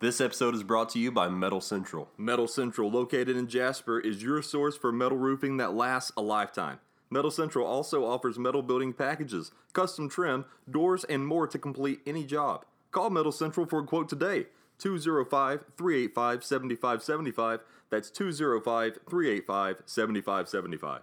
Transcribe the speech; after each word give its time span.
This 0.00 0.18
episode 0.18 0.54
is 0.54 0.62
brought 0.62 0.88
to 0.90 0.98
you 0.98 1.12
by 1.12 1.28
Metal 1.28 1.60
Central. 1.60 2.08
Metal 2.16 2.48
Central, 2.48 2.90
located 2.90 3.36
in 3.36 3.48
Jasper, 3.48 4.00
is 4.00 4.22
your 4.22 4.40
source 4.40 4.74
for 4.74 4.90
metal 4.90 5.18
roofing 5.18 5.58
that 5.58 5.74
lasts 5.74 6.10
a 6.16 6.22
lifetime. 6.22 6.78
Metal 7.10 7.30
Central 7.30 7.66
also 7.66 8.06
offers 8.06 8.38
metal 8.38 8.62
building 8.62 8.94
packages, 8.94 9.50
custom 9.74 10.08
trim, 10.08 10.46
doors, 10.70 11.04
and 11.04 11.26
more 11.26 11.46
to 11.46 11.58
complete 11.58 12.00
any 12.06 12.24
job. 12.24 12.64
Call 12.92 13.10
Metal 13.10 13.30
Central 13.30 13.66
for 13.66 13.80
a 13.80 13.84
quote 13.84 14.08
today 14.08 14.46
205 14.78 15.66
385 15.76 16.44
7575. 16.44 17.60
That's 17.90 18.10
205 18.10 19.00
385 19.06 19.82
7575. 19.84 21.02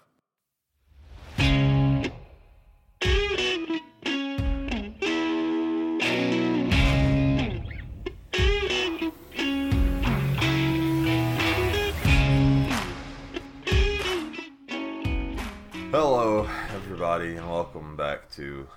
Everybody, 17.28 17.46
and 17.46 17.54
welcome 17.54 17.98
back 17.98 18.32
to 18.32 18.68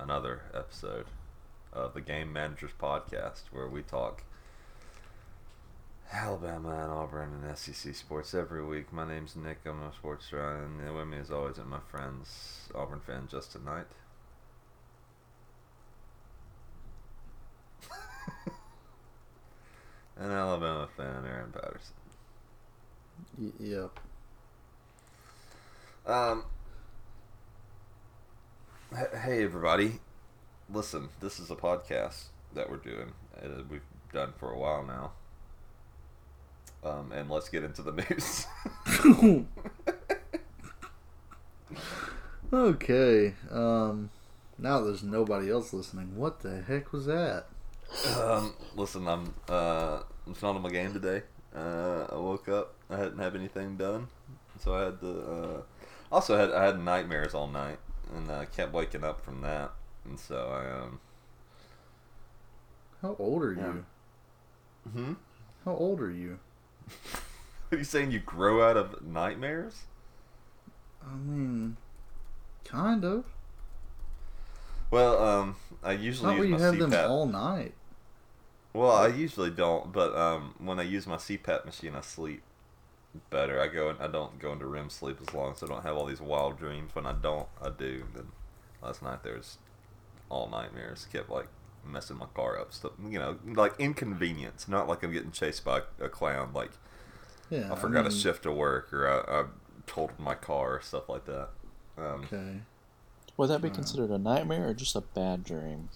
another 0.00 0.42
episode 0.52 1.06
of 1.72 1.94
the 1.94 2.00
Game 2.00 2.32
Managers 2.32 2.72
Podcast, 2.80 3.42
where 3.52 3.68
we 3.68 3.82
talk 3.82 4.24
Alabama 6.12 6.70
and 6.70 6.90
Auburn 6.90 7.44
and 7.44 7.56
SEC 7.56 7.94
sports 7.94 8.34
every 8.34 8.64
week. 8.64 8.92
My 8.92 9.06
name's 9.06 9.36
Nick. 9.36 9.58
I'm 9.64 9.80
a 9.80 9.92
sports 9.92 10.32
writer, 10.32 10.64
and 10.64 10.96
with 10.96 11.06
me, 11.06 11.18
as 11.18 11.30
always, 11.30 11.56
are 11.58 11.64
my 11.64 11.78
friends, 11.88 12.68
Auburn 12.74 12.98
fan 12.98 13.28
Justin 13.30 13.64
Knight. 13.64 13.86
and 20.18 20.32
Alabama 20.32 20.88
fan 20.96 21.24
Aaron 21.26 21.52
Patterson. 21.52 21.94
Y- 23.38 23.52
yep. 23.60 24.00
Um. 26.06 26.44
Hey, 28.94 29.42
everybody. 29.42 29.98
Listen, 30.72 31.08
this 31.20 31.40
is 31.40 31.50
a 31.50 31.56
podcast 31.56 32.26
that 32.54 32.70
we're 32.70 32.76
doing. 32.76 33.12
Uh, 33.36 33.62
we've 33.68 33.82
done 34.12 34.32
for 34.38 34.52
a 34.52 34.56
while 34.56 34.84
now. 34.84 35.12
Um, 36.88 37.10
and 37.10 37.28
let's 37.28 37.48
get 37.48 37.64
into 37.64 37.82
the 37.82 37.92
news. 37.92 38.46
Okay. 42.52 43.34
Um. 43.50 44.10
Now 44.58 44.80
there's 44.80 45.02
nobody 45.02 45.50
else 45.50 45.72
listening. 45.72 46.14
What 46.14 46.40
the 46.40 46.60
heck 46.62 46.92
was 46.92 47.06
that? 47.06 47.46
um, 48.16 48.54
listen, 48.76 49.08
I'm 49.08 49.34
uh, 49.48 50.02
it's 50.28 50.40
not 50.40 50.54
on 50.54 50.62
my 50.62 50.70
game 50.70 50.92
today. 50.92 51.22
Uh, 51.54 52.06
I 52.12 52.14
woke 52.14 52.48
up. 52.48 52.74
I 52.88 52.96
hadn't 52.96 53.18
have 53.18 53.34
anything 53.34 53.76
done, 53.76 54.06
so 54.60 54.74
I 54.74 54.84
had 54.84 55.00
to. 55.00 55.20
Uh, 55.20 55.62
also 56.12 56.36
had 56.36 56.52
I 56.52 56.64
had 56.66 56.78
nightmares 56.78 57.34
all 57.34 57.48
night, 57.48 57.78
and 58.14 58.30
I 58.30 58.44
kept 58.46 58.72
waking 58.72 59.04
up 59.04 59.24
from 59.24 59.40
that, 59.42 59.72
and 60.04 60.18
so 60.18 60.48
I 60.48 60.82
um. 60.82 61.00
How 63.02 63.16
old 63.18 63.42
are 63.42 63.52
you? 63.52 63.84
Hmm. 64.90 65.12
How 65.64 65.72
old 65.72 66.00
are 66.00 66.10
you? 66.10 66.38
Are 67.72 67.78
you 67.78 67.84
saying 67.84 68.12
you 68.12 68.20
grow 68.20 68.62
out 68.68 68.76
of 68.76 69.04
nightmares? 69.04 69.82
I 71.02 71.16
mean, 71.16 71.76
kind 72.64 73.04
of. 73.04 73.24
Well, 74.90 75.18
um, 75.18 75.56
I 75.82 75.92
usually 75.92 76.36
use 76.36 76.46
you 76.46 76.56
my 76.56 76.60
have 76.60 76.78
them 76.78 77.10
all 77.10 77.26
night. 77.26 77.74
Well, 78.72 78.90
I 78.90 79.08
usually 79.08 79.50
don't, 79.50 79.92
but 79.92 80.14
um, 80.14 80.54
when 80.58 80.78
I 80.78 80.82
use 80.82 81.06
my 81.06 81.16
CPAP 81.16 81.64
machine, 81.64 81.94
I 81.94 82.00
sleep 82.00 82.42
better. 83.30 83.60
I 83.60 83.68
go, 83.68 83.94
I 83.98 84.06
don't 84.06 84.38
go 84.38 84.52
into 84.52 84.66
REM 84.66 84.90
sleep 84.90 85.18
as 85.26 85.32
long, 85.34 85.54
so 85.54 85.66
I 85.66 85.70
don't 85.70 85.82
have 85.82 85.96
all 85.96 86.06
these 86.06 86.20
wild 86.20 86.58
dreams. 86.58 86.94
When 86.94 87.06
I 87.06 87.12
don't, 87.12 87.48
I 87.62 87.70
do. 87.70 88.04
Then 88.14 88.28
last 88.82 89.02
night 89.02 89.22
there 89.22 89.34
was 89.36 89.58
all 90.28 90.48
nightmares. 90.48 91.06
Kept 91.12 91.30
like 91.30 91.48
messing 91.86 92.16
my 92.16 92.26
car 92.34 92.58
up, 92.58 92.72
stuff. 92.72 92.92
You 93.08 93.18
know, 93.18 93.38
like 93.44 93.74
inconvenience. 93.78 94.68
Not 94.68 94.88
like 94.88 95.02
I'm 95.02 95.12
getting 95.12 95.32
chased 95.32 95.64
by 95.64 95.82
a 96.00 96.08
clown. 96.08 96.52
Like 96.54 96.72
Yeah. 97.50 97.72
I 97.72 97.76
forgot 97.76 98.04
mean, 98.04 98.12
a 98.12 98.14
shift 98.14 98.42
to 98.44 98.52
work, 98.52 98.92
or 98.92 99.08
I, 99.08 99.40
I 99.40 99.44
totaled 99.86 100.18
my 100.20 100.34
car, 100.34 100.76
or 100.76 100.80
stuff 100.80 101.08
like 101.08 101.24
that. 101.26 101.50
Um, 101.98 102.24
Okay. 102.24 102.60
Would 103.36 103.48
that 103.50 103.62
be 103.62 103.68
Wow. 103.68 103.74
considered 103.74 104.10
a 104.10 104.18
nightmare 104.18 104.68
or 104.68 104.74
just 104.74 104.94
a 104.96 105.00
bad 105.00 105.44
dream? 105.44 105.88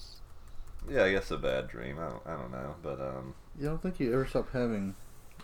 Yeah, 0.89 1.05
I 1.05 1.13
guess 1.13 1.31
a 1.31 1.37
bad 1.39 1.69
dream. 1.69 1.99
I 1.99 2.09
don't, 2.09 2.27
I 2.27 2.31
don't 2.33 2.51
know, 2.51 2.75
but 2.83 3.01
um, 3.01 3.35
You 3.59 3.67
don't 3.67 3.83
think 3.83 4.01
you 4.01 4.13
ever 4.13 4.27
stop 4.27 4.51
having 4.53 4.95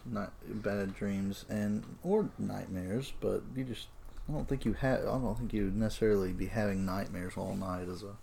night 0.07 0.31
bad 0.47 0.95
dreams 0.95 1.45
and 1.49 1.85
or 2.03 2.29
nightmares, 2.39 3.13
but 3.21 3.43
you 3.57 3.65
just 3.65 3.89
I 4.29 4.33
don't 4.33 4.49
think 4.49 4.65
you 4.65 4.73
have. 4.75 5.01
I 5.01 5.19
don't 5.19 5.37
think 5.37 5.53
you 5.53 5.65
would 5.65 5.77
necessarily 5.77 6.33
be 6.33 6.47
having 6.47 6.87
nightmares 6.87 7.35
all 7.37 7.55
night 7.55 7.89
as 7.89 8.03
a, 8.03 8.17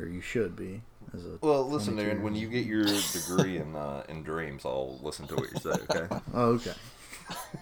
or 0.00 0.06
you 0.06 0.20
should 0.20 0.54
be 0.54 0.82
as 1.14 1.24
a. 1.24 1.38
well, 1.40 1.68
listen, 1.68 1.94
22 1.94 2.08
Aaron. 2.08 2.22
When 2.22 2.34
you 2.36 2.48
get 2.48 2.66
your 2.66 2.84
degree 2.84 3.58
in 3.58 3.74
uh, 3.74 4.04
in 4.08 4.22
dreams, 4.22 4.64
I'll 4.64 4.98
listen 5.02 5.26
to 5.28 5.34
what 5.34 5.50
you 5.52 5.58
say. 5.58 5.70
Okay. 5.90 6.16
Oh, 6.34 6.52
okay. 6.52 6.74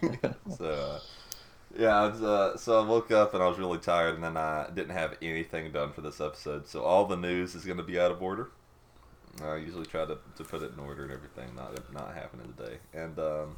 so, 0.58 0.64
uh, 0.64 1.00
yeah, 1.78 2.06
was, 2.06 2.22
uh, 2.22 2.56
so 2.58 2.82
I 2.82 2.86
woke 2.86 3.10
up 3.10 3.32
and 3.32 3.42
I 3.42 3.48
was 3.48 3.58
really 3.58 3.78
tired, 3.78 4.14
and 4.14 4.22
then 4.22 4.36
I 4.36 4.68
didn't 4.74 4.90
have 4.90 5.16
anything 5.22 5.72
done 5.72 5.92
for 5.92 6.02
this 6.02 6.20
episode. 6.20 6.66
So 6.68 6.82
all 6.82 7.06
the 7.06 7.16
news 7.16 7.54
is 7.54 7.64
going 7.64 7.78
to 7.78 7.84
be 7.84 7.98
out 7.98 8.10
of 8.10 8.22
order. 8.22 8.50
I 9.42 9.56
usually 9.56 9.86
try 9.86 10.04
to, 10.04 10.18
to 10.36 10.44
put 10.44 10.62
it 10.62 10.72
in 10.72 10.78
order 10.78 11.02
and 11.04 11.12
everything, 11.12 11.54
not 11.56 11.92
not 11.92 12.14
happening 12.14 12.52
today. 12.56 12.76
And 12.92 13.18
um, 13.18 13.56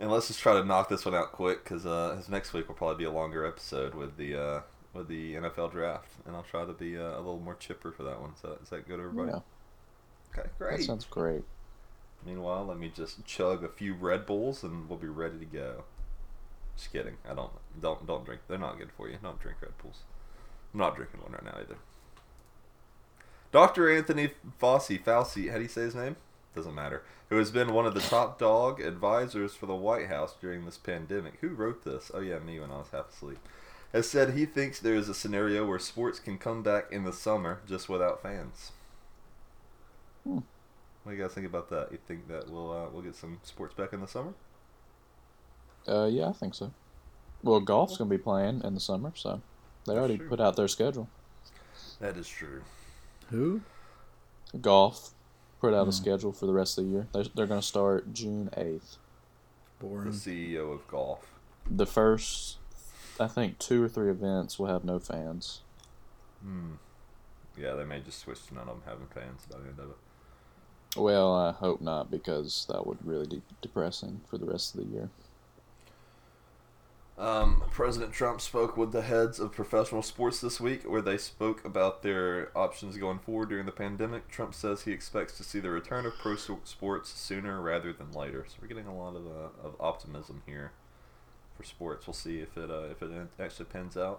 and 0.00 0.10
let's 0.10 0.28
just 0.28 0.40
try 0.40 0.54
to 0.54 0.64
knock 0.64 0.88
this 0.88 1.04
one 1.04 1.14
out 1.14 1.32
quick 1.32 1.64
because 1.64 1.84
uh, 1.86 2.14
'cause 2.16 2.28
next 2.28 2.52
week 2.52 2.68
will 2.68 2.74
probably 2.74 2.96
be 2.96 3.04
a 3.04 3.10
longer 3.12 3.44
episode 3.46 3.94
with 3.94 4.16
the 4.16 4.34
uh, 4.36 4.60
with 4.94 5.08
the 5.08 5.34
NFL 5.34 5.72
draft, 5.72 6.08
and 6.26 6.34
I'll 6.36 6.42
try 6.42 6.64
to 6.64 6.72
be 6.72 6.96
uh, 6.98 7.16
a 7.16 7.18
little 7.18 7.40
more 7.40 7.54
chipper 7.54 7.92
for 7.92 8.02
that 8.04 8.20
one. 8.20 8.32
So 8.40 8.58
is 8.62 8.70
that 8.70 8.86
good, 8.88 9.00
everybody? 9.00 9.30
Yeah, 9.32 9.40
Okay, 10.38 10.48
great. 10.58 10.78
that 10.78 10.84
sounds 10.84 11.04
great. 11.04 11.42
Meanwhile, 12.24 12.66
let 12.66 12.78
me 12.78 12.90
just 12.94 13.24
chug 13.26 13.64
a 13.64 13.68
few 13.68 13.94
Red 13.94 14.26
Bulls 14.26 14.62
and 14.62 14.88
we'll 14.88 14.98
be 14.98 15.08
ready 15.08 15.38
to 15.38 15.44
go. 15.44 15.84
Just 16.76 16.92
kidding. 16.92 17.16
I 17.28 17.34
don't 17.34 17.50
don't 17.80 18.06
don't 18.06 18.24
drink. 18.24 18.42
They're 18.48 18.58
not 18.58 18.78
good 18.78 18.90
for 18.96 19.08
you. 19.08 19.18
Don't 19.22 19.40
drink 19.40 19.58
Red 19.60 19.76
Bulls. 19.82 19.98
I'm 20.72 20.80
not 20.80 20.96
drinking 20.96 21.20
one 21.20 21.32
right 21.32 21.44
now 21.44 21.58
either. 21.60 21.76
Dr. 23.52 23.90
Anthony 23.94 24.30
Fauci, 24.60 25.02
Fauci, 25.02 25.50
how 25.50 25.56
do 25.56 25.62
you 25.62 25.68
say 25.68 25.82
his 25.82 25.94
name? 25.94 26.16
Doesn't 26.56 26.74
matter. 26.74 27.02
Who 27.28 27.36
has 27.36 27.50
been 27.50 27.72
one 27.72 27.86
of 27.86 27.94
the 27.94 28.00
top 28.00 28.38
dog 28.38 28.80
advisors 28.80 29.54
for 29.54 29.66
the 29.66 29.74
White 29.74 30.08
House 30.08 30.34
during 30.40 30.64
this 30.64 30.76
pandemic. 30.78 31.34
Who 31.40 31.48
wrote 31.48 31.84
this? 31.84 32.10
Oh 32.12 32.20
yeah, 32.20 32.38
me 32.38 32.58
when 32.58 32.70
I 32.70 32.78
was 32.78 32.88
half 32.92 33.10
asleep. 33.10 33.38
Has 33.92 34.08
said 34.08 34.32
he 34.34 34.46
thinks 34.46 34.80
there 34.80 34.94
is 34.94 35.08
a 35.08 35.14
scenario 35.14 35.66
where 35.66 35.78
sports 35.78 36.18
can 36.18 36.38
come 36.38 36.62
back 36.62 36.90
in 36.90 37.04
the 37.04 37.12
summer 37.12 37.60
just 37.66 37.88
without 37.88 38.22
fans. 38.22 38.72
Hmm. 40.24 40.38
What 41.02 41.12
do 41.12 41.16
you 41.16 41.22
guys 41.22 41.32
think 41.34 41.46
about 41.46 41.68
that? 41.70 41.88
You 41.90 41.98
think 42.06 42.28
that 42.28 42.48
we'll 42.50 42.70
uh, 42.70 42.88
we'll 42.90 43.02
get 43.02 43.16
some 43.16 43.38
sports 43.42 43.74
back 43.74 43.92
in 43.92 44.00
the 44.00 44.08
summer? 44.08 44.32
Uh, 45.86 46.06
yeah, 46.06 46.28
I 46.28 46.32
think 46.32 46.54
so. 46.54 46.72
Well, 47.42 47.60
golf's 47.60 47.96
gonna 47.98 48.08
be 48.08 48.18
playing 48.18 48.62
in 48.64 48.74
the 48.74 48.80
summer, 48.80 49.12
so 49.14 49.42
they 49.86 49.94
That's 49.94 49.98
already 49.98 50.18
true. 50.18 50.28
put 50.28 50.40
out 50.40 50.56
their 50.56 50.68
schedule. 50.68 51.08
That 52.00 52.16
is 52.16 52.28
true. 52.28 52.62
Who? 53.32 53.62
Golf 54.60 55.14
put 55.60 55.74
out 55.74 55.84
Hmm. 55.84 55.88
a 55.90 55.92
schedule 55.92 56.32
for 56.32 56.46
the 56.46 56.52
rest 56.52 56.78
of 56.78 56.84
the 56.84 56.90
year. 56.90 57.08
They're, 57.12 57.24
they're 57.34 57.46
gonna 57.46 57.62
start 57.62 58.12
June 58.12 58.50
eighth. 58.56 58.98
The 59.80 59.86
CEO 60.12 60.72
of 60.72 60.86
golf. 60.86 61.34
The 61.68 61.86
first, 61.86 62.58
I 63.18 63.26
think, 63.26 63.58
two 63.58 63.82
or 63.82 63.88
three 63.88 64.10
events 64.10 64.58
will 64.58 64.66
have 64.68 64.84
no 64.84 64.98
fans. 65.00 65.62
Hmm. 66.40 66.74
Yeah, 67.58 67.74
they 67.74 67.84
may 67.84 68.00
just 68.00 68.20
switch 68.20 68.46
to 68.46 68.54
none 68.54 68.68
of 68.68 68.76
them 68.76 68.82
having 68.86 69.06
fans 69.08 69.44
by 69.50 69.58
the 69.58 69.68
end 69.68 69.78
of 69.80 69.90
it. 69.90 69.96
Well, 70.96 71.34
I 71.34 71.52
hope 71.52 71.80
not 71.80 72.10
because 72.10 72.66
that 72.68 72.86
would 72.86 72.98
really 73.04 73.26
be 73.26 73.42
depressing 73.60 74.20
for 74.28 74.38
the 74.38 74.46
rest 74.46 74.74
of 74.74 74.80
the 74.82 74.86
year. 74.86 75.10
Um, 77.22 77.62
President 77.70 78.12
Trump 78.12 78.40
spoke 78.40 78.76
with 78.76 78.90
the 78.90 79.02
heads 79.02 79.38
of 79.38 79.52
professional 79.52 80.02
sports 80.02 80.40
this 80.40 80.60
week, 80.60 80.82
where 80.82 81.00
they 81.00 81.16
spoke 81.16 81.64
about 81.64 82.02
their 82.02 82.50
options 82.58 82.96
going 82.96 83.20
forward 83.20 83.50
during 83.50 83.64
the 83.64 83.70
pandemic. 83.70 84.28
Trump 84.28 84.56
says 84.56 84.82
he 84.82 84.90
expects 84.90 85.36
to 85.36 85.44
see 85.44 85.60
the 85.60 85.70
return 85.70 86.04
of 86.04 86.14
pro 86.18 86.34
sports 86.34 87.10
sooner 87.10 87.60
rather 87.60 87.92
than 87.92 88.10
later. 88.10 88.44
So 88.48 88.56
we're 88.60 88.66
getting 88.66 88.88
a 88.88 88.96
lot 88.96 89.14
of, 89.14 89.28
uh, 89.28 89.64
of 89.64 89.76
optimism 89.78 90.42
here 90.46 90.72
for 91.56 91.62
sports. 91.62 92.08
We'll 92.08 92.14
see 92.14 92.40
if 92.40 92.56
it 92.56 92.72
uh, 92.72 92.88
if 92.90 93.00
it 93.00 93.12
actually 93.38 93.66
pans 93.66 93.96
out. 93.96 94.18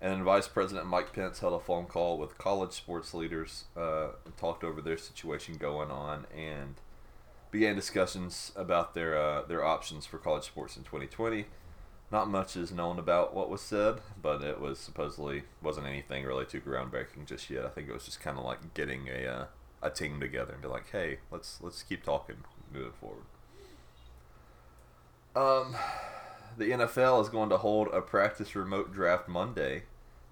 And 0.00 0.24
Vice 0.24 0.48
President 0.48 0.88
Mike 0.88 1.12
Pence 1.12 1.38
held 1.38 1.54
a 1.54 1.64
phone 1.64 1.86
call 1.86 2.18
with 2.18 2.38
college 2.38 2.72
sports 2.72 3.14
leaders 3.14 3.66
uh, 3.76 4.08
and 4.24 4.36
talked 4.36 4.64
over 4.64 4.82
their 4.82 4.98
situation 4.98 5.58
going 5.58 5.92
on 5.92 6.26
and 6.36 6.74
began 7.52 7.76
discussions 7.76 8.50
about 8.56 8.94
their 8.94 9.16
uh, 9.16 9.42
their 9.42 9.64
options 9.64 10.06
for 10.06 10.18
college 10.18 10.42
sports 10.42 10.76
in 10.76 10.82
2020. 10.82 11.46
Not 12.12 12.28
much 12.28 12.58
is 12.58 12.70
known 12.70 12.98
about 12.98 13.34
what 13.34 13.48
was 13.48 13.62
said, 13.62 14.02
but 14.20 14.42
it 14.42 14.60
was 14.60 14.78
supposedly 14.78 15.44
wasn't 15.62 15.86
anything 15.86 16.26
really 16.26 16.44
too 16.44 16.60
groundbreaking 16.60 17.24
just 17.24 17.48
yet. 17.48 17.64
I 17.64 17.70
think 17.70 17.88
it 17.88 17.94
was 17.94 18.04
just 18.04 18.20
kind 18.20 18.36
of 18.36 18.44
like 18.44 18.74
getting 18.74 19.08
a 19.08 19.26
uh, 19.26 19.44
a 19.82 19.88
team 19.88 20.20
together 20.20 20.52
and 20.52 20.60
be 20.60 20.68
like, 20.68 20.90
hey, 20.92 21.20
let's 21.30 21.58
let's 21.62 21.82
keep 21.82 22.04
talking 22.04 22.36
moving 22.70 22.92
forward. 23.00 23.24
Um, 25.34 25.74
the 26.58 26.72
NFL 26.72 27.22
is 27.22 27.30
going 27.30 27.48
to 27.48 27.56
hold 27.56 27.88
a 27.88 28.02
practice 28.02 28.54
remote 28.54 28.92
draft 28.92 29.26
Monday, 29.26 29.84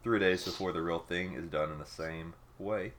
three 0.04 0.18
days 0.18 0.44
before 0.44 0.72
the 0.72 0.82
real 0.82 0.98
thing 0.98 1.32
is 1.32 1.46
done 1.46 1.72
in 1.72 1.78
the 1.78 1.86
same 1.86 2.34
way. 2.58 2.92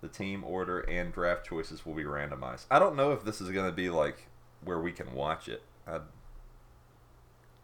The 0.00 0.06
team 0.06 0.44
order 0.44 0.78
and 0.80 1.12
draft 1.12 1.44
choices 1.44 1.84
will 1.84 1.94
be 1.94 2.04
randomized. 2.04 2.66
I 2.70 2.78
don't 2.78 2.94
know 2.94 3.10
if 3.10 3.24
this 3.24 3.40
is 3.40 3.50
going 3.50 3.66
to 3.66 3.74
be 3.74 3.90
like 3.90 4.28
where 4.64 4.78
we 4.78 4.92
can 4.92 5.12
watch 5.12 5.48
it. 5.48 5.62
I'd 5.88 6.02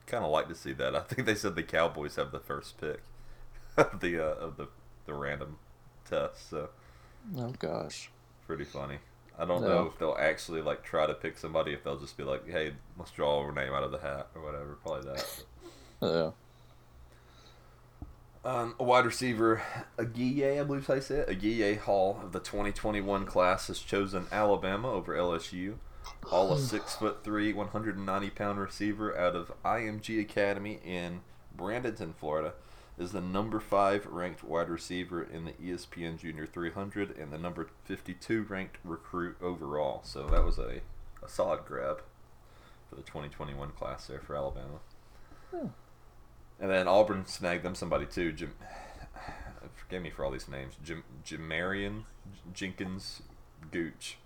kind 0.09 0.25
of 0.25 0.31
like 0.31 0.49
to 0.49 0.55
see 0.55 0.73
that. 0.73 0.97
I 0.97 1.01
think 1.01 1.27
they 1.27 1.35
said 1.37 1.55
the 1.55 1.63
Cowboys 1.63 2.17
have 2.17 2.33
the 2.33 2.41
first 2.41 2.81
pick 2.81 3.01
of 3.77 4.01
the 4.01 4.19
uh, 4.19 4.35
of 4.35 4.57
the 4.57 4.69
the 5.07 5.15
random 5.15 5.59
test. 6.09 6.51
So 6.51 6.71
Oh 7.37 7.53
gosh. 7.59 8.11
pretty 8.47 8.65
funny. 8.65 8.99
I 9.39 9.45
don't 9.45 9.63
No. 9.63 9.69
know 9.69 9.87
if 9.87 9.99
they'll 9.99 10.17
actually 10.19 10.63
like 10.63 10.83
try 10.83 11.07
to 11.07 11.15
pick 11.15 11.39
somebody. 11.39 11.73
If 11.73 11.85
they'll 11.85 11.99
just 11.99 12.17
be 12.17 12.25
like, 12.25 12.49
"Hey, 12.49 12.73
let's 12.99 13.13
draw 13.13 13.39
our 13.41 13.53
name 13.53 13.73
out 13.73 13.85
of 13.85 13.93
the 13.93 13.99
hat" 13.99 14.29
or 14.35 14.43
whatever. 14.43 14.77
Probably 14.83 15.13
that. 15.13 15.43
Yeah. 16.03 16.31
Um, 18.45 18.75
a 18.79 18.85
wide 18.85 19.05
receiver, 19.05 19.61
Agiye, 19.99 20.61
I 20.61 20.65
believe 20.65 20.89
you 20.89 21.01
say 21.01 21.17
it. 21.17 21.29
Agiye 21.29 21.77
Hall 21.79 22.21
of 22.23 22.31
the 22.33 22.39
2021 22.39 23.27
class 23.27 23.67
has 23.67 23.81
chosen 23.81 24.27
Alabama 24.31 24.91
over 24.93 25.15
LSU. 25.17 25.75
Hall, 26.25 26.53
a 26.53 26.59
six 26.61 26.97
foot 26.97 27.25
three, 27.25 27.53
190 27.53 28.31
pound 28.31 28.59
receiver 28.59 29.17
out 29.19 29.35
of 29.37 29.53
IMG 29.65 30.21
Academy 30.21 30.81
in 30.85 31.21
Bradenton, 31.57 32.15
Florida, 32.15 32.55
is 32.99 33.13
the 33.13 33.21
number 33.21 33.61
five 33.61 34.07
ranked 34.07 34.43
wide 34.43 34.69
receiver 34.69 35.23
in 35.23 35.45
the 35.45 35.53
ESPN 35.53 36.19
Junior 36.19 36.47
300 36.47 37.17
and 37.17 37.33
the 37.33 37.39
number 37.39 37.69
52 37.85 38.43
ranked 38.49 38.77
recruit 38.85 39.37
overall. 39.41 40.01
So 40.05 40.27
that 40.29 40.45
was 40.45 40.59
a, 40.59 40.81
a 41.23 41.29
solid 41.29 41.65
grab 41.65 42.03
for 42.89 42.97
the 42.97 43.03
2021 43.03 43.71
class 43.73 44.07
there 44.07 44.21
for 44.21 44.37
Alabama. 44.37 44.81
Hmm. 45.51 45.69
And 46.61 46.71
then 46.71 46.89
Auburn 46.89 47.27
snagged 47.27 47.63
them 47.63 47.75
somebody 47.75 48.07
too. 48.07 48.33
Jim, 48.33 48.55
forgive 49.75 50.03
me 50.03 50.11
for 50.11 50.25
all 50.25 50.33
these 50.33 50.49
names. 50.49 50.75
Jim, 50.83 51.05
Jamarian 51.25 52.03
Jenkins 52.53 53.23
Gooch. 53.71 54.19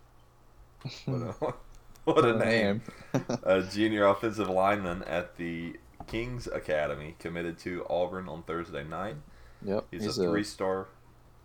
What 1.05 1.23
a, 1.23 1.55
what 2.05 2.25
a 2.25 2.37
name. 2.37 2.83
a 3.45 3.63
junior 3.71 4.07
offensive 4.07 4.49
lineman 4.49 5.03
at 5.05 5.37
the 5.37 5.77
Kings 6.07 6.49
Academy 6.49 7.15
committed 7.19 7.59
to 7.59 7.87
Auburn 7.89 8.29
on 8.29 8.43
Thursday 8.43 8.83
night. 8.83 9.17
Yep. 9.65 9.87
He's, 9.93 10.05
He's, 10.05 10.19
a 10.19 10.23
a 10.23 10.31
three-star, 10.31 10.89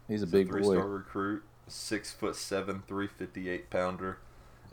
he's 0.07 0.23
a 0.23 0.25
he's 0.25 0.31
big 0.31 0.47
three-star 0.47 0.87
recruit, 0.87 1.43
six 1.67 2.11
foot 2.11 2.35
seven, 2.35 2.81
three 2.87 3.07
fifty-eight 3.07 3.69
pounder. 3.69 4.17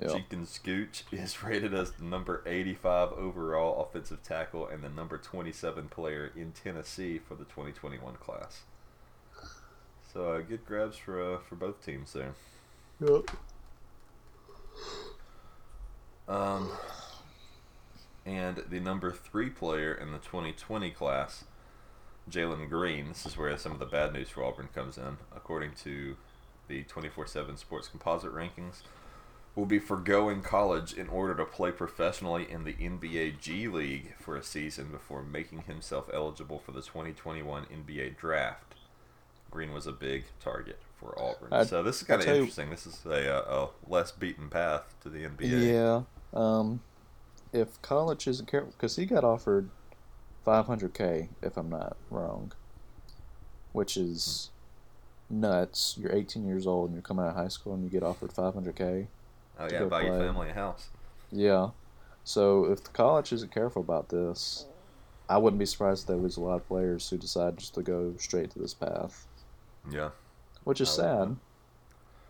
Yep. 0.01 0.11
Jenkins 0.11 0.59
Gooch 0.59 1.05
is 1.13 1.43
rated 1.43 1.73
as 1.73 1.93
the 1.93 2.05
number 2.05 2.43
85 2.47 3.13
overall 3.13 3.81
offensive 3.81 4.25
tackle 4.25 4.67
and 4.67 4.83
the 4.83 4.89
number 4.89 5.19
27 5.19 5.89
player 5.89 6.33
in 6.35 6.51
Tennessee 6.51 7.19
for 7.19 7.37
the 7.37 7.45
2021 7.45 8.15
class. 8.15 8.63
So 10.13 10.33
uh, 10.33 10.41
good 10.41 10.67
grabs 10.67 10.97
for 10.97 11.35
uh, 11.35 11.39
for 11.39 11.55
both 11.55 11.85
teams 11.85 12.13
there. 12.13 12.35
Yep. 13.01 13.31
Um, 16.29 16.71
and 18.27 18.63
the 18.69 18.81
number 18.81 19.13
three 19.13 19.51
player 19.51 19.93
in 19.95 20.13
the 20.13 20.19
2020 20.19 20.91
class, 20.91 21.45
Jalen 22.31 22.69
Green. 22.71 23.09
This 23.09 23.27
is 23.27 23.37
where 23.37 23.57
some 23.59 23.73
of 23.73 23.79
the 23.79 23.87
bad 23.87 24.13
news 24.13 24.31
for 24.31 24.43
Auburn 24.45 24.69
comes 24.75 24.97
in. 24.97 25.19
According 25.35 25.73
to 25.85 26.17
the 26.69 26.85
24/7 26.85 27.59
Sports 27.59 27.89
Composite 27.89 28.33
rankings, 28.33 28.83
will 29.55 29.67
be 29.67 29.79
foregoing 29.79 30.41
college 30.41 30.95
in 30.95 31.09
order 31.09 31.35
to 31.35 31.45
play 31.45 31.71
professionally 31.71 32.51
in 32.51 32.65
the 32.65 32.73
NBA 32.81 33.39
G 33.39 33.69
League 33.69 34.15
for 34.19 34.37
a 34.37 34.43
season 34.43 34.89
before 34.91 35.23
making 35.23 35.63
himself 35.63 36.09
eligible 36.13 36.59
for 36.59 36.73
the 36.73 36.81
2021 36.83 37.67
NBA 37.67 38.17
Draft. 38.17 38.75
Green 39.51 39.73
was 39.73 39.87
a 39.87 39.93
big 39.93 40.25
target 40.41 40.81
for 40.99 41.17
Auburn. 41.17 41.53
I- 41.53 41.65
so 41.65 41.83
this 41.83 42.01
is 42.01 42.07
kind 42.09 42.21
of 42.21 42.25
tell 42.27 42.35
you- 42.35 42.41
interesting. 42.41 42.71
This 42.71 42.87
is 42.87 43.05
a, 43.05 43.33
uh, 43.49 43.69
a 43.69 43.89
less 43.91 44.11
beaten 44.11 44.49
path 44.49 44.97
to 45.03 45.09
the 45.11 45.25
NBA. 45.25 45.73
Yeah. 45.73 46.03
Um, 46.35 46.81
if 47.53 47.81
college 47.83 48.27
isn't 48.27 48.51
careful, 48.51 48.73
because 48.73 48.97
he 48.97 49.07
got 49.07 49.25
offered 49.25 49.71
500k, 50.47 51.29
if 51.43 51.57
I'm 51.57 51.71
not 51.71 51.97
wrong, 52.11 52.53
which 53.73 53.97
is 53.97 54.51
nuts. 55.31 55.97
You're 55.99 56.15
18 56.15 56.47
years 56.47 56.67
old 56.67 56.91
and 56.91 56.95
you're 56.95 57.03
coming 57.03 57.25
out 57.25 57.31
of 57.31 57.37
high 57.37 57.49
school 57.49 57.75
and 57.75 57.83
you 57.85 57.91
get 57.91 58.03
offered 58.03 58.33
500k. 58.33 59.07
Oh 59.59 59.69
yeah, 59.71 59.85
buy 59.85 60.03
your 60.03 60.19
family 60.19 60.51
a 60.51 60.55
house. 60.55 60.89
Yeah. 61.31 61.71
So 62.25 62.65
if 62.67 62.83
the 62.83 62.91
college 62.91 63.33
isn't 63.33 63.53
careful 63.53 63.83
about 63.83 64.09
this, 64.09 64.67
I 65.29 65.39
wouldn't 65.39 65.59
be 65.59 65.67
surprised 65.67 66.03
if 66.03 66.09
there 66.09 66.17
was 66.19 66.37
a 66.37 66.41
lot 66.41 66.57
of 66.57 66.67
players 66.69 67.09
who 67.09 67.17
decide 67.17 67.59
just 67.59 67.75
to 67.75 67.83
go 67.83 68.15
straight 68.19 68.51
to 68.51 68.59
this 68.59 68.75
path, 68.75 69.27
Yeah. 69.91 70.11
which 70.65 70.81
is 70.81 70.91
sad. 70.91 71.37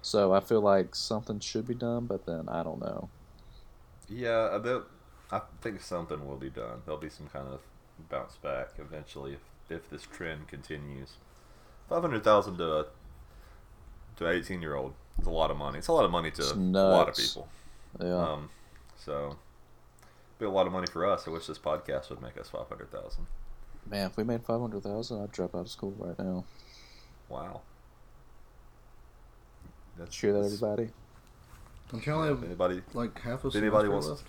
So 0.03 0.33
I 0.33 0.41
feel 0.41 0.61
like 0.61 0.95
something 0.95 1.41
should 1.41 1.67
be 1.67 1.75
done, 1.75 2.06
but 2.06 2.27
then 2.27 2.49
I 2.49 2.62
don't 2.62 2.81
know. 2.81 3.09
Yeah, 4.09 4.51
I 4.53 4.59
bet- 4.59 4.83
I 5.31 5.41
think 5.61 5.81
something 5.81 6.27
will 6.27 6.37
be 6.37 6.51
done. 6.51 6.83
There'll 6.85 7.01
be 7.01 7.09
some 7.09 7.29
kind 7.29 7.49
of 7.49 7.61
bounce 8.09 8.37
back 8.37 8.71
eventually 8.79 9.35
if, 9.35 9.41
if 9.71 9.91
this 9.91 10.03
trend 10.03 10.49
continues. 10.49 11.15
Five 11.89 12.03
hundred 12.03 12.25
thousand 12.25 12.59
to 12.59 12.73
a 12.73 12.87
to 14.17 14.27
an 14.27 14.37
eighteen 14.37 14.62
year 14.62 14.75
old 14.75 14.95
is 15.21 15.27
a 15.27 15.31
lot 15.31 15.51
of 15.51 15.56
money. 15.56 15.79
It's 15.79 15.89
a 15.89 15.93
lot 15.93 16.05
of 16.05 16.11
money 16.11 16.31
to 16.33 16.43
a 16.43 16.55
lot 16.55 17.09
of 17.09 17.17
people. 17.17 17.49
Yeah. 18.01 18.17
Um, 18.17 18.51
so 18.97 19.37
be 20.39 20.47
a 20.47 20.51
lot 20.51 20.67
of 20.67 20.73
money 20.73 20.87
for 20.87 21.06
us. 21.06 21.27
I 21.27 21.31
wish 21.31 21.47
this 21.47 21.59
podcast 21.59 22.11
would 22.11 22.23
make 22.23 22.39
us 22.39 22.49
five 22.49 22.69
hundred 22.69 22.91
thousand. 22.91 23.27
Man, 23.89 24.06
if 24.06 24.17
we 24.17 24.25
made 24.25 24.43
500,000, 24.43 25.23
I'd 25.23 25.31
drop 25.31 25.55
out 25.55 25.61
of 25.62 25.69
school 25.71 25.95
right 25.99 26.19
now. 26.19 26.45
Wow. 27.29 27.61
That's 29.99 30.19
Hear 30.19 30.33
that, 30.33 30.45
everybody? 30.47 30.91
Don't 31.94 32.06
you 32.06 32.12
only 32.12 32.29
If 32.31 32.35
have 32.38 32.44
anybody 32.44 32.82
like 32.93 33.20
half 33.20 33.44
a 33.44 33.49
If 33.49 33.55
anybody 33.56 33.88
wants- 33.88 34.08
left? 34.08 34.25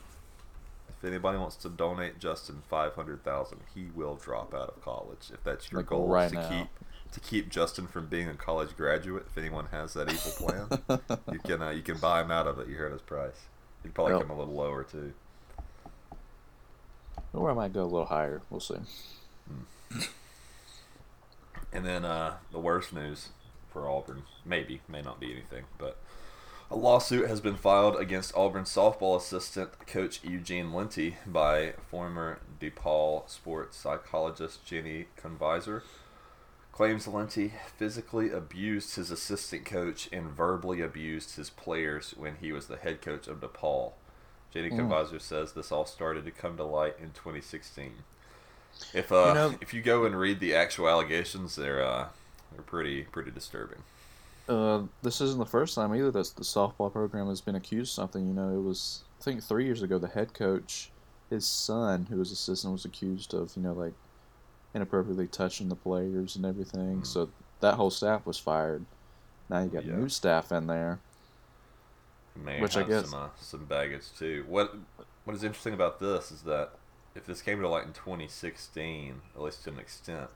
If 0.89 1.03
anybody 1.03 1.37
wants 1.37 1.55
to 1.57 1.69
donate 1.69 2.19
Justin 2.19 2.61
five 2.69 2.93
hundred 2.95 3.23
thousand, 3.23 3.59
he 3.73 3.87
will 3.95 4.15
drop 4.15 4.53
out 4.53 4.69
of 4.69 4.81
college. 4.83 5.29
If 5.33 5.43
that's 5.43 5.71
your 5.71 5.81
Like 5.81 5.87
goal, 5.89 6.07
right 6.07 6.29
to 6.29 6.35
now. 6.35 6.49
keep 6.49 6.67
to 7.11 7.19
keep 7.19 7.49
Justin 7.49 7.87
from 7.87 8.07
being 8.07 8.27
a 8.29 8.33
college 8.35 8.75
graduate. 8.77 9.25
If 9.29 9.37
anyone 9.37 9.67
has 9.71 9.93
that 9.93 10.11
evil 10.11 10.31
plan, 10.31 11.19
you 11.31 11.39
can 11.39 11.61
uh, 11.61 11.69
you 11.71 11.81
can 11.81 11.97
buy 11.97 12.21
him 12.21 12.29
out 12.31 12.45
of 12.47 12.59
it. 12.59 12.67
You 12.67 12.75
heard 12.75 12.91
his 12.91 13.01
price. 13.01 13.45
He'd 13.83 13.93
probably 13.93 14.13
Yep. 14.13 14.21
come 14.27 14.31
a 14.31 14.39
little 14.39 14.53
lower 14.53 14.83
too. 14.83 15.13
Or 17.33 17.49
I 17.51 17.53
might 17.53 17.73
go 17.73 17.81
a 17.81 17.85
little 17.85 18.05
higher. 18.05 18.41
We'll 18.49 18.59
see. 18.61 18.75
And 21.73 21.85
then 21.85 22.05
uh, 22.05 22.35
the 22.51 22.59
worst 22.59 22.93
news 22.93 23.29
for 23.71 23.89
Auburn, 23.89 24.23
maybe 24.45 24.81
may 24.87 25.01
not 25.01 25.19
be 25.19 25.31
anything, 25.33 25.65
but 25.77 25.97
a 26.71 26.75
lawsuit 26.75 27.27
has 27.29 27.41
been 27.41 27.55
filed 27.55 27.95
against 27.97 28.35
Auburn 28.35 28.63
softball 28.63 29.17
assistant 29.17 29.85
coach 29.87 30.23
Eugene 30.23 30.71
Lenti 30.71 31.15
by 31.25 31.73
former 31.89 32.39
DePaul 32.59 33.29
sports 33.29 33.77
psychologist 33.77 34.65
Jenny 34.65 35.05
Conviser. 35.21 35.83
Claims 36.71 37.05
Lenti 37.07 37.51
physically 37.77 38.31
abused 38.31 38.95
his 38.95 39.09
assistant 39.11 39.63
coach 39.65 40.09
and 40.11 40.29
verbally 40.31 40.81
abused 40.81 41.35
his 41.37 41.49
players 41.49 42.13
when 42.17 42.35
he 42.41 42.51
was 42.51 42.67
the 42.67 42.75
head 42.77 43.01
coach 43.01 43.27
of 43.27 43.39
DePaul. 43.39 43.93
Jenny 44.53 44.69
Mm. 44.71 45.21
Says 45.21 45.51
this 45.53 45.71
all 45.71 45.85
started 45.85 46.25
to 46.25 46.31
come 46.31 46.57
to 46.57 46.63
light 46.63 46.95
in 46.99 47.11
2016. 47.11 47.93
If 48.93 49.11
uh, 49.11 49.27
You 49.27 49.33
know- 49.33 49.55
if 49.61 49.73
you 49.73 49.81
go 49.81 50.05
and 50.05 50.17
read 50.17 50.39
the 50.39 50.55
actual 50.55 50.89
allegations, 50.89 51.55
they're 51.55 51.83
uh, 51.83 52.07
they're 52.51 52.61
pretty 52.61 53.03
pretty 53.03 53.31
disturbing. 53.31 53.83
Uh, 54.47 54.83
this 55.01 55.21
isn't 55.21 55.39
the 55.39 55.45
first 55.45 55.73
time 55.75 55.93
either 55.95 56.11
that 56.11 56.33
the 56.35 56.43
softball 56.43 56.91
program 56.91 57.27
has 57.27 57.41
been 57.41 57.55
accused 57.55 57.91
of 57.91 57.95
something. 57.95 58.27
You 58.27 58.33
know, 58.33 58.49
it 58.55 58.61
was 58.61 59.03
I 59.19 59.23
think 59.23 59.43
three 59.43 59.65
years 59.65 59.81
ago 59.81 59.97
the 59.97 60.07
head 60.07 60.33
coach, 60.33 60.91
his 61.29 61.45
son, 61.47 62.05
who 62.09 62.17
was 62.17 62.31
assistant, 62.31 62.73
was 62.73 62.85
accused 62.85 63.33
of 63.33 63.51
you 63.55 63.63
know 63.63 63.73
like 63.73 63.93
inappropriately 64.75 65.27
touching 65.27 65.69
the 65.69 65.75
players 65.75 66.35
and 66.35 66.45
everything. 66.45 67.01
Mhm. 67.01 67.05
So 67.07 67.29
that 67.61 67.75
whole 67.75 67.89
staff 67.89 68.25
was 68.25 68.37
fired. 68.37 68.85
Now 69.49 69.61
you 69.63 69.69
got 69.69 69.85
Yeah. 69.85 69.95
new 69.95 70.09
staff 70.09 70.51
in 70.51 70.67
there. 70.67 70.99
May 72.35 72.61
Which 72.61 72.75
I 72.77 72.83
guess- 72.83 73.09
some 73.09 73.19
uh, 73.19 73.29
some 73.39 73.65
baggage 73.65 74.11
too. 74.17 74.45
What 74.47 74.75
what 75.23 75.35
is 75.35 75.43
interesting 75.43 75.73
about 75.73 75.99
this 75.99 76.31
is 76.31 76.43
that 76.43 76.73
if 77.15 77.25
this 77.25 77.41
came 77.41 77.61
to 77.61 77.67
light 77.69 77.85
in 77.85 77.93
2016, 77.93 79.21
at 79.35 79.41
least 79.41 79.63
to 79.63 79.69
an 79.71 79.79
extent, 79.79 80.29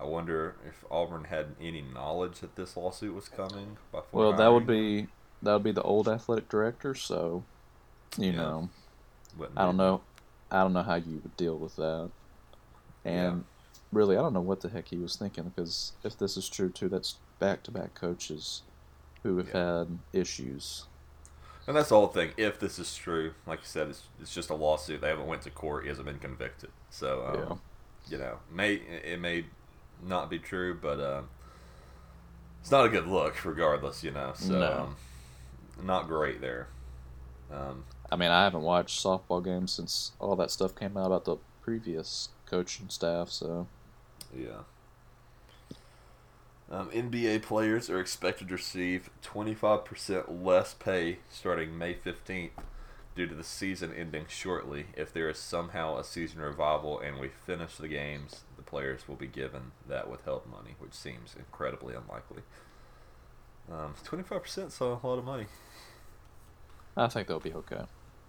I 0.00 0.04
wonder 0.04 0.56
if 0.66 0.84
Auburn 0.90 1.24
had 1.24 1.56
any 1.60 1.82
knowledge 1.82 2.40
that 2.40 2.56
this 2.56 2.76
lawsuit 2.76 3.14
was 3.14 3.28
coming. 3.28 3.76
Before 3.92 4.20
Well, 4.20 4.32
that 4.32 4.48
would 4.48 4.66
be 4.66 5.08
that 5.42 5.52
would 5.54 5.62
be 5.62 5.72
the 5.72 5.82
old 5.82 6.08
athletic 6.08 6.48
director. 6.48 6.94
So, 6.94 7.46
you 8.18 8.32
Yeah. 8.32 8.36
know, 8.38 8.70
Wouldn't 9.36 9.58
I 9.58 9.64
don't 9.64 9.76
know. 9.76 10.04
I 10.50 10.62
don't 10.62 10.72
know 10.72 10.82
how 10.82 10.96
you 10.96 11.20
would 11.22 11.36
deal 11.36 11.58
with 11.58 11.76
that. 11.76 12.12
And 13.04 13.44
really, 13.92 14.16
I 14.16 14.22
don't 14.22 14.34
know 14.34 14.40
what 14.42 14.60
the 14.60 14.68
heck 14.70 14.88
he 14.88 14.98
was 14.98 15.16
thinking 15.16 15.44
because 15.48 15.94
if 16.04 16.18
this 16.18 16.36
is 16.36 16.48
true 16.48 16.70
too, 16.72 16.88
that's 16.88 17.20
back 17.40 17.64
to 17.64 17.70
back 17.72 17.94
coaches 17.94 18.64
who 19.22 19.36
have 19.38 19.48
Yeah. 19.48 19.52
had 19.52 20.00
issues. 20.12 20.88
And 21.66 21.76
that's 21.76 21.90
the 21.90 21.94
whole 21.96 22.08
thing. 22.08 22.32
If 22.36 22.58
this 22.58 22.78
is 22.78 22.94
true, 22.96 23.34
like 23.46 23.60
you 23.60 23.66
said, 23.66 23.88
it's, 23.88 24.08
it's 24.20 24.34
just 24.34 24.50
a 24.50 24.54
lawsuit. 24.54 25.00
They 25.00 25.08
haven't 25.08 25.26
went 25.26 25.42
to 25.42 25.50
court. 25.50 25.84
He 25.84 25.88
hasn't 25.88 26.06
been 26.06 26.18
convicted. 26.18 26.70
So, 26.90 27.24
um, 27.26 27.48
Yeah. 27.48 27.56
you 28.08 28.18
know, 28.18 28.38
may 28.50 28.74
it 28.74 29.20
may 29.20 29.46
not 30.06 30.30
be 30.30 30.38
true, 30.38 30.78
but 30.80 31.00
uh, 31.00 31.22
it's 32.60 32.70
not 32.70 32.86
a 32.86 32.88
good 32.88 33.06
look, 33.06 33.44
regardless. 33.44 34.02
You 34.04 34.10
know, 34.12 34.32
so 34.34 34.58
No. 34.58 34.72
um, 34.72 34.96
not 35.84 36.06
great 36.08 36.40
there. 36.40 36.68
Um, 37.52 37.84
I 38.10 38.16
mean, 38.16 38.30
I 38.30 38.44
haven't 38.44 38.62
watched 38.62 39.02
softball 39.02 39.42
games 39.44 39.72
since 39.72 40.12
all 40.18 40.36
that 40.36 40.50
stuff 40.50 40.74
came 40.74 40.96
out 40.96 41.06
about 41.06 41.24
the 41.24 41.36
previous 41.62 42.28
coaching 42.46 42.88
staff. 42.88 43.30
So 43.30 43.66
yeah. 44.36 44.62
Um, 46.70 46.88
NBA 46.90 47.42
players 47.42 47.90
are 47.90 47.98
expected 47.98 48.48
to 48.48 48.54
receive 48.54 49.10
25% 49.24 50.44
less 50.44 50.72
pay 50.74 51.18
starting 51.28 51.76
May 51.76 51.94
15th 51.94 52.50
due 53.16 53.26
to 53.26 53.34
the 53.34 53.42
season 53.42 53.92
ending 53.92 54.26
shortly. 54.28 54.86
If 54.96 55.12
there 55.12 55.28
is 55.28 55.38
somehow 55.38 55.98
a 55.98 56.04
season 56.04 56.40
revival 56.40 57.00
and 57.00 57.18
we 57.18 57.28
finish 57.28 57.76
the 57.76 57.88
games, 57.88 58.42
players 58.70 59.08
will 59.08 59.16
be 59.16 59.26
given 59.26 59.72
that 59.88 60.08
withheld 60.08 60.46
money, 60.46 60.76
which 60.78 60.94
seems 60.94 61.34
incredibly 61.36 61.94
unlikely. 61.94 62.42
Um, 63.70 63.94
25% 64.04 64.68
is 64.68 64.80
a 64.80 64.84
lot 64.84 65.18
of 65.18 65.24
money. 65.24 65.46
I 66.96 67.08
think 67.08 67.28
they'll 67.28 67.40
be 67.40 67.52
okay. 67.52 67.82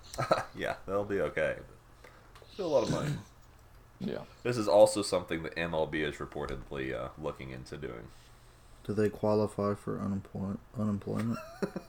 yeah, 0.56 0.76
that'll 0.86 1.06
be 1.06 1.22
okay. 1.22 1.56
But 1.58 2.44
still 2.52 2.68
a 2.68 2.74
lot 2.74 2.84
of 2.84 2.92
money. 2.92 3.12
Yeah. 4.04 4.22
this 4.42 4.58
is 4.58 4.68
also 4.68 5.04
something 5.04 5.44
that 5.44 5.56
MLB 5.56 5.94
is 5.94 6.16
reportedly 6.16 6.92
uh, 6.92 7.10
looking 7.22 7.52
into 7.52 7.78
doing. 7.78 8.08
Do 8.84 8.94
they 8.94 9.10
qualify 9.10 9.76
for 9.76 10.00
unemployment? 10.00 10.60
Unemployment? 10.76 11.38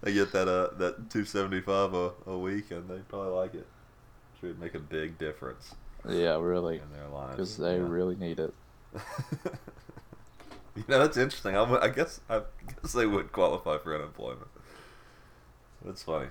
they 0.00 0.14
get 0.14 0.32
that 0.32 0.48
uh 0.48 0.74
that 0.78 1.10
two 1.10 1.26
seventy 1.26 1.60
five 1.60 1.92
a, 1.92 2.12
a 2.26 2.38
week, 2.38 2.70
and 2.70 2.88
they 2.88 3.00
probably 3.00 3.34
like 3.34 3.54
it. 3.54 3.66
Should 4.40 4.58
make 4.58 4.74
a 4.74 4.78
big 4.78 5.18
difference 5.18 5.74
Yeah, 6.08 6.38
really. 6.40 6.76
in 6.76 6.92
their 6.92 7.08
lives 7.08 7.32
Because 7.36 7.56
they 7.56 7.76
Yeah. 7.76 7.86
really 7.88 8.16
need 8.16 8.38
it. 8.40 8.54
you 10.76 10.84
know, 10.88 10.98
that's 11.00 11.16
interesting. 11.16 11.56
I, 11.56 11.62
would- 11.62 11.82
I 11.82 11.88
guess 11.88 12.20
I 12.28 12.42
guess 12.82 12.92
they 12.92 13.06
would 13.06 13.32
qualify 13.32 13.78
for 13.78 13.94
unemployment. 13.94 14.48
That's 15.84 16.02
funny. 16.02 16.28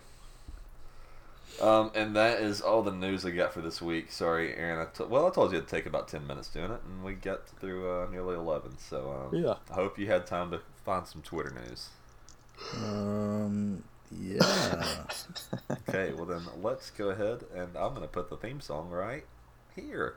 Um, 1.62 1.91
and 1.96 2.15
that 2.17 2.41
is 2.41 2.60
all 2.62 2.82
the 2.84 2.91
news 2.91 3.25
I 3.25 3.29
got 3.32 3.53
for 3.53 3.62
this 3.62 3.82
week. 3.82 4.12
Sorry, 4.12 4.53
Aaron. 4.55 4.86
I 4.86 4.91
t- 4.98 5.05
well, 5.05 5.25
I 5.25 5.29
told 5.29 5.51
you 5.51 5.58
it'd 5.58 5.70
take 5.70 5.86
about 5.86 6.08
ten 6.10 6.27
minutes 6.27 6.50
doing 6.50 6.70
it, 6.72 6.82
and 6.86 7.03
we 7.03 7.13
got 7.13 7.48
through 7.48 7.89
uh, 7.89 8.08
nearly 8.10 8.36
eleven. 8.36 8.77
So 8.77 9.29
um, 9.32 9.36
Yeah. 9.39 9.55
I 9.72 9.74
hope 9.75 9.98
you 9.98 10.08
had 10.08 10.27
time 10.27 10.51
to 10.51 10.60
find 10.84 11.08
some 11.08 11.22
Twitter 11.22 11.53
news. 11.67 11.89
Um, 12.84 13.84
yeah. 14.12 15.03
Okay, 15.89 16.12
well 16.13 16.25
then 16.25 16.41
let's 16.62 16.91
go 16.91 17.10
ahead, 17.10 17.46
and 17.55 17.75
I'm 17.77 17.94
gonna 17.94 18.08
put 18.08 18.29
the 18.29 18.36
theme 18.38 18.60
song 18.60 18.89
right 18.89 19.24
here. 19.75 20.15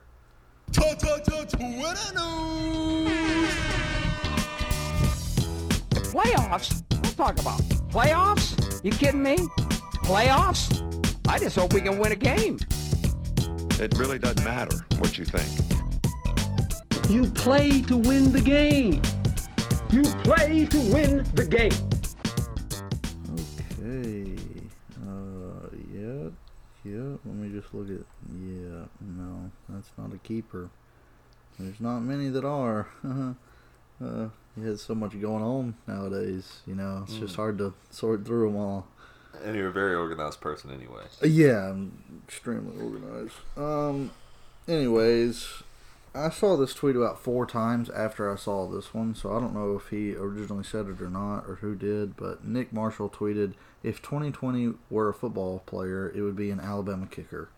Playoffs? 6.12 6.82
Don't 6.88 7.16
talk 7.16 7.40
about 7.40 7.60
playoffs. 7.90 8.84
You 8.84 8.90
kidding 8.90 9.22
me? 9.22 9.36
Playoffs? 10.04 10.84
I 11.28 11.38
just 11.38 11.56
hope 11.56 11.72
we 11.72 11.80
can 11.80 11.98
win 11.98 12.12
a 12.12 12.16
game. 12.16 12.58
It 13.80 13.96
really 13.98 14.18
doesn't 14.18 14.44
matter 14.44 14.76
what 14.98 15.18
you 15.18 15.24
think. 15.24 15.48
You 17.10 17.26
play 17.30 17.80
to 17.82 17.96
win 17.96 18.32
the 18.32 18.40
game. 18.40 19.02
You 19.90 20.02
play 20.22 20.66
to 20.66 20.78
win 20.92 21.24
the 21.34 21.46
game. 21.46 21.87
Yeah. 26.92 27.16
Let 27.24 27.34
me 27.34 27.50
just 27.50 27.72
look 27.74 27.88
at. 27.88 28.06
Yeah. 28.32 28.84
No, 29.00 29.50
that's 29.68 29.90
not 29.96 30.12
a 30.12 30.18
keeper. 30.18 30.70
There's 31.58 31.80
not 31.80 32.00
many 32.00 32.28
that 32.28 32.44
are. 32.44 32.88
uh, 33.04 34.28
you 34.56 34.66
had 34.66 34.78
so 34.78 34.94
much 34.94 35.20
going 35.20 35.42
on 35.42 35.74
nowadays. 35.86 36.60
You 36.66 36.74
know, 36.74 37.04
it's 37.04 37.18
just 37.18 37.36
hard 37.36 37.58
to 37.58 37.74
sort 37.90 38.24
through 38.24 38.48
them 38.48 38.56
all. 38.56 38.86
And 39.44 39.54
you're 39.56 39.68
a 39.68 39.72
very 39.72 39.94
organized 39.94 40.40
person 40.40 40.70
anyway. 40.70 41.04
Yeah, 41.22 41.70
I'm 41.70 42.22
extremely 42.26 42.76
organized. 42.80 43.34
Um, 43.56 44.10
anyways, 44.66 45.62
I 46.26 46.30
saw 46.30 46.56
this 46.56 46.74
tweet 46.74 46.96
about 46.96 47.18
four 47.20 47.46
times 47.46 47.88
after 47.90 48.30
I 48.32 48.36
saw 48.36 48.66
this 48.68 48.92
one, 48.92 49.14
so 49.14 49.34
I 49.36 49.40
don't 49.40 49.54
know 49.54 49.76
if 49.76 49.88
he 49.88 50.14
originally 50.14 50.64
said 50.64 50.86
it 50.86 51.00
or 51.00 51.10
not, 51.10 51.44
or 51.48 51.56
who 51.56 51.74
did. 51.74 52.16
But 52.16 52.44
Nick 52.44 52.72
Marshall 52.72 53.08
tweeted, 53.10 53.54
"If 53.82 54.02
2020 54.02 54.74
were 54.90 55.08
a 55.08 55.14
football 55.14 55.60
player, 55.66 56.10
it 56.14 56.22
would 56.22 56.36
be 56.36 56.50
an 56.50 56.60
Alabama 56.60 57.06
kicker." 57.06 57.48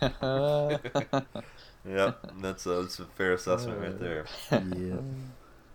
Yep, 1.88 2.32
that's 2.42 2.66
a, 2.66 2.82
that's 2.82 2.98
a 2.98 3.04
fair 3.06 3.32
assessment 3.32 3.80
right 3.80 3.98
there. 3.98 4.24
Yeah, 4.50 4.96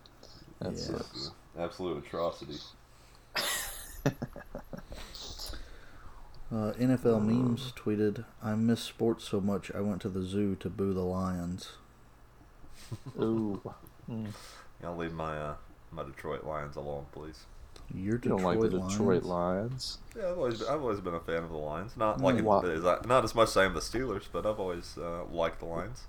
That's 0.59 0.89
Yeah. 0.89 0.97
sucks. 0.97 1.31
Absolute 1.57 2.05
atrocity. 2.05 2.59
uh, 6.51 6.73
NFL 6.73 7.19
memes 7.25 7.73
tweeted, 7.75 8.25
"I 8.43 8.53
miss 8.55 8.81
sports 8.81 9.23
so 9.27 9.41
much, 9.41 9.71
I 9.73 9.81
went 9.81 10.01
to 10.03 10.09
the 10.09 10.23
zoo 10.23 10.55
to 10.57 10.69
boo 10.69 10.93
the 10.93 11.01
lions." 11.01 11.77
Ooh. 13.19 13.61
I'll 14.83 14.95
leave 14.97 15.13
my 15.13 15.37
uh, 15.37 15.55
my 15.91 16.03
Detroit 16.03 16.43
Lions 16.43 16.75
alone, 16.75 17.05
please. 17.11 17.45
You're 17.93 18.13
You 18.15 18.17
Detroit 18.19 18.39
don't 18.41 18.61
like 18.61 18.71
the 18.71 18.79
Detroit 18.79 19.23
Lions. 19.23 19.25
Lions? 19.25 19.97
Yeah, 20.17 20.31
I've 20.31 20.37
always 20.37 20.59
been, 20.59 20.67
I've 20.69 20.81
always 20.81 20.99
been 20.99 21.13
a 21.13 21.19
fan 21.19 21.43
of 21.43 21.49
the 21.49 21.57
Lions. 21.57 21.95
Not 21.97 22.21
like 22.21 22.39
Why- 22.43 22.63
as, 22.65 22.83
not 23.05 23.23
as 23.23 23.35
much 23.35 23.49
as 23.49 23.57
I 23.57 23.65
am 23.65 23.73
the 23.73 23.79
Steelers, 23.81 24.23
but 24.31 24.45
I've 24.45 24.59
always 24.59 24.97
uh, 24.97 25.25
liked 25.31 25.59
the 25.59 25.65
Lions. 25.65 26.03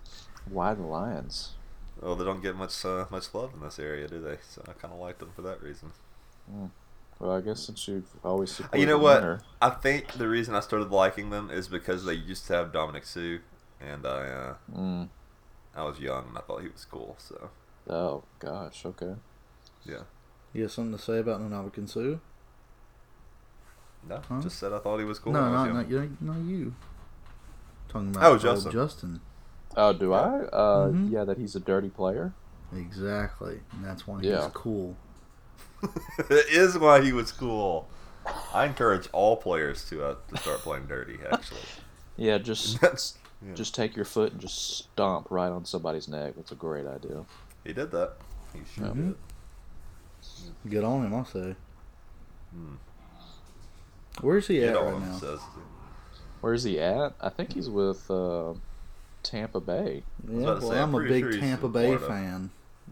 Why 0.50 0.74
the 0.74 0.82
Lions? 0.82 1.52
Well, 2.00 2.16
they 2.16 2.24
don't 2.24 2.42
get 2.42 2.56
much 2.56 2.84
uh, 2.84 3.06
much 3.10 3.32
love 3.34 3.52
in 3.54 3.60
this 3.60 3.78
area, 3.78 4.08
do 4.08 4.20
they? 4.20 4.38
So 4.48 4.62
I 4.68 4.72
kind 4.72 4.92
of 4.92 5.00
like 5.00 5.18
them 5.18 5.30
for 5.34 5.42
that 5.42 5.62
reason. 5.62 5.92
Well, 7.18 7.30
I 7.32 7.40
guess 7.40 7.60
since 7.60 7.86
you've 7.88 8.08
always 8.24 8.50
supported 8.50 8.80
You 8.80 8.86
know 8.86 8.98
what? 8.98 9.22
winner- 9.22 9.40
I 9.62 9.70
think 9.70 10.12
the 10.14 10.28
reason 10.28 10.54
I 10.54 10.60
started 10.60 10.90
liking 10.90 11.30
them 11.30 11.48
is 11.50 11.68
because 11.68 12.04
they 12.04 12.14
used 12.14 12.46
to 12.48 12.52
have 12.54 12.72
Ndamukong 12.72 13.04
Suh, 13.04 13.38
and 13.80 14.04
I 14.06 14.26
uh, 14.28 14.54
Mm. 14.74 15.08
I 15.76 15.82
was 15.84 15.98
young 15.98 16.28
and 16.28 16.38
I 16.38 16.40
thought 16.42 16.62
he 16.62 16.68
was 16.68 16.84
cool. 16.84 17.16
So 17.18 17.50
Oh 17.88 18.22
gosh. 18.38 18.84
Okay. 18.86 19.14
yeah, 19.84 20.02
You 20.52 20.62
got 20.64 20.70
something 20.70 20.96
to 20.96 21.02
say 21.02 21.18
about 21.18 21.40
Ndamukong 21.40 21.88
Suh? 21.88 22.18
no, 24.08 24.20
Huh? 24.28 24.40
just 24.40 24.58
said 24.58 24.72
I 24.72 24.78
thought 24.78 24.98
he 24.98 25.04
was 25.04 25.18
cool. 25.18 25.32
no, 25.32 25.42
when 25.42 25.52
was 25.52 25.66
not, 25.68 25.74
not 25.74 25.88
you. 25.90 26.16
Not 26.20 26.38
you. 26.38 26.74
Talking 27.88 28.10
about 28.10 28.24
Oh, 28.24 28.30
old 28.32 28.40
Justin. 28.40 28.72
Justin. 28.72 29.20
Oh, 29.76 29.92
do 29.92 30.12
I? 30.12 30.44
Uh, 30.44 30.88
Mhm. 30.88 31.10
yeah, 31.10 31.24
that 31.24 31.38
he's 31.38 31.56
a 31.56 31.60
dirty 31.60 31.88
player. 31.88 32.32
Exactly. 32.74 33.60
And 33.72 33.84
that's 33.84 34.06
why 34.06 34.20
Yeah. 34.20 34.44
he's 34.44 34.52
cool. 34.52 34.96
it 36.18 36.46
is 36.50 36.78
why 36.78 37.00
he 37.02 37.12
was 37.12 37.32
cool. 37.32 37.88
I 38.54 38.64
encourage 38.66 39.08
all 39.12 39.36
players 39.36 39.84
to 39.90 40.04
uh, 40.04 40.14
to 40.28 40.36
start 40.38 40.60
playing 40.60 40.86
dirty. 40.86 41.18
Actually, 41.30 41.60
Yeah, 42.16 42.38
just 42.38 42.80
That's- 42.80 43.18
yeah. 43.46 43.54
just 43.54 43.74
take 43.74 43.96
your 43.96 44.04
foot 44.04 44.32
and 44.32 44.40
just 44.40 44.78
stomp 44.78 45.30
right 45.30 45.50
on 45.50 45.64
somebody's 45.64 46.08
neck. 46.08 46.34
That's 46.36 46.52
a 46.52 46.56
great 46.56 46.86
idea. 46.86 47.24
he 47.64 47.72
did 47.72 47.90
that. 47.92 48.12
He 48.52 48.60
sure 48.74 48.88
Mhm. 48.88 49.14
did. 50.62 50.70
Get 50.70 50.84
on 50.84 51.04
him, 51.06 51.14
I 51.14 51.24
say. 51.24 51.56
Hmm. 52.52 52.74
Where's 54.20 54.46
he 54.46 54.60
Get 54.60 54.76
at 54.76 54.82
right 54.82 55.00
now? 55.00 55.16
says. 55.18 55.40
Where's 56.40 56.62
he 56.64 56.78
at? 56.80 57.14
I 57.20 57.28
think 57.30 57.52
he's 57.54 57.68
with 57.68 58.10
uh, 58.10 58.54
Tampa 59.22 59.60
Bay. 59.60 60.02
Yeah, 60.28 60.40
well, 60.44 60.60
say, 60.60 60.78
I'm 60.78 60.94
I'm 60.94 61.04
a 61.04 61.08
big 61.08 61.24
sure 61.24 61.40
Tampa 61.40 61.68
Bay 61.68 61.96
Florida. 61.96 62.06
fan. 62.06 62.50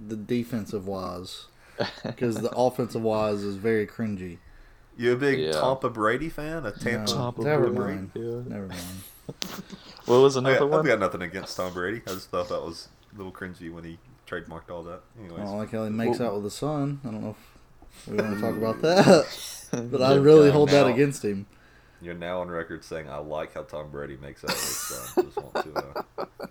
The 0.09 0.17
defensive 0.17 0.87
wise, 0.87 1.47
because 2.05 2.37
the 2.37 2.51
offensive 2.51 3.03
wise 3.03 3.43
is 3.43 3.57
very 3.57 3.87
cringy. 3.87 4.39
You 4.97 5.13
a 5.13 5.17
big 5.17 5.39
Yeah. 5.39 5.53
Tampa 5.53 5.91
Brady 5.91 6.29
fan? 6.31 6.65
A 6.67 6.73
Tampa? 6.73 7.11
No. 7.13 7.17
Tampa 7.33 7.43
never 7.43 7.69
Bay. 7.71 7.79
mind. 7.79 8.11
Yeah. 8.15 8.41
Never 8.47 8.67
mind. 8.69 9.03
What 10.07 10.19
was 10.21 10.37
I 10.37 10.41
another 10.41 10.59
got, 10.61 10.71
one? 10.71 10.81
I've 10.81 10.87
got 10.87 10.99
nothing 10.99 11.23
against 11.23 11.57
Tom 11.57 11.73
Brady. 11.73 12.03
I 12.07 12.11
just 12.11 12.31
thought 12.31 12.49
that 12.49 12.61
was 12.63 12.89
a 13.15 13.17
little 13.17 13.33
cringy 13.33 13.73
when 13.73 13.85
he 13.85 13.99
trademarked 14.27 14.71
all 14.71 14.83
that. 14.85 15.01
I 15.23 15.29
don't 15.45 15.59
like 15.59 15.71
how 15.73 15.85
he 15.85 15.91
makes 15.91 16.19
Well- 16.19 16.29
out 16.29 16.35
with 16.37 16.45
the 16.45 16.51
sun. 16.51 17.01
I 17.05 17.09
don't 17.11 17.23
know 17.23 17.37
if 17.97 18.07
we 18.09 18.17
want 18.17 18.35
to 18.35 18.41
talk 18.41 18.57
about 18.57 18.83
that, 18.83 19.27
but 19.91 20.03
I 20.03 20.15
really 20.15 20.47
yeah, 20.47 20.53
hold 20.53 20.71
that 20.71 20.87
against 20.87 21.25
him. 21.25 21.47
you're 22.01 22.15
now 22.15 22.41
on 22.41 22.49
record 22.49 22.85
saying 22.85 23.09
I 23.09 23.19
like 23.19 23.55
how 23.55 23.63
Tom 23.63 23.91
Brady 23.91 24.17
makes 24.21 24.43
out 24.45 24.51
with 24.51 24.61
his 24.61 24.77
son. 24.77 25.25
Just 25.27 25.37
want 25.37 25.55
to. 25.67 26.03
Uh, 26.19 26.27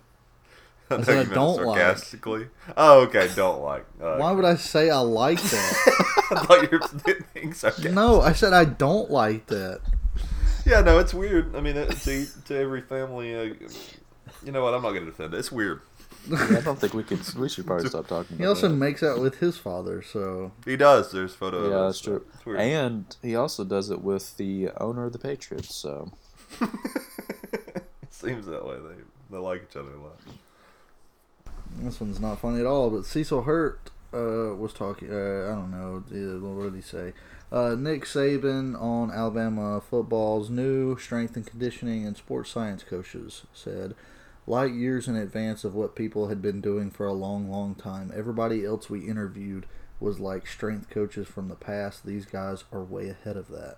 I 0.90 0.96
know 0.98 1.02
said 1.04 1.08
I 1.08 1.12
you 1.12 1.16
meant 1.20 1.30
it 1.30 1.34
don't 1.34 1.64
like. 1.64 1.78
sarcastically. 1.80 2.46
Oh, 2.76 3.00
okay. 3.02 3.28
Don't 3.34 3.62
like. 3.62 3.86
Uh, 4.00 4.16
Why 4.16 4.32
would 4.32 4.44
I 4.44 4.56
say 4.56 4.90
I 4.90 4.98
like 4.98 5.40
that? 5.40 6.04
I 6.32 6.44
thought 6.44 6.70
you 6.70 6.78
were 6.78 7.14
being 7.34 7.54
sarcastic. 7.54 7.92
no, 7.92 8.20
I 8.20 8.32
said 8.34 8.52
I 8.52 8.66
don't 8.66 9.10
like 9.10 9.46
that. 9.46 9.80
Yeah, 10.72 10.80
no, 10.80 10.98
it's 10.98 11.12
weird. 11.12 11.54
I 11.54 11.60
mean, 11.60 11.76
it, 11.76 11.90
to 11.90 12.26
to 12.46 12.56
every 12.56 12.80
family. 12.80 13.34
Uh, 13.34 13.54
you 14.44 14.52
know 14.52 14.62
what? 14.62 14.72
I'm 14.74 14.82
not 14.82 14.92
gonna 14.92 15.04
defend 15.06 15.34
it. 15.34 15.38
It's 15.38 15.52
weird. 15.52 15.82
Yeah, 16.30 16.56
I 16.58 16.60
don't 16.60 16.78
think 16.78 16.94
we 16.94 17.02
could. 17.02 17.20
We 17.34 17.48
should 17.48 17.66
probably 17.66 17.88
stop 17.88 18.06
talking. 18.06 18.36
He 18.38 18.44
about 18.44 18.50
also 18.56 18.68
that. 18.68 18.74
makes 18.76 19.02
out 19.02 19.20
with 19.20 19.38
his 19.40 19.58
father, 19.58 20.02
so 20.02 20.52
He 20.64 20.76
does. 20.76 21.10
There's 21.12 21.34
photo. 21.34 21.68
Yeah, 21.68 21.74
of 21.76 21.86
that's 21.88 22.00
true. 22.00 22.24
It's 22.34 22.46
weird. 22.46 22.60
And 22.60 23.16
he 23.22 23.34
also 23.36 23.64
does 23.64 23.90
it 23.90 24.00
with 24.02 24.36
the 24.36 24.70
owner 24.80 25.04
of 25.06 25.12
the 25.12 25.18
Patriots. 25.18 25.74
So 25.74 26.12
Seems 28.10 28.46
that 28.46 28.64
way. 28.66 28.76
They 28.76 29.02
they 29.30 29.38
like 29.38 29.66
each 29.68 29.76
other 29.76 29.92
a 29.94 30.00
lot. 30.00 30.18
this 31.80 32.00
one's 32.00 32.20
not 32.20 32.38
funny 32.40 32.60
at 32.60 32.66
all. 32.66 32.88
But 32.90 33.04
Cecil 33.04 33.42
Hurt 33.42 33.90
uh, 34.14 34.54
was 34.54 34.72
talking. 34.72 35.10
Uh, 35.10 35.50
I 35.50 35.54
don't 35.54 35.70
know. 35.70 36.04
uh, 36.08 36.38
What 36.54 36.64
did 36.72 36.74
he 36.76 36.82
say? 36.82 37.12
Uh, 37.52 37.74
Nick 37.78 38.04
Saban 38.06 38.80
on 38.80 39.10
Alabama 39.10 39.78
football's 39.80 40.48
new 40.48 40.96
strength 40.98 41.36
and 41.36 41.46
conditioning 41.46 42.06
and 42.06 42.16
sports 42.16 42.50
science 42.50 42.82
coaches 42.82 43.42
said, 43.52 43.94
light 44.46 44.72
years 44.72 45.06
in 45.06 45.16
advance 45.16 45.62
of 45.62 45.74
what 45.74 45.94
people 45.94 46.28
had 46.28 46.40
been 46.40 46.62
doing 46.62 46.90
for 46.90 47.06
a 47.06 47.12
long, 47.12 47.50
long 47.50 47.74
time. 47.74 48.10
Everybody 48.16 48.64
else 48.64 48.88
we 48.88 49.06
interviewed 49.06 49.66
was 50.00 50.18
like 50.18 50.46
strength 50.46 50.88
coaches 50.88 51.28
from 51.28 51.48
the 51.48 51.54
past. 51.54 52.06
These 52.06 52.24
guys 52.24 52.64
are 52.72 52.82
way 52.82 53.10
ahead 53.10 53.36
of 53.36 53.48
that. 53.48 53.76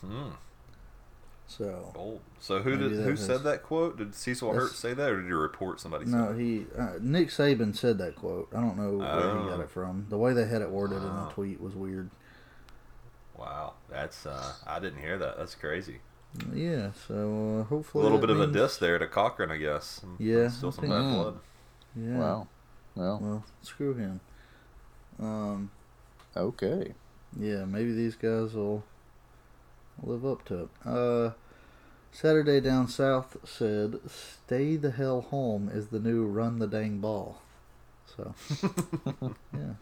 Hmm. 0.00 0.30
So 1.46 1.90
Bold. 1.94 2.20
So 2.40 2.60
who 2.62 2.76
did 2.76 2.92
who 2.92 3.10
has- 3.10 3.26
said 3.26 3.42
that 3.42 3.62
quote? 3.64 3.98
Did 3.98 4.14
Cecil 4.14 4.52
Hurt 4.54 4.72
say 4.72 4.94
that, 4.94 5.10
or 5.10 5.20
did 5.20 5.28
you 5.28 5.36
report 5.36 5.78
somebody? 5.80 6.06
no, 6.06 6.28
said 6.28 6.38
he 6.40 6.66
uh, 6.78 6.92
Nick 7.00 7.28
Saban 7.28 7.76
said 7.76 7.98
that 7.98 8.14
quote. 8.16 8.48
I 8.54 8.60
don't 8.60 8.78
know 8.78 8.96
where 8.98 9.42
he 9.42 9.48
got 9.50 9.58
Oh. 9.58 9.62
it 9.62 9.70
from. 9.70 10.06
The 10.08 10.16
way 10.16 10.32
they 10.32 10.46
had 10.46 10.62
it 10.62 10.70
worded 10.70 10.98
in 11.02 11.14
the 11.14 11.28
tweet 11.30 11.60
was 11.60 11.74
weird. 11.74 12.08
Wow, 13.36 13.74
that's 13.90 14.26
uh, 14.26 14.52
I 14.66 14.78
didn't 14.80 15.00
hear 15.00 15.18
that. 15.18 15.36
That's 15.38 15.54
crazy. 15.54 15.98
Yeah, 16.52 16.90
so 17.06 17.60
uh, 17.60 17.64
hopefully 17.64 18.02
A 18.02 18.04
little 18.04 18.18
that 18.18 18.26
bit 18.26 18.30
of 18.36 18.40
a 18.40 18.46
means- 18.46 18.56
diss 18.56 18.76
there 18.78 18.98
to 18.98 19.06
Cochran, 19.06 19.50
I 19.50 19.56
guess. 19.56 20.00
Yeah, 20.18 20.48
still 20.48 20.72
some 20.72 20.86
bad 20.88 21.02
Mm. 21.02 21.14
blood. 21.14 21.38
Yeah. 21.96 22.18
wow. 22.18 22.48
Well, 22.96 23.18
Well, 23.22 23.44
screw 23.62 23.94
him. 23.94 24.20
Um, 25.20 25.70
okay. 26.36 26.94
yeah, 27.38 27.64
maybe 27.64 27.92
these 27.92 28.16
guys 28.16 28.54
will 28.54 28.82
live 30.02 30.24
up 30.26 30.44
to 30.46 30.62
it. 30.64 30.68
Uh, 30.84 31.30
Saturday 32.12 32.60
Down 32.60 32.86
South 32.88 33.36
said, 33.44 33.98
"Stay 34.08 34.76
the 34.76 34.90
hell 34.92 35.20
home" 35.20 35.68
is 35.72 35.88
the 35.88 35.98
new 36.00 36.24
"run 36.26 36.58
the 36.60 36.66
dang 36.68 36.98
ball." 37.00 37.42
So, 38.16 38.34
yeah, 39.52 39.74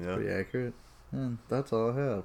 Yeah. 0.00 0.14
pretty 0.14 0.30
accurate. 0.30 0.74
And 1.12 1.38
that's 1.48 1.72
all 1.72 1.90
I 1.92 1.96
have. 1.96 2.24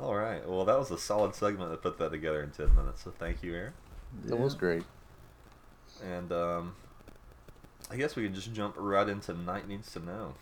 All 0.00 0.14
right. 0.14 0.46
Well, 0.48 0.64
that 0.64 0.78
was 0.78 0.90
a 0.90 0.98
solid 0.98 1.34
segment 1.34 1.72
to 1.72 1.76
put 1.76 1.98
that 1.98 2.10
together 2.10 2.42
in 2.42 2.50
ten 2.50 2.74
minutes. 2.76 3.02
So 3.02 3.12
thank 3.18 3.42
you, 3.42 3.54
Aaron. 3.54 3.72
That 4.26 4.38
was 4.38 4.54
great. 4.54 4.84
And 6.04 6.30
um, 6.32 6.74
I 7.90 7.96
guess 7.96 8.14
we 8.14 8.24
can 8.24 8.34
just 8.34 8.52
jump 8.52 8.74
right 8.78 9.08
into 9.08 9.34
Knight 9.34 9.66
needs 9.68 9.92
to 9.92 10.00
know. 10.00 10.34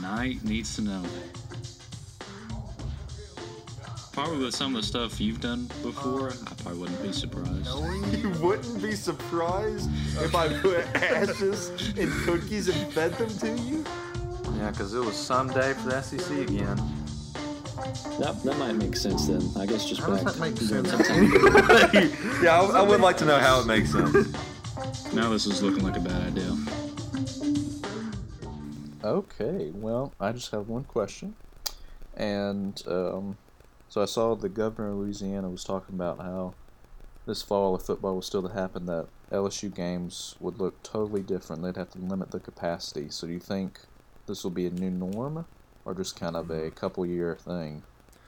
Knight 0.00 0.44
needs 0.44 0.76
to 0.76 0.82
know. 0.82 1.02
Probably 4.12 4.44
with 4.44 4.54
some 4.54 4.74
of 4.74 4.80
the 4.82 4.86
stuff 4.86 5.20
you've 5.20 5.40
done 5.40 5.68
before, 5.82 6.30
I 6.30 6.54
probably 6.62 6.80
wouldn't 6.80 7.02
be 7.02 7.12
surprised. 7.12 7.66
You 8.16 8.30
wouldn't 8.40 8.82
be 8.82 8.92
surprised 8.92 9.90
if 10.22 10.34
I 10.34 10.48
put 10.60 10.84
ashes 10.96 11.70
in 11.98 12.10
cookies 12.24 12.68
and 12.68 12.92
fed 12.92 13.12
them 13.14 13.28
to 13.38 13.62
you. 13.62 13.84
Yeah, 14.56 14.70
because 14.70 14.94
it 14.94 15.00
was 15.00 15.16
someday 15.16 15.74
for 15.74 15.90
the 15.90 16.00
SEC 16.02 16.38
again. 16.38 16.78
That, 18.18 18.40
that 18.44 18.58
might 18.58 18.72
make 18.72 18.96
sense 18.96 19.26
then. 19.26 19.42
I 19.56 19.66
guess 19.66 19.88
just 19.88 20.00
How 20.00 20.08
does 20.08 20.24
back 20.24 20.34
that 20.34 20.40
make 20.40 20.54
during 20.56 20.84
sense? 20.86 21.08
time. 21.08 22.42
yeah, 22.42 22.60
I, 22.60 22.80
I 22.80 22.82
would 22.82 23.00
like 23.00 23.16
to 23.18 23.24
know 23.24 23.38
how 23.38 23.60
it 23.60 23.66
makes 23.66 23.92
sense. 23.92 24.32
Now 25.12 25.30
this 25.30 25.46
is 25.46 25.62
looking 25.62 25.84
like 25.84 25.96
a 25.96 26.00
bad 26.00 26.26
idea. 26.28 26.56
Okay, 29.04 29.70
well, 29.74 30.12
I 30.18 30.32
just 30.32 30.50
have 30.50 30.68
one 30.68 30.84
question. 30.84 31.36
And 32.16 32.82
um, 32.88 33.36
so 33.88 34.02
I 34.02 34.06
saw 34.06 34.34
the 34.34 34.48
governor 34.48 34.90
of 34.90 34.96
Louisiana 34.96 35.48
was 35.48 35.62
talking 35.62 35.94
about 35.94 36.18
how 36.18 36.54
this 37.26 37.42
fall, 37.42 37.76
if 37.76 37.82
football 37.82 38.16
was 38.16 38.26
still 38.26 38.42
to 38.42 38.52
happen, 38.52 38.86
that 38.86 39.06
LSU 39.30 39.72
games 39.74 40.34
would 40.40 40.58
look 40.58 40.82
totally 40.82 41.22
different. 41.22 41.62
They'd 41.62 41.76
have 41.76 41.90
to 41.90 41.98
limit 41.98 42.30
the 42.30 42.40
capacity. 42.40 43.10
So 43.10 43.26
do 43.26 43.32
you 43.32 43.40
think 43.40 43.80
this 44.26 44.42
will 44.42 44.50
be 44.50 44.66
a 44.66 44.70
new 44.70 44.90
norm 44.90 45.44
or 45.86 45.94
just 45.94 46.18
kind 46.18 46.36
of 46.36 46.50
a 46.50 46.70
couple 46.70 47.06
year 47.06 47.36
thing? 47.40 47.82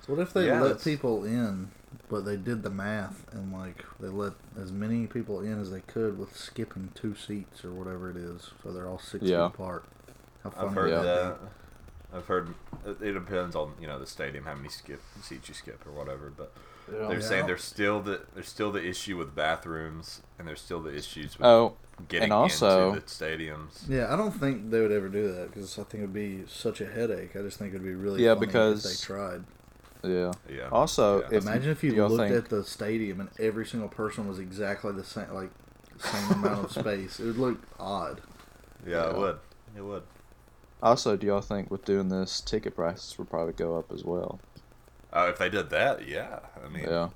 So 0.06 0.14
what 0.14 0.22
if 0.22 0.32
they 0.32 0.46
Yeah, 0.46 0.60
let 0.62 0.68
that's- 0.68 0.84
people 0.84 1.24
in, 1.24 1.70
but 2.08 2.24
they 2.24 2.36
did 2.36 2.62
the 2.62 2.70
math 2.70 3.26
and 3.32 3.52
like 3.52 3.84
they 4.00 4.08
let 4.08 4.32
as 4.58 4.72
many 4.72 5.06
people 5.06 5.40
in 5.40 5.60
as 5.60 5.70
they 5.70 5.80
could 5.82 6.18
with 6.18 6.34
skipping 6.36 6.90
two 6.94 7.14
seats 7.14 7.64
or 7.64 7.72
whatever 7.72 8.08
it 8.10 8.16
is, 8.16 8.50
so 8.62 8.72
they're 8.72 8.88
all 8.88 8.98
six 8.98 9.24
Yeah. 9.24 9.48
feet 9.48 9.54
apart. 9.56 9.84
How 10.44 10.50
funny 10.50 10.68
I've 10.68 10.74
heard 10.74 10.90
would 10.92 11.02
that. 11.04 11.38
I've 12.14 12.26
heard 12.26 12.54
it 12.86 13.02
it 13.02 13.12
depends 13.12 13.54
on 13.54 13.74
you 13.80 13.86
know 13.86 13.98
the 13.98 14.06
stadium 14.06 14.44
how 14.44 14.54
many 14.54 14.68
skip 14.70 15.02
seats 15.22 15.48
you 15.48 15.54
skip 15.54 15.84
or 15.86 15.90
whatever, 15.92 16.32
but 16.34 16.52
they're 16.88 17.12
Yeah. 17.14 17.20
saying 17.20 17.46
there's 17.46 17.64
still 17.64 18.00
the 18.00 18.22
there's 18.34 18.48
still 18.48 18.70
the 18.72 18.82
issue 18.86 19.18
with 19.18 19.34
bathrooms 19.34 20.22
and 20.38 20.48
there's 20.48 20.60
still 20.62 20.80
the 20.80 20.94
issues 20.94 21.36
with 21.38 21.44
Oh, 21.46 21.76
getting 22.08 22.24
and 22.24 22.32
also- 22.32 22.88
into 22.94 23.00
the 23.00 23.06
stadiums. 23.06 23.88
Yeah, 23.88 24.12
I 24.12 24.16
don't 24.16 24.30
think 24.32 24.70
they 24.70 24.80
would 24.80 24.92
ever 24.92 25.08
do 25.08 25.32
that 25.32 25.52
because 25.52 25.78
I 25.78 25.82
think 25.84 26.02
it 26.02 26.06
would 26.06 26.12
be 26.14 26.44
such 26.46 26.80
a 26.80 26.86
headache. 26.86 27.34
I 27.36 27.40
just 27.40 27.58
think 27.58 27.70
it 27.74 27.78
would 27.78 27.84
be 27.86 27.94
really 27.94 28.24
Yeah, 28.24 28.34
funny 28.34 28.46
because- 28.46 28.84
if 28.84 28.98
they 28.98 29.04
tried. 29.04 29.44
yeah. 30.04 30.32
Yeah. 30.48 30.68
Also, 30.70 31.20
Yeah. 31.22 31.28
if 31.32 31.42
Imagine 31.42 31.70
if 31.70 31.82
you 31.82 32.06
looked 32.06 32.30
think, 32.30 32.44
at 32.44 32.50
the 32.50 32.62
stadium 32.64 33.20
and 33.20 33.30
every 33.38 33.66
single 33.66 33.88
person 33.88 34.28
was 34.28 34.38
exactly 34.38 34.92
the 34.92 35.04
same, 35.04 35.32
like 35.34 35.50
same 35.98 36.30
amount 36.32 36.64
of 36.64 36.70
space. 36.72 37.18
It 37.18 37.24
would 37.26 37.38
look 37.38 37.58
odd. 37.80 38.20
Yeah, 38.86 39.10
it 39.10 39.16
would. 39.16 39.38
It 39.76 39.82
would. 39.82 40.04
Also, 40.80 41.16
do 41.16 41.26
y'all 41.26 41.40
think 41.40 41.70
with 41.72 41.84
doing 41.84 42.08
this, 42.08 42.40
ticket 42.40 42.76
prices 42.76 43.18
would 43.18 43.28
probably 43.28 43.52
go 43.52 43.76
up 43.76 43.90
as 43.92 44.04
well? 44.04 44.38
Uh, 45.12 45.26
if 45.30 45.38
they 45.38 45.48
did 45.50 45.70
that, 45.70 46.06
yeah. 46.06 46.38
I 46.64 46.68
mean, 46.68 46.84
Yeah. 46.84 47.08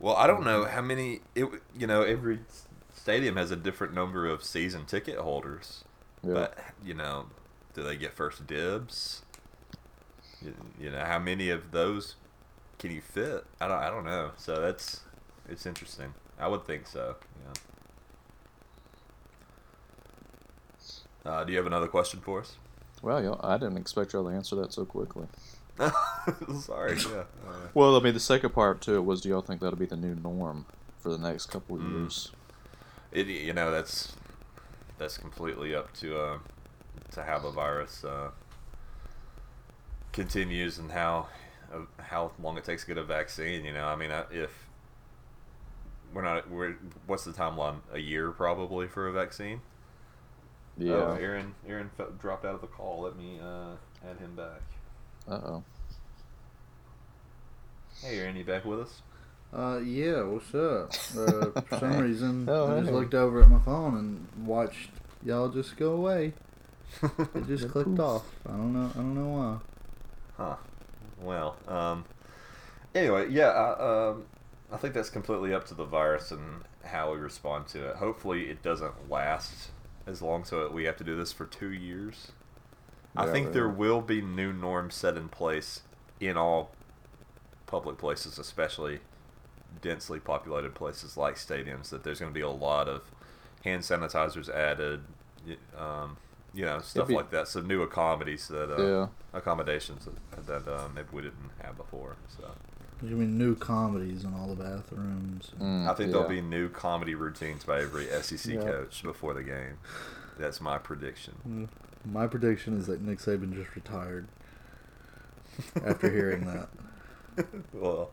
well, 0.00 0.16
I 0.16 0.26
don't 0.26 0.44
know 0.44 0.64
how 0.64 0.80
many. 0.80 1.20
It 1.34 1.42
w- 1.42 1.60
you 1.76 1.86
know 1.86 2.02
every 2.02 2.40
s- 2.48 2.65
stadium 3.06 3.36
has 3.36 3.52
a 3.52 3.56
different 3.56 3.94
number 3.94 4.26
of 4.26 4.42
season 4.42 4.84
ticket 4.84 5.16
holders, 5.16 5.84
Yeah. 6.24 6.32
but 6.34 6.58
you 6.84 6.92
know, 6.92 7.26
do 7.72 7.84
they 7.84 7.96
get 7.96 8.12
first 8.14 8.48
dibs? 8.48 9.22
You, 10.42 10.52
you 10.80 10.90
know, 10.90 11.04
how 11.04 11.20
many 11.20 11.50
of 11.50 11.70
those 11.70 12.16
can 12.80 12.90
you 12.90 13.00
fit? 13.00 13.44
I 13.60 13.68
don't. 13.68 13.78
I 13.78 13.90
don't 13.90 14.04
know. 14.04 14.32
So 14.36 14.60
that's 14.60 15.02
it's 15.48 15.66
interesting. 15.66 16.14
I 16.36 16.48
would 16.48 16.66
think 16.66 16.88
so. 16.88 17.14
Yeah. 21.24 21.30
Uh, 21.30 21.44
do 21.44 21.52
you 21.52 21.58
have 21.58 21.66
another 21.66 21.86
question 21.88 22.18
for 22.18 22.40
us? 22.40 22.56
Well, 23.02 23.22
y'all, 23.22 23.40
I 23.40 23.56
didn't 23.56 23.76
expect 23.78 24.14
y'all 24.14 24.24
to 24.24 24.30
answer 24.30 24.56
that 24.56 24.72
so 24.72 24.84
quickly. 24.84 25.28
Sorry. 26.60 26.96
Yeah. 26.98 27.22
Uh, 27.48 27.68
Well, 27.72 27.94
I 27.96 28.00
mean, 28.00 28.14
the 28.14 28.20
second 28.20 28.50
part 28.50 28.80
to 28.82 28.96
it 28.96 29.04
was, 29.04 29.20
do 29.20 29.28
y'all 29.28 29.42
think 29.42 29.60
that'll 29.60 29.78
be 29.78 29.86
the 29.86 29.96
new 29.96 30.16
norm 30.16 30.66
for 30.98 31.10
the 31.10 31.18
next 31.18 31.46
couple 31.46 31.76
of 31.76 31.82
Mm. 31.82 31.92
years? 32.00 32.32
It 33.12 33.26
you 33.26 33.52
know 33.52 33.70
that's 33.70 34.14
that's 34.98 35.18
completely 35.18 35.74
up 35.74 35.92
to 35.94 36.18
uh 36.18 36.38
to 37.12 37.22
how 37.22 37.38
the 37.38 37.50
virus 37.50 38.04
uh 38.04 38.30
continues 40.12 40.78
and 40.78 40.90
how 40.90 41.28
uh, 41.72 41.80
how 41.98 42.32
long 42.42 42.56
it 42.56 42.64
takes 42.64 42.82
to 42.82 42.88
get 42.88 42.98
a 42.98 43.04
vaccine 43.04 43.64
you 43.64 43.72
know? 43.72 43.86
I 43.86 43.96
mean 43.96 44.10
if 44.30 44.50
we're 46.14 46.22
not 46.22 46.50
we're 46.50 46.76
what's 47.06 47.24
the 47.24 47.32
timeline? 47.32 47.80
A 47.92 47.98
year 47.98 48.30
probably 48.30 48.88
for 48.88 49.08
a 49.08 49.12
vaccine? 49.12 49.60
Yeah. 50.78 50.94
oh, 50.94 51.18
aaron 51.20 51.54
aaron 51.68 51.90
dropped 52.20 52.44
out 52.44 52.54
of 52.54 52.60
the 52.60 52.66
call. 52.66 53.02
Let 53.02 53.16
me 53.16 53.38
uh 53.42 53.76
add 54.08 54.18
him 54.18 54.34
back. 54.36 54.62
Uh 55.28 55.40
oh. 55.44 55.64
hey 58.02 58.18
aaron 58.18 58.36
you 58.36 58.44
back 58.44 58.64
with 58.64 58.80
us 58.80 59.02
Uh, 59.52 59.78
yeah, 59.84 60.22
what's 60.22 60.54
up? 60.54 60.92
Uh, 61.16 61.50
for 61.52 61.74
some 61.74 61.96
reason, 61.98 62.48
Oh, 62.48 62.66
I 62.66 62.80
just 62.80 62.90
hey. 62.90 62.92
looked 62.92 63.14
over 63.14 63.42
at 63.42 63.48
my 63.48 63.60
phone 63.60 63.96
and 63.96 64.46
watched 64.46 64.90
y'all 65.22 65.48
just 65.48 65.76
go 65.76 65.92
away. 65.92 66.34
It 67.34 67.46
just 67.46 67.68
clicked 67.68 67.98
off. 67.98 68.24
I 68.46 68.50
don't 68.52 68.72
know. 68.72 68.90
I 68.94 68.98
don't 68.98 69.14
know 69.14 69.28
why. 69.28 69.58
Huh. 70.36 70.56
Well, 71.18 71.56
um, 71.66 72.04
anyway, 72.94 73.28
yeah, 73.30 73.48
I, 73.48 74.08
um, 74.10 74.24
I 74.70 74.76
think 74.76 74.94
that's 74.94 75.10
completely 75.10 75.54
up 75.54 75.64
to 75.66 75.74
the 75.74 75.84
virus 75.84 76.30
and 76.30 76.62
how 76.84 77.12
we 77.12 77.18
respond 77.18 77.68
to 77.68 77.90
it. 77.90 77.96
Hopefully, 77.96 78.50
it 78.50 78.62
doesn't 78.62 79.10
last 79.10 79.70
as 80.06 80.22
long, 80.22 80.44
so 80.44 80.68
we 80.70 80.84
have 80.84 80.96
to 80.98 81.04
do 81.04 81.16
this 81.16 81.32
for 81.32 81.46
two 81.46 81.72
years. 81.72 82.32
I 83.16 83.24
Yeah, 83.24 83.32
think 83.32 83.52
there 83.52 83.68
will 83.68 84.02
be 84.02 84.20
new 84.22 84.52
norms 84.52 84.94
set 84.94 85.16
in 85.16 85.28
place 85.28 85.82
in 86.20 86.36
all 86.36 86.72
public 87.66 87.98
places, 87.98 88.38
especially 88.38 89.00
densely 89.82 90.18
populated 90.20 90.74
places 90.74 91.16
like 91.16 91.36
stadiums. 91.36 91.90
That 91.90 92.04
there's 92.04 92.20
going 92.20 92.32
to 92.32 92.34
be 92.34 92.40
a 92.42 92.50
lot 92.50 92.88
of 92.88 93.02
hand 93.64 93.82
sanitizers 93.82 94.48
added. 94.48 95.00
Um, 95.76 96.16
you 96.54 96.64
know 96.64 96.80
stuff 96.80 97.08
be- 97.08 97.14
like 97.14 97.30
that. 97.30 97.48
Some 97.48 97.68
new 97.68 97.82
accommodations 97.82 98.48
that 98.48 98.70
uh, 98.74 98.82
Yeah. 98.86 99.06
accommodations 99.34 100.06
that, 100.06 100.46
that 100.46 100.68
uh, 100.72 100.88
maybe 100.94 101.08
we 101.12 101.22
didn't 101.22 101.50
have 101.62 101.76
before. 101.76 102.16
So 102.36 102.50
You 103.02 103.14
mean 103.14 103.36
new 103.36 103.54
comedies 103.54 104.24
in 104.24 104.32
all 104.34 104.48
the 104.48 104.62
bathrooms? 104.64 105.50
Mm, 105.60 105.86
I 105.88 105.94
think 105.94 106.08
yeah. 106.08 106.12
there'll 106.14 106.28
be 106.28 106.40
new 106.40 106.68
comedy 106.70 107.14
routines 107.14 107.64
by 107.64 107.82
every 107.82 108.06
SEC 108.22 108.54
Yeah. 108.54 108.62
coach 108.62 109.02
before 109.02 109.34
the 109.34 109.42
game. 109.42 109.78
That's 110.38 110.60
my 110.60 110.78
prediction. 110.78 111.34
Mm. 111.46 111.68
My 112.10 112.26
prediction 112.26 112.78
is 112.78 112.86
that 112.86 113.02
Nick 113.02 113.18
Saban 113.18 113.52
just 113.54 113.74
retired 113.76 114.26
after 115.84 116.10
hearing 116.10 116.44
that. 116.46 116.68
well, 117.72 118.10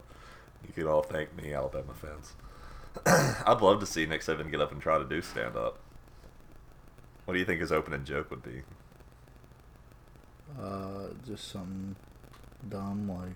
you 0.67 0.73
could 0.73 0.85
all 0.85 1.03
thank 1.03 1.35
me, 1.35 1.53
Alabama 1.53 1.93
fans. 1.93 2.33
I'd 3.45 3.61
love 3.61 3.79
to 3.79 3.85
see 3.85 4.05
Nick 4.05 4.21
Saban 4.21 4.51
get 4.51 4.61
up 4.61 4.71
and 4.71 4.81
try 4.81 4.97
to 4.97 5.05
do 5.05 5.21
stand 5.21 5.55
up. 5.55 5.79
What 7.25 7.33
do 7.33 7.39
you 7.39 7.45
think 7.45 7.61
his 7.61 7.71
opening 7.71 8.03
joke 8.03 8.29
would 8.29 8.43
be? 8.43 8.63
Uh, 10.59 11.07
just 11.25 11.49
something 11.49 11.95
dumb 12.69 13.09
like 13.09 13.35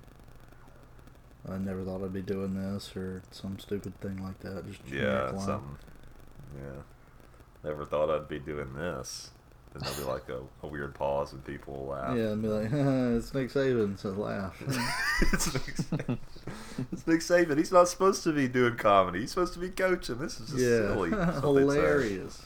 I 1.49 1.57
never 1.57 1.83
thought 1.83 2.03
I'd 2.03 2.13
be 2.13 2.21
doing 2.21 2.55
this 2.55 2.95
or 2.95 3.21
some 3.31 3.57
stupid 3.57 3.99
thing 4.01 4.21
like 4.21 4.39
that. 4.39 4.67
Just 4.67 4.81
Yeah, 4.91 5.29
something. 5.37 5.77
Yeah. 6.55 6.81
Never 7.63 7.85
thought 7.85 8.09
I'd 8.09 8.27
be 8.27 8.39
doing 8.39 8.73
this. 8.73 9.31
Then 9.77 9.91
there'll 9.91 10.07
be 10.07 10.11
like 10.11 10.29
a, 10.29 10.65
a 10.65 10.67
weird 10.69 10.95
pause 10.95 11.33
and 11.33 11.43
people 11.45 11.73
will 11.73 11.87
laugh. 11.87 12.17
Yeah, 12.17 12.29
and 12.29 12.41
be 12.41 12.47
like, 12.47 12.65
it's 12.71 13.33
Nick 13.33 13.49
Saban, 13.49 13.97
so 13.99 14.09
laugh. 14.09 14.55
it's, 15.33 15.53
Nick 15.53 15.75
Saban. 15.75 16.17
it's 16.91 17.07
Nick 17.07 17.19
Saban. 17.19 17.57
He's 17.57 17.71
not 17.71 17.87
supposed 17.87 18.23
to 18.23 18.31
be 18.31 18.47
doing 18.47 18.75
comedy. 18.75 19.21
He's 19.21 19.31
supposed 19.31 19.53
to 19.53 19.59
be 19.59 19.69
coaching. 19.69 20.17
This 20.17 20.39
is 20.39 20.49
just 20.49 20.61
yeah, 20.61 20.93
silly. 20.93 21.09
That's 21.11 21.41
what 21.41 21.59
hilarious. 21.59 22.41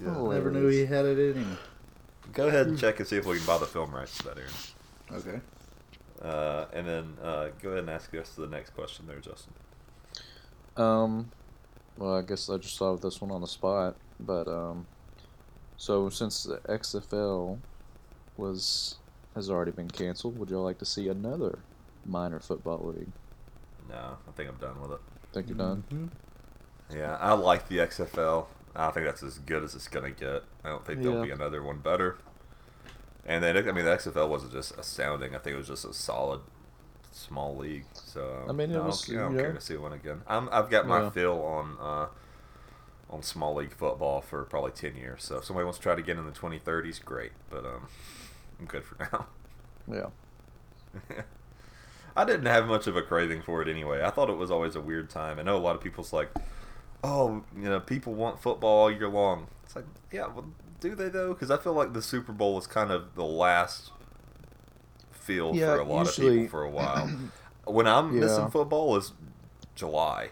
Yeah. 0.00 0.10
Never 0.10 0.50
knew 0.50 0.66
he 0.66 0.86
had 0.86 1.04
it 1.04 1.18
in 1.18 1.34
him. 1.44 1.58
Go 2.32 2.48
ahead 2.48 2.66
and 2.66 2.78
check 2.78 2.98
and 2.98 3.08
see 3.08 3.16
if 3.16 3.26
we 3.26 3.36
can 3.36 3.46
buy 3.46 3.58
the 3.58 3.66
film 3.66 3.94
rights 3.94 4.18
to 4.18 4.24
that, 4.24 4.38
Aaron. 4.38 4.50
Okay. 5.12 5.40
Uh, 6.20 6.64
and 6.72 6.88
then 6.88 7.16
uh, 7.22 7.48
go 7.62 7.70
ahead 7.70 7.80
and 7.80 7.90
ask 7.90 8.12
us 8.14 8.30
the 8.30 8.46
next 8.46 8.70
question 8.70 9.06
there, 9.06 9.20
Justin. 9.20 9.52
Um, 10.76 11.30
well, 11.96 12.16
I 12.16 12.22
guess 12.22 12.50
I 12.50 12.56
just 12.56 12.76
thought 12.78 12.94
of 12.94 13.00
this 13.02 13.20
one 13.20 13.30
on 13.30 13.40
the 13.42 13.46
spot, 13.46 13.96
but 14.18 14.48
um, 14.48 14.86
so 15.76 16.08
since 16.08 16.44
the 16.44 16.58
XFL 16.68 17.58
was 18.36 18.96
has 19.34 19.50
already 19.50 19.72
been 19.72 19.90
canceled, 19.90 20.38
would 20.38 20.50
y'all 20.50 20.62
like 20.64 20.78
to 20.78 20.84
see 20.84 21.08
another 21.08 21.58
minor 22.06 22.38
football 22.40 22.92
league? 22.96 23.10
No, 23.88 24.16
I 24.28 24.30
think 24.36 24.48
I'm 24.48 24.56
done 24.56 24.80
with 24.80 24.92
it. 24.92 25.00
Think 25.32 25.48
you're 25.48 25.58
done? 25.58 25.84
Mm-hmm. 25.92 26.96
Yeah, 26.96 27.16
I 27.20 27.32
like 27.32 27.68
the 27.68 27.78
XFL. 27.78 28.46
I 28.76 28.90
think 28.90 29.06
that's 29.06 29.22
as 29.22 29.38
good 29.38 29.62
as 29.64 29.74
it's 29.74 29.88
gonna 29.88 30.10
get. 30.10 30.42
I 30.64 30.68
don't 30.68 30.84
think 30.86 31.02
there'll 31.02 31.18
Yeah. 31.18 31.24
be 31.24 31.30
another 31.30 31.62
one 31.62 31.78
better. 31.78 32.16
And 33.26 33.42
then, 33.42 33.56
I 33.56 33.72
mean, 33.72 33.84
the 33.86 33.90
XFL 33.96 34.28
wasn't 34.28 34.52
just 34.52 34.76
astounding. 34.78 35.34
I 35.34 35.38
think 35.38 35.54
it 35.54 35.58
was 35.58 35.68
just 35.68 35.84
a 35.86 35.94
solid, 35.94 36.40
small 37.10 37.56
league. 37.56 37.86
So 37.94 38.44
I 38.48 38.52
mean, 38.52 38.70
it 38.70 38.74
no, 38.74 38.76
I 38.76 38.78
don't- 38.80 38.86
was, 38.88 39.10
I 39.10 39.14
don't 39.14 39.32
you 39.34 39.38
care 39.40 39.52
to 39.52 39.60
see 39.60 39.76
one 39.76 39.92
again. 39.94 40.22
I'm, 40.26 40.48
I've 40.52 40.68
got 40.70 40.86
my 40.86 41.02
Yeah. 41.04 41.10
fill 41.10 41.42
on 41.44 41.76
uh, 41.80 42.06
on 43.14 43.22
small 43.22 43.54
league 43.54 43.72
football 43.72 44.20
for 44.20 44.44
probably 44.44 44.72
ten 44.72 44.96
years. 44.96 45.24
So 45.24 45.38
if 45.38 45.44
somebody 45.44 45.64
wants 45.64 45.78
to 45.78 45.82
try 45.82 45.94
to 45.94 46.02
get 46.02 46.18
in 46.18 46.26
the 46.26 46.32
2030s, 46.32 47.02
great. 47.04 47.32
But 47.48 47.64
um, 47.64 47.88
I'm 48.58 48.66
good 48.66 48.84
for 48.84 48.96
now. 49.12 49.26
Yeah. 49.90 51.22
I 52.16 52.24
didn't 52.24 52.46
have 52.46 52.66
much 52.66 52.86
of 52.86 52.96
a 52.96 53.02
craving 53.02 53.42
for 53.42 53.60
it 53.62 53.68
anyway. 53.68 54.02
I 54.02 54.10
thought 54.10 54.30
it 54.30 54.36
was 54.36 54.50
always 54.50 54.76
a 54.76 54.80
weird 54.80 55.10
time. 55.10 55.38
I 55.38 55.42
know 55.42 55.56
a 55.56 55.58
lot 55.58 55.74
of 55.74 55.80
people's 55.82 56.12
like, 56.12 56.30
oh, 57.02 57.42
you 57.56 57.68
know, 57.68 57.80
people 57.80 58.14
want 58.14 58.40
football 58.40 58.82
all 58.82 58.90
year 58.90 59.08
long. 59.08 59.48
It's 59.64 59.74
like, 59.74 59.86
yeah, 60.12 60.26
well, 60.26 60.46
do 60.80 60.94
they 60.94 61.08
though? 61.08 61.32
Because 61.34 61.50
I 61.50 61.56
feel 61.56 61.72
like 61.72 61.92
the 61.92 62.02
Super 62.02 62.32
Bowl 62.32 62.56
is 62.58 62.66
kind 62.66 62.90
of 62.90 63.14
the 63.14 63.24
last 63.24 63.90
feel 65.10 65.54
Yeah, 65.54 65.74
for 65.74 65.80
a 65.80 65.84
lot 65.84 66.08
of 66.08 66.16
people 66.16 66.48
for 66.48 66.62
a 66.62 66.70
while. 66.70 67.10
when 67.64 67.86
I'm 67.86 68.18
missing 68.18 68.50
football 68.50 68.96
is 68.96 69.12
July. 69.74 70.30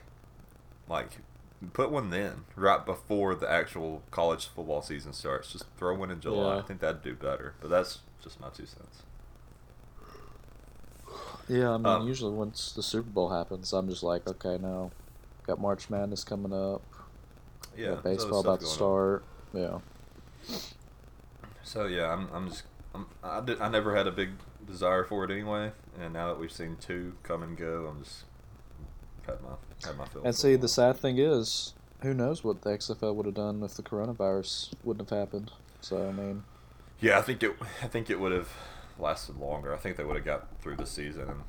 Like, 0.88 1.18
put 1.72 1.90
one 1.90 2.10
then, 2.10 2.44
right 2.56 2.84
before 2.84 3.34
the 3.34 3.50
actual 3.50 4.02
college 4.10 4.46
football 4.48 4.82
season 4.82 5.12
starts. 5.12 5.52
Just 5.52 5.64
throw 5.76 5.94
one 5.94 6.10
in 6.10 6.20
July. 6.20 6.54
Yeah. 6.54 6.60
I 6.60 6.62
think 6.62 6.80
that'd 6.80 7.02
do 7.02 7.14
better. 7.14 7.54
But 7.60 7.70
that's 7.70 8.00
just 8.22 8.40
my 8.40 8.48
two 8.48 8.66
cents. 8.66 9.02
Yeah, 11.48 11.70
I 11.70 11.76
mean, 11.76 11.86
Um, 11.86 12.06
usually 12.06 12.32
once 12.32 12.72
the 12.72 12.82
Super 12.82 13.10
Bowl 13.10 13.28
happens, 13.30 13.72
I'm 13.72 13.88
just 13.88 14.02
like, 14.02 14.26
okay, 14.26 14.58
now 14.58 14.90
got 15.46 15.60
March 15.60 15.90
Madness 15.90 16.24
coming 16.24 16.52
up. 16.52 16.82
Yeah, 17.76 17.90
got 17.94 18.04
baseball 18.04 18.40
about 18.40 18.60
to 18.60 18.66
going 18.66 18.70
on. 18.70 18.76
start. 18.76 19.24
Yeah. 19.52 19.78
So 21.64 21.86
yeah, 21.86 22.12
I'm, 22.12 22.28
I'm 22.32 22.48
just 22.48 22.64
I'm, 22.94 23.06
I 23.22 23.40
did 23.40 23.60
I 23.60 23.68
never 23.68 23.94
had 23.96 24.06
a 24.06 24.12
big 24.12 24.30
desire 24.66 25.04
for 25.04 25.24
it 25.24 25.30
anyway, 25.30 25.72
and 26.00 26.12
now 26.12 26.28
that 26.28 26.38
we've 26.38 26.52
seen 26.52 26.76
two 26.80 27.14
come 27.22 27.42
and 27.42 27.56
go, 27.56 27.86
I'm 27.90 28.02
just 28.04 28.24
had 29.26 29.40
my 29.42 29.50
had 29.86 29.96
my 29.98 30.04
fill. 30.06 30.22
And 30.24 30.34
see, 30.34 30.56
the 30.56 30.68
sad 30.68 30.96
thing 30.96 31.18
is, 31.18 31.74
who 32.02 32.14
knows 32.14 32.42
what 32.44 32.62
the 32.62 32.70
XFL 32.70 33.14
would 33.14 33.26
have 33.26 33.34
done 33.34 33.62
if 33.62 33.74
the 33.74 33.82
coronavirus 33.82 34.72
wouldn't 34.84 35.08
have 35.10 35.18
happened. 35.18 35.52
So 35.80 36.08
I 36.08 36.12
mean, 36.12 36.44
yeah, 37.00 37.18
I 37.18 37.22
think 37.22 37.42
it 37.42 37.56
I 37.82 37.86
think 37.86 38.10
it 38.10 38.18
would 38.20 38.32
have 38.32 38.48
lasted 38.98 39.36
longer. 39.38 39.72
I 39.74 39.76
think 39.78 39.96
they 39.96 40.04
would 40.04 40.16
have 40.16 40.24
got 40.24 40.48
through 40.60 40.76
the 40.76 40.86
season 40.86 41.22
and 41.28 41.42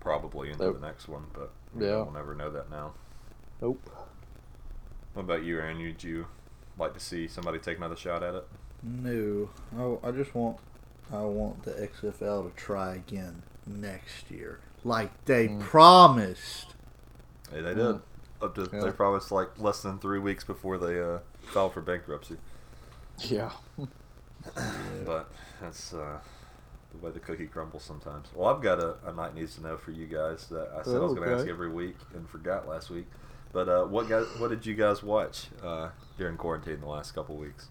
probably 0.00 0.50
into 0.50 0.64
Nope. 0.64 0.80
the 0.80 0.86
next 0.86 1.08
one, 1.08 1.24
but 1.32 1.50
you 1.76 1.86
know, 1.86 2.04
we'll 2.04 2.12
never 2.12 2.34
know 2.34 2.50
that 2.50 2.70
now. 2.70 2.92
nope. 3.60 3.90
What 5.14 5.22
about 5.22 5.42
you, 5.44 5.58
Aaron? 5.58 5.82
Would 5.82 6.04
you 6.04 6.26
like 6.78 6.94
to 6.94 7.00
see 7.00 7.26
somebody 7.26 7.58
take 7.58 7.78
another 7.78 7.96
shot 7.96 8.22
at 8.22 8.34
it? 8.34 8.46
No, 8.82 9.50
I, 9.76 10.08
I 10.08 10.10
just 10.12 10.34
want 10.34 10.58
I 11.12 11.22
want 11.22 11.62
the 11.64 11.72
XFL 11.72 12.48
to 12.50 12.56
try 12.56 12.94
again 12.94 13.42
next 13.66 14.30
year, 14.30 14.60
like 14.84 15.10
they 15.24 15.48
Mm. 15.48 15.60
promised. 15.60 16.74
Hey, 17.52 17.60
they 17.62 17.70
Yeah. 17.70 17.74
did. 17.74 18.00
Up 18.40 18.54
to 18.54 18.68
Yeah. 18.72 18.80
they 18.84 18.92
promised 18.92 19.32
like 19.32 19.58
less 19.58 19.82
than 19.82 19.98
three 19.98 20.18
weeks 20.20 20.44
before 20.44 20.78
they 20.78 21.00
uh, 21.02 21.18
filed 21.52 21.72
for 21.74 21.80
bankruptcy. 21.80 22.36
Yeah. 23.18 23.50
But 25.04 25.28
that's 25.60 25.92
uh, 25.92 26.20
the 26.92 26.98
way 27.04 27.10
the 27.10 27.18
cookie 27.18 27.46
crumbles 27.48 27.82
sometimes. 27.82 28.28
Well, 28.34 28.48
I've 28.54 28.62
got 28.62 28.78
a, 28.78 28.94
a 29.04 29.12
Knight 29.12 29.34
needs 29.34 29.56
to 29.56 29.62
know 29.62 29.76
for 29.76 29.90
you 29.90 30.06
guys 30.06 30.46
that 30.48 30.70
I 30.78 30.82
said 30.84 30.96
I 30.96 31.00
was 31.00 31.14
going 31.14 31.28
to 31.28 31.34
ask 31.34 31.46
every 31.48 31.68
week 31.68 31.96
and 32.14 32.28
forgot 32.28 32.68
last 32.68 32.88
week. 32.88 33.06
But 33.52 33.68
uh, 33.68 33.84
what 33.84 34.08
guys, 34.08 34.26
what 34.38 34.48
did 34.50 34.64
you 34.64 34.74
guys 34.74 35.02
watch 35.02 35.48
uh, 35.62 35.90
during 36.16 36.36
quarantine 36.36 36.80
the 36.80 36.86
last 36.86 37.14
couple 37.14 37.36
weeks? 37.36 37.68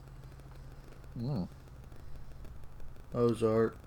Mm. 1.17 1.47
Ozark. 3.15 3.77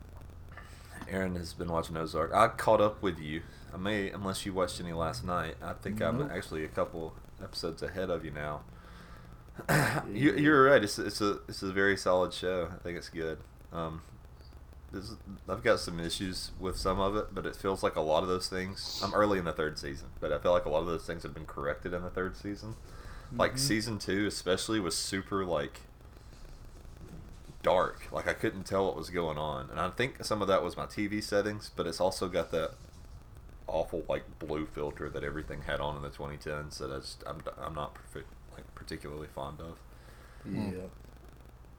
Aaron 1.09 1.35
has 1.37 1.53
been 1.53 1.69
watching 1.71 1.97
Ozark. 1.97 2.33
I 2.33 2.49
caught 2.49 2.81
up 2.81 3.03
with 3.03 3.19
you. 3.19 3.43
I 3.73 3.77
may, 3.77 4.11
unless 4.11 4.45
you 4.45 4.53
watched 4.53 4.81
any 4.81 4.93
last 4.93 5.25
night. 5.25 5.57
I 5.63 5.73
think 5.75 6.01
I'm 6.03 6.23
actually 6.31 6.65
a 6.65 6.69
couple 6.69 7.15
episodes 7.43 7.83
ahead 7.83 8.11
of 8.11 8.25
you 8.25 8.31
now. 8.31 8.63
you, 10.13 10.33
you're 10.33 10.65
right. 10.65 10.83
It's 10.83 10.99
it's 10.99 11.21
a 11.21 11.39
it's 11.49 11.63
a 11.63 11.73
very 11.73 11.97
solid 11.97 12.33
show. 12.33 12.69
I 12.73 12.83
think 12.83 12.97
it's 12.99 13.09
good. 13.09 13.39
Um, 13.73 14.03
this, 14.93 15.13
I've 15.49 15.63
got 15.63 15.79
some 15.79 16.01
issues 16.01 16.51
with 16.59 16.77
some 16.77 16.99
of 16.99 17.15
it, 17.17 17.33
but 17.35 17.47
it 17.47 17.55
feels 17.55 17.83
like 17.83 17.95
a 17.97 18.01
lot 18.01 18.23
of 18.23 18.29
those 18.29 18.49
things. 18.49 19.01
I'm 19.05 19.15
early 19.15 19.39
in 19.39 19.45
the 19.45 19.53
third 19.53 19.79
season, 19.79 20.09
but 20.21 20.33
I 20.33 20.39
feel 20.39 20.53
like 20.53 20.65
a 20.65 20.71
lot 20.71 20.81
of 20.81 20.87
those 20.87 21.05
things 21.07 21.23
have 21.23 21.35
been 21.35 21.47
corrected 21.47 21.93
in 21.95 22.03
the 22.03 22.11
third 22.11 22.37
season. 22.37 22.75
Like 23.37 23.55
Mhm. 23.55 23.59
season 23.59 23.99
two, 23.99 24.27
especially, 24.27 24.81
was 24.81 24.97
super 24.97 25.45
like 25.45 25.83
dark. 27.63 28.09
Like 28.11 28.27
I 28.27 28.33
couldn't 28.33 28.65
tell 28.65 28.87
what 28.87 28.97
was 28.97 29.11
going 29.11 29.39
on, 29.39 29.69
and 29.71 29.79
I 29.79 29.91
think 29.91 30.25
some 30.25 30.43
of 30.43 30.49
that 30.49 30.63
was 30.63 30.77
my 30.77 30.87
TV 30.87 31.23
settings, 31.23 31.71
but 31.77 31.87
it's 31.87 32.01
also 32.01 32.29
got 32.29 32.51
that 32.53 32.73
awful 33.71 34.05
like 34.09 34.25
blue 34.39 34.67
filter 34.67 35.09
that 35.09 35.25
everything 35.25 35.63
had 35.63 35.81
on 35.81 35.97
in 35.97 36.03
the 36.03 36.11
2010s 36.11 36.79
that 36.79 36.91
I 36.91 36.99
just 36.99 37.23
I'm, 37.27 37.41
I'm 37.61 37.75
not 37.75 37.95
perfi- 37.95 38.25
like 38.55 38.75
particularly 38.75 39.29
fond 39.29 39.61
of. 39.61 39.79
Yeah. 40.45 40.89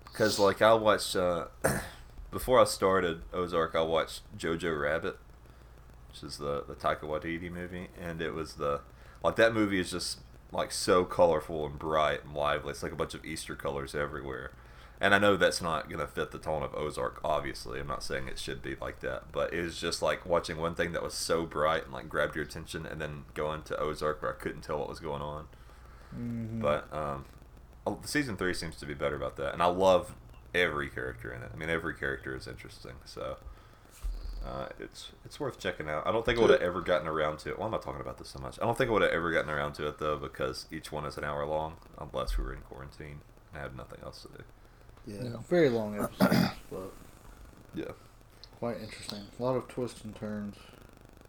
Because 0.06 0.40
like 0.40 0.62
I 0.62 0.74
watched 0.74 1.16
uh, 1.16 1.46
before 2.32 2.60
I 2.60 2.66
started 2.66 3.22
Ozark, 3.34 3.76
I 3.76 3.82
watched 3.82 4.22
Jojo 4.38 4.80
Rabbit, 4.80 5.18
which 6.10 6.24
is 6.24 6.38
the 6.38 6.64
the 6.68 6.76
Taika 6.76 7.02
Waititi 7.02 7.52
movie, 7.52 7.88
and 8.00 8.22
it 8.22 8.34
was 8.34 8.56
the 8.56 8.82
like 9.24 9.36
that 9.38 9.54
movie 9.54 9.80
is 9.80 9.92
just 9.92 10.20
like 10.52 10.72
so 10.72 11.06
colorful 11.06 11.66
and 11.66 11.80
bright 11.80 12.24
and 12.26 12.34
lively. 12.34 12.72
It's 12.72 12.84
like 12.84 12.92
a 12.92 12.96
bunch 12.96 13.14
of 13.14 13.26
Easter 13.26 13.56
colors 13.56 13.96
everywhere. 13.96 14.52
And 15.04 15.16
I 15.16 15.18
know 15.18 15.36
that's 15.36 15.64
not 15.64 15.90
gonna 15.90 16.06
fit 16.06 16.30
the 16.30 16.38
tone 16.38 16.62
of 16.62 16.76
Ozark. 16.76 17.20
Obviously, 17.24 17.80
I'm 17.80 17.88
not 17.88 18.04
saying 18.04 18.28
it 18.28 18.38
should 18.38 18.62
be 18.62 18.76
like 18.80 19.00
that, 19.00 19.32
but 19.32 19.52
it 19.52 19.64
was 19.64 19.80
just 19.82 20.04
like 20.04 20.28
watching 20.28 20.58
one 20.58 20.76
thing 20.76 20.92
that 20.92 21.02
was 21.02 21.16
so 21.16 21.44
bright 21.48 21.86
and 21.86 21.92
like 21.92 22.08
grabbed 22.08 22.36
your 22.36 22.46
attention, 22.46 22.86
and 22.86 23.02
then 23.02 23.24
going 23.34 23.64
to 23.64 23.78
Ozark 23.80 24.22
where 24.22 24.32
I 24.32 24.40
couldn't 24.40 24.62
tell 24.62 24.78
what 24.78 24.88
was 24.88 25.00
going 25.00 25.24
on. 25.24 25.48
Mhm. 26.16 26.62
But 26.62 26.94
um, 26.94 27.26
oh, 27.88 28.00
season 28.06 28.38
three 28.38 28.54
seems 28.54 28.76
to 28.76 28.86
be 28.86 28.94
better 28.94 29.16
about 29.16 29.38
that, 29.38 29.54
and 29.54 29.64
I 29.64 29.66
love 29.66 30.14
every 30.54 30.88
character 30.88 31.34
in 31.34 31.42
it. 31.42 31.50
I 31.52 31.58
mean, 31.58 31.70
every 31.72 31.96
character 31.96 32.36
is 32.36 32.46
interesting, 32.46 32.94
so 33.04 33.38
uh, 34.46 34.68
it's 34.80 35.14
it's 35.26 35.40
worth 35.40 35.60
checking 35.60 35.90
out. 35.90 36.06
I 36.06 36.12
don't 36.12 36.24
think 36.26 36.38
I 36.38 36.42
would 36.42 36.52
have 36.52 36.62
ever 36.62 36.82
gotten 36.82 37.08
around 37.08 37.40
to 37.40 37.50
it. 37.50 37.58
Why 37.58 37.66
am 37.66 37.74
I 37.74 37.80
talking 37.80 38.02
about 38.02 38.20
this 38.20 38.30
so 38.30 38.40
much? 38.40 38.60
I 38.62 38.66
don't 38.66 38.78
think 38.78 38.92
I 38.92 38.94
would 38.94 39.02
have 39.02 39.12
ever 39.12 39.32
gotten 39.32 39.50
around 39.50 39.74
to 39.74 39.88
it 39.88 39.98
though, 39.98 40.18
because 40.18 40.68
each 40.72 40.92
one 40.92 41.06
is 41.06 41.18
an 41.18 41.24
hour 41.24 41.44
long, 41.46 41.78
unless 41.98 42.38
we 42.38 42.44
were 42.44 42.54
in 42.54 42.62
quarantine 42.62 43.22
and 43.52 43.60
I 43.60 43.64
had 43.64 43.76
nothing 43.76 44.00
else 44.04 44.22
to 44.22 44.28
do. 44.30 44.44
Yeah, 45.08 45.24
Yeah. 45.24 45.38
very 45.50 45.70
long 45.70 46.00
episodes, 46.00 46.52
but 46.72 46.92
Yeah. 47.74 47.92
quite 48.60 48.80
interesting. 48.82 49.20
A 49.40 49.44
lot 49.44 49.56
of 49.56 49.68
twists 49.68 50.04
and 50.04 50.16
turns. 50.16 50.56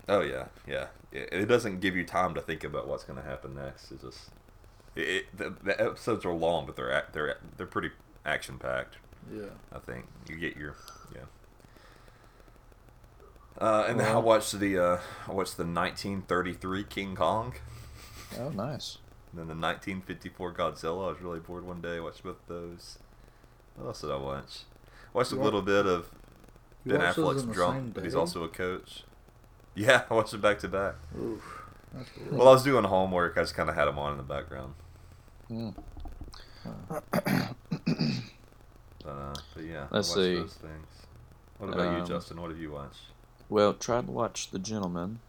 Oh 0.09 0.21
yeah, 0.21 0.47
yeah. 0.67 0.87
It, 1.13 1.29
it 1.33 1.47
doesn't 1.47 1.81
give 1.81 1.95
you 1.97 2.05
time 2.05 2.35
to 2.35 2.41
think 2.41 2.65
about 2.65 2.89
what's 2.89 3.05
going 3.05 3.21
to 3.23 3.25
happen 3.29 3.55
next. 3.55 3.93
It 3.93 4.01
just 4.01 4.31
it, 4.97 5.09
it, 5.09 5.37
the, 5.37 5.51
the 5.63 5.81
episodes 5.81 6.25
are 6.25 6.33
long, 6.35 6.67
but 6.67 6.77
they're 6.77 7.07
they're 7.13 7.39
they're 7.57 7.67
pretty 7.67 7.91
action 8.27 8.59
packed. 8.59 8.97
Yeah. 9.33 9.47
I 9.73 9.79
think 9.79 10.07
you 10.29 10.37
get 10.37 10.57
your 10.57 10.75
yeah. 11.15 11.21
Uh, 13.59 13.85
and 13.89 14.01
then 14.01 14.11
I 14.11 14.19
watched 14.19 14.59
the 14.59 14.79
uh, 14.79 14.99
I 15.29 15.33
watched 15.33 15.57
the 15.57 15.65
1933 15.65 16.85
King 16.85 17.15
Kong, 17.15 17.55
Oh, 18.39 18.49
nice. 18.49 18.99
and 19.31 19.39
then 19.41 19.47
the 19.47 19.55
1954 19.55 20.55
Godzilla. 20.55 21.07
I 21.09 21.13
was 21.13 21.21
really 21.21 21.39
bored 21.39 21.65
one 21.65 21.81
day. 21.81 21.97
I 21.97 22.01
watched 22.01 22.23
both 22.25 22.39
those. 22.49 22.99
What 23.77 23.87
else 23.89 24.01
did 24.01 24.11
I 24.11 24.17
watch? 24.17 24.61
I 25.15 25.19
Watched 25.19 25.33
a 25.33 25.37
You 25.37 25.43
little 25.43 25.63
bit 25.63 25.87
of 25.87 26.09
Ben 26.87 27.01
Affleck's 27.01 27.43
in 27.43 27.51
drunk, 27.53 27.95
but 27.95 28.05
he's 28.05 28.15
also 28.15 28.45
a 28.45 28.49
coach. 28.49 29.05
Yeah, 29.75 30.03
I 30.11 30.15
watched 30.15 30.35
it 30.35 30.43
back 30.43 30.59
to 30.59 30.69
back. 30.69 30.97
Oof. 31.19 31.43
That's 31.95 32.11
cool. 32.11 32.37
While 32.39 32.49
I 32.49 32.53
was 32.53 32.63
doing 32.63 32.85
homework, 32.85 33.39
I 33.39 33.41
just 33.41 33.55
kind 33.55 33.71
of 33.71 33.75
had 33.75 33.87
them 33.87 33.99
on 33.99 34.13
in 34.13 34.19
the 34.19 34.23
background. 34.23 34.75
Mm. 35.51 35.75
Uh, 39.05 39.35
but 39.55 39.65
yeah, 39.65 39.87
Let's 39.91 40.09
watched 40.11 40.15
see. 40.15 40.35
those 40.35 40.55
things. 40.55 40.87
What 41.59 41.73
about 41.73 41.93
you, 41.97 42.03
Um, 42.03 42.07
Justin? 42.07 42.41
What 42.41 42.51
have 42.51 42.61
you 42.61 42.71
watched? 42.71 43.01
Well, 43.49 43.73
tried 43.73 44.07
to 44.07 44.13
watch 44.13 44.51
The 44.51 44.59
Gentlemen, 44.59 45.21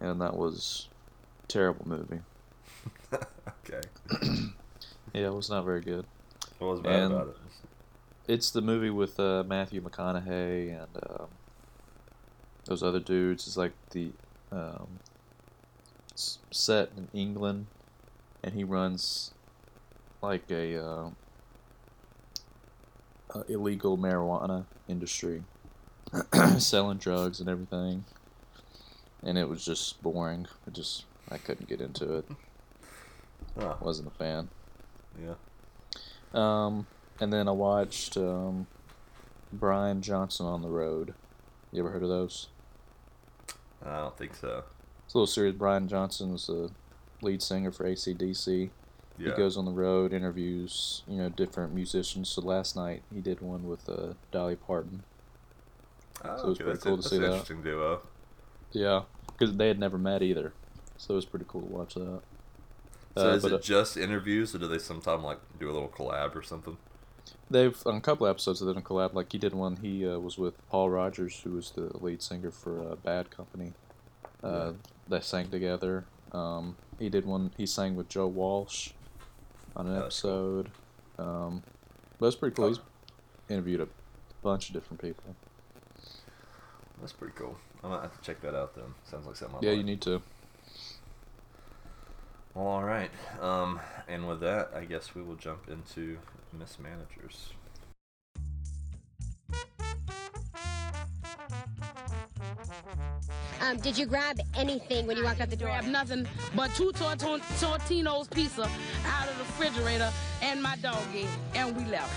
and 0.00 0.20
that 0.20 0.36
was 0.36 0.88
a 1.44 1.46
terrible 1.46 1.88
movie. 1.88 2.20
okay. 3.64 3.80
Yeah, 5.14 5.28
it 5.28 5.32
was 5.34 5.48
not 5.48 5.64
very 5.64 5.80
good. 5.80 6.04
What 6.58 6.68
was 6.72 6.80
bad 6.80 6.92
And 7.04 7.14
about 7.14 7.28
it? 7.28 7.36
It's 8.28 8.50
the 8.50 8.60
movie 8.60 8.90
with 8.90 9.18
uh, 9.18 9.42
Matthew 9.46 9.80
McConaughey 9.80 10.78
and 10.78 11.02
um, 11.08 11.28
those 12.66 12.82
other 12.82 13.00
dudes. 13.00 13.46
It's 13.46 13.56
like 13.56 13.72
the 13.92 14.10
um, 14.52 14.98
set 16.14 16.90
in 16.94 17.08
England, 17.14 17.68
and 18.44 18.52
he 18.52 18.64
runs 18.64 19.32
like 20.20 20.42
a 20.50 20.76
uh, 20.76 21.10
uh, 23.34 23.42
illegal 23.48 23.96
marijuana 23.96 24.66
industry, 24.88 25.42
selling 26.58 26.98
drugs 26.98 27.40
and 27.40 27.48
everything. 27.48 28.04
And 29.22 29.38
it 29.38 29.48
was 29.48 29.64
just 29.64 30.02
boring. 30.02 30.46
I 30.66 30.70
just 30.70 31.06
I 31.30 31.38
couldn't 31.38 31.66
get 31.66 31.80
into 31.80 32.16
it. 32.16 32.26
Huh. 33.58 33.76
Wasn't 33.80 34.06
a 34.06 34.10
fan. 34.10 34.50
Yeah. 35.18 35.34
Um, 36.34 36.86
and 37.20 37.32
then 37.32 37.48
I 37.48 37.52
watched 37.52 38.16
um, 38.16 38.66
Brian 39.52 40.02
Johnson 40.02 40.46
on 40.46 40.62
the 40.62 40.68
Road. 40.68 41.14
You 41.72 41.80
ever 41.80 41.90
heard 41.90 42.02
of 42.02 42.08
those? 42.08 42.48
I 43.84 43.96
don't 43.98 44.16
think 44.16 44.34
so. 44.34 44.64
It's 45.04 45.14
a 45.14 45.18
little 45.18 45.26
series. 45.26 45.54
Brian 45.54 45.88
Johnson 45.88 46.34
is 46.34 46.46
the 46.46 46.70
lead 47.22 47.42
singer 47.42 47.70
for 47.72 47.84
ACDC. 47.84 48.70
Yeah. 49.18 49.30
He 49.30 49.36
goes 49.36 49.56
on 49.56 49.64
the 49.64 49.72
road, 49.72 50.12
interviews 50.12 51.02
you 51.08 51.16
know 51.18 51.28
different 51.28 51.74
musicians. 51.74 52.28
So 52.28 52.40
last 52.40 52.76
night 52.76 53.02
he 53.12 53.20
did 53.20 53.40
one 53.40 53.68
with 53.68 53.88
uh, 53.88 54.14
Dolly 54.30 54.56
Parton. 54.56 55.02
Oh, 56.24 56.36
so 56.36 56.44
it 56.44 56.48
was 56.48 56.60
okay, 56.60 56.64
pretty 56.64 56.70
that's 56.76 56.84
cool 56.84 56.96
to 56.96 57.02
that's 57.02 57.10
see 57.10 57.16
an 57.16 57.22
that. 57.22 57.28
interesting 57.28 57.62
duo. 57.62 58.00
Yeah, 58.72 59.02
because 59.26 59.56
they 59.56 59.68
had 59.68 59.78
never 59.78 59.98
met 59.98 60.22
either, 60.22 60.52
so 60.96 61.14
it 61.14 61.16
was 61.16 61.24
pretty 61.24 61.46
cool 61.48 61.62
to 61.62 61.66
watch 61.66 61.94
that. 61.94 62.20
So 63.16 63.30
Uh, 63.30 63.34
is 63.34 63.44
it 63.44 63.52
uh, 63.52 63.58
just 63.58 63.96
interviews, 63.96 64.54
or 64.54 64.58
do 64.58 64.68
they 64.68 64.78
sometime 64.78 65.22
like 65.24 65.38
do 65.58 65.70
a 65.70 65.72
little 65.72 65.88
collab 65.88 66.36
or 66.36 66.42
something? 66.42 66.76
They've 67.50 67.76
on 67.86 67.96
a 67.96 68.00
couple 68.00 68.26
episodes 68.26 68.60
they've 68.60 68.72
done 68.74 68.82
collab. 68.82 69.14
Like 69.14 69.32
he 69.32 69.38
did 69.38 69.54
one. 69.54 69.76
He 69.76 70.06
uh, 70.06 70.18
was 70.18 70.38
with 70.38 70.54
Paul 70.68 70.90
Rodgers, 70.90 71.40
who 71.40 71.52
was 71.52 71.70
the 71.70 71.90
lead 71.98 72.22
singer 72.22 72.50
for 72.50 72.80
uh, 72.80 72.94
Bad 72.96 73.30
Company. 73.30 73.72
Uh, 74.42 74.72
They 75.08 75.20
sang 75.20 75.48
together. 75.48 76.04
Um, 76.32 76.76
he 76.98 77.08
did 77.08 77.24
one. 77.26 77.52
He 77.56 77.66
sang 77.66 77.96
with 77.96 78.08
Joe 78.08 78.26
Walsh 78.26 78.90
on 79.74 79.86
an 79.86 79.94
That's 79.94 80.20
cool. 80.20 80.60
episode. 80.60 80.70
Um, 81.18 81.62
but 82.18 82.26
it's 82.26 82.36
pretty 82.36 82.54
cool. 82.54 82.68
He's 82.68 82.80
interviewed 83.48 83.80
a 83.80 83.88
bunch 84.42 84.68
of 84.68 84.74
different 84.74 85.00
people. 85.00 85.34
That's 87.00 87.12
pretty 87.12 87.34
cool. 87.36 87.56
I 87.82 87.88
might 87.88 88.02
have 88.02 88.16
to 88.16 88.22
check 88.22 88.40
that 88.42 88.54
out 88.54 88.74
then. 88.74 88.92
Sounds 89.04 89.26
like 89.26 89.36
something. 89.36 89.58
Yeah, 89.62 89.70
like. 89.70 89.78
you 89.78 89.84
need 89.84 90.00
to. 90.02 90.20
Well, 92.58 92.66
all 92.66 92.82
right. 92.82 93.10
Um, 93.40 93.78
and 94.08 94.26
with 94.26 94.40
that, 94.40 94.72
I 94.74 94.84
guess 94.84 95.14
we 95.14 95.22
will 95.22 95.36
jump 95.36 95.68
into 95.68 96.18
mismanagers. 96.52 97.52
Um, 103.60 103.76
did 103.76 103.96
you 103.96 104.06
grab 104.06 104.40
anything 104.56 105.06
when 105.06 105.16
you 105.16 105.22
walked 105.22 105.40
out 105.40 105.50
the 105.50 105.56
door? 105.56 105.68
grab 105.68 105.84
nothing 105.84 106.26
but 106.56 106.74
two 106.74 106.90
Torton- 106.94 107.42
Tortino's 107.60 108.26
pizza 108.26 108.68
out 109.06 109.28
of 109.28 109.38
the 109.38 109.44
refrigerator 109.44 110.10
and 110.42 110.60
my 110.60 110.74
doggy, 110.82 111.28
and 111.54 111.76
we 111.76 111.84
left. 111.84 112.12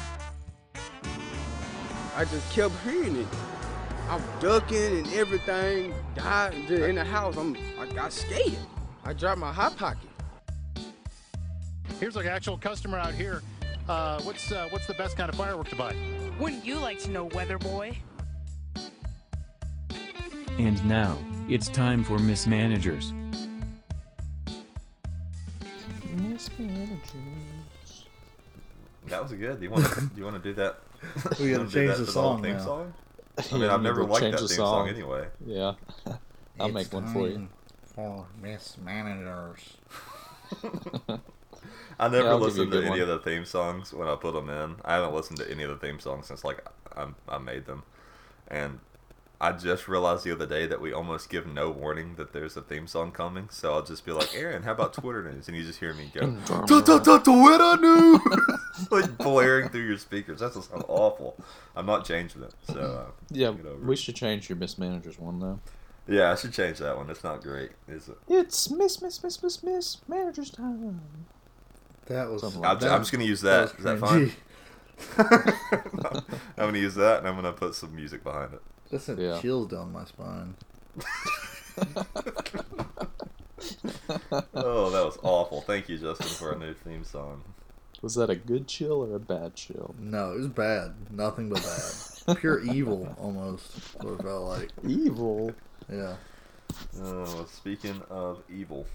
I 2.16 2.26
just 2.26 2.52
kept 2.52 2.74
hearing 2.84 3.16
it. 3.16 3.28
I'm 4.10 4.24
ducking 4.40 4.98
and 4.98 5.14
everything. 5.14 5.94
Died 6.16 6.56
in 6.72 6.96
the 6.96 7.06
house. 7.06 7.38
I'm 7.38 7.56
I 7.80 7.86
got 7.94 8.12
scared. 8.12 8.58
I 9.04 9.14
dropped 9.14 9.40
my 9.40 9.54
hot 9.54 9.78
pocket. 9.78 10.11
Here's 12.02 12.16
an 12.16 12.26
actual 12.28 12.58
customer 12.58 12.98
out 12.98 13.14
here. 13.14 13.44
Uh, 13.88 14.20
what's 14.24 14.52
uh, 14.52 14.68
what's 14.72 14.88
the 14.88 14.96
best 14.96 15.16
kind 15.16 15.30
of 15.30 15.36
firework 15.36 15.70
to 15.70 15.76
buy? 15.76 15.96
Wouldn't 16.40 16.66
you 16.66 16.80
like 16.80 16.98
to 17.04 17.12
know, 17.12 17.26
Weather 17.26 17.60
Boy? 17.60 17.96
And 20.58 20.84
now, 20.84 21.16
it's 21.48 21.70
time 21.70 22.04
for 22.04 22.18
Mismanagers. 22.18 23.14
Mismanagers. 26.16 28.08
That 29.06 29.22
was 29.22 29.34
good. 29.34 29.60
Do 29.60 29.66
you 29.66 29.70
want 29.70 29.86
to? 29.86 30.02
do 30.02 30.10
you 30.18 30.24
want 30.24 30.42
to 30.42 30.50
do 30.50 30.56
that? 30.56 30.80
We 31.40 31.52
gotta 31.52 31.70
change 31.70 31.98
the 31.98 32.08
song 32.08 32.42
theme 32.42 32.54
now. 32.58 32.64
song? 32.66 32.94
I 33.38 33.44
Yeah, 33.44 33.54
mean, 33.54 33.62
you 33.62 33.70
I've 33.70 33.82
never 33.84 34.02
to 34.02 34.08
liked 34.08 34.24
that 34.32 34.40
theme 34.40 34.48
song 34.48 34.88
song. 34.88 34.90
anyway. 34.90 35.28
Yeah, 35.46 35.74
I'll 36.60 36.66
It's 36.68 36.74
make 36.74 36.92
one 36.94 37.14
for 37.14 37.28
you. 37.28 37.36
time 37.36 37.50
For 37.96 38.26
mismanagers. 38.42 39.78
I 42.00 42.08
never 42.08 42.24
Yeah, 42.26 42.30
I'll 42.32 42.40
give 42.40 42.56
you 42.58 42.64
a 42.64 42.66
listened 42.66 42.72
to 42.74 42.78
any 42.80 42.90
one. 42.90 43.00
of 43.02 43.08
the 43.08 43.20
theme 43.20 43.46
songs 43.46 43.94
when 43.94 44.08
I 44.08 44.16
put 44.16 44.34
them 44.34 44.50
in. 44.50 44.76
I 44.84 44.96
haven't 44.96 45.14
listened 45.14 45.40
to 45.40 45.50
any 45.52 45.64
of 45.64 45.70
the 45.70 45.78
theme 45.78 46.00
songs 46.00 46.28
since 46.28 46.44
like 46.44 46.66
I, 46.96 47.08
I 47.30 47.38
made 47.38 47.66
them, 47.66 47.84
and 48.48 48.80
I 49.40 49.54
just 49.54 49.88
realized 49.88 50.24
the 50.24 50.32
other 50.32 50.46
day 50.46 50.68
that 50.68 50.80
we 50.80 50.94
almost 50.94 51.28
give 51.30 51.48
no 51.48 51.72
warning 51.72 52.14
that 52.16 52.32
there's 52.32 52.56
a 52.56 52.62
theme 52.62 52.86
song 52.86 53.12
coming. 53.12 53.48
So 53.50 53.74
I'll 53.74 53.82
just 53.84 54.06
be 54.06 54.12
like, 54.12 54.36
"Aaron, 54.36 54.64
how 54.64 54.72
about 54.74 54.94
Twitter 54.94 55.24
news?" 55.32 55.48
And 55.48 55.58
you 55.58 55.64
just 55.64 55.80
hear 55.80 55.94
me 55.96 56.12
go, 56.14 56.36
"Tut, 56.46 56.86
tut, 56.86 57.04
tut, 57.04 57.24
Twitter 57.26 57.78
news," 57.82 58.22
like 58.92 59.18
blaring 59.18 59.70
through 59.70 59.88
your 59.88 59.98
speakers. 59.98 60.40
That's 60.42 60.56
just 60.56 60.72
awful. 60.88 61.36
I'm 61.76 61.86
not 61.88 62.06
changing 62.06 62.44
it. 62.44 62.54
So 62.68 62.80
uh, 63.08 63.12
Yeah, 63.32 63.50
we 63.52 63.96
should 63.96 64.16
change 64.16 64.48
your 64.50 64.58
mismanagers 64.58 65.18
one 65.18 65.40
though. 65.40 65.60
yeah, 66.08 66.32
I 66.32 66.36
should 66.36 66.54
change 66.54 66.78
that 66.80 66.96
one. 66.98 67.10
It's 67.10 67.24
not 67.24 67.42
great, 67.42 67.72
is 67.88 68.10
it? 68.10 68.18
It's 68.28 68.70
miss 68.70 69.02
miss 69.02 69.24
miss 69.24 69.42
miss 69.42 69.64
miss 69.64 69.98
managers 70.08 70.52
time. 70.52 71.02
That 72.12 72.30
was. 72.30 72.42
Something 72.42 72.64
I'm, 72.64 72.72
like 72.72 72.80
that. 72.82 72.92
I'm 72.92 73.02
just 73.02 73.12
gonna 73.12 73.24
use 73.24 73.42
that. 73.42 73.62
was 73.62 73.80
Is 73.80 73.84
that 73.84 74.00
fine? 74.00 74.32
I'm 76.58 76.68
gonna 76.68 76.78
use 76.78 76.96
that, 76.96 77.20
and 77.20 77.28
I'm 77.28 77.36
gonna 77.36 77.54
put 77.54 77.76
some 77.76 77.96
music 77.96 78.24
behind 78.24 78.54
it. 78.54 78.62
That 78.92 79.02
sent 79.02 79.20
Yeah. 79.20 79.40
chills 79.40 79.68
down 79.68 79.92
my 79.92 80.06
spine. 80.06 80.56
Oh, 84.54 84.90
that 84.90 85.06
was 85.06 85.18
awful. 85.24 85.62
Thank 85.62 85.88
you, 85.88 85.98
Justin, 85.98 86.28
for 86.28 86.52
a 86.52 86.58
new 86.58 86.74
theme 86.74 87.04
song. 87.04 87.44
Was 88.02 88.16
that 88.16 88.30
a 88.30 88.36
good 88.36 88.68
chill 88.68 89.04
or 89.04 89.16
a 89.16 89.20
bad 89.20 89.56
chill? 89.56 89.96
No, 90.00 90.34
it 90.34 90.38
was 90.40 90.48
bad. 90.48 90.94
Nothing 91.12 91.50
but 91.50 91.62
bad. 91.64 92.38
Pure 92.40 92.62
evil, 92.66 93.16
almost. 93.20 93.72
What 94.02 94.20
it 94.20 94.24
felt 94.24 94.44
like. 94.44 94.70
Evil. 94.86 95.54
Yeah. 95.92 96.16
Oh, 97.02 97.46
speaking 97.52 98.02
of 98.10 98.42
evil, 98.54 98.86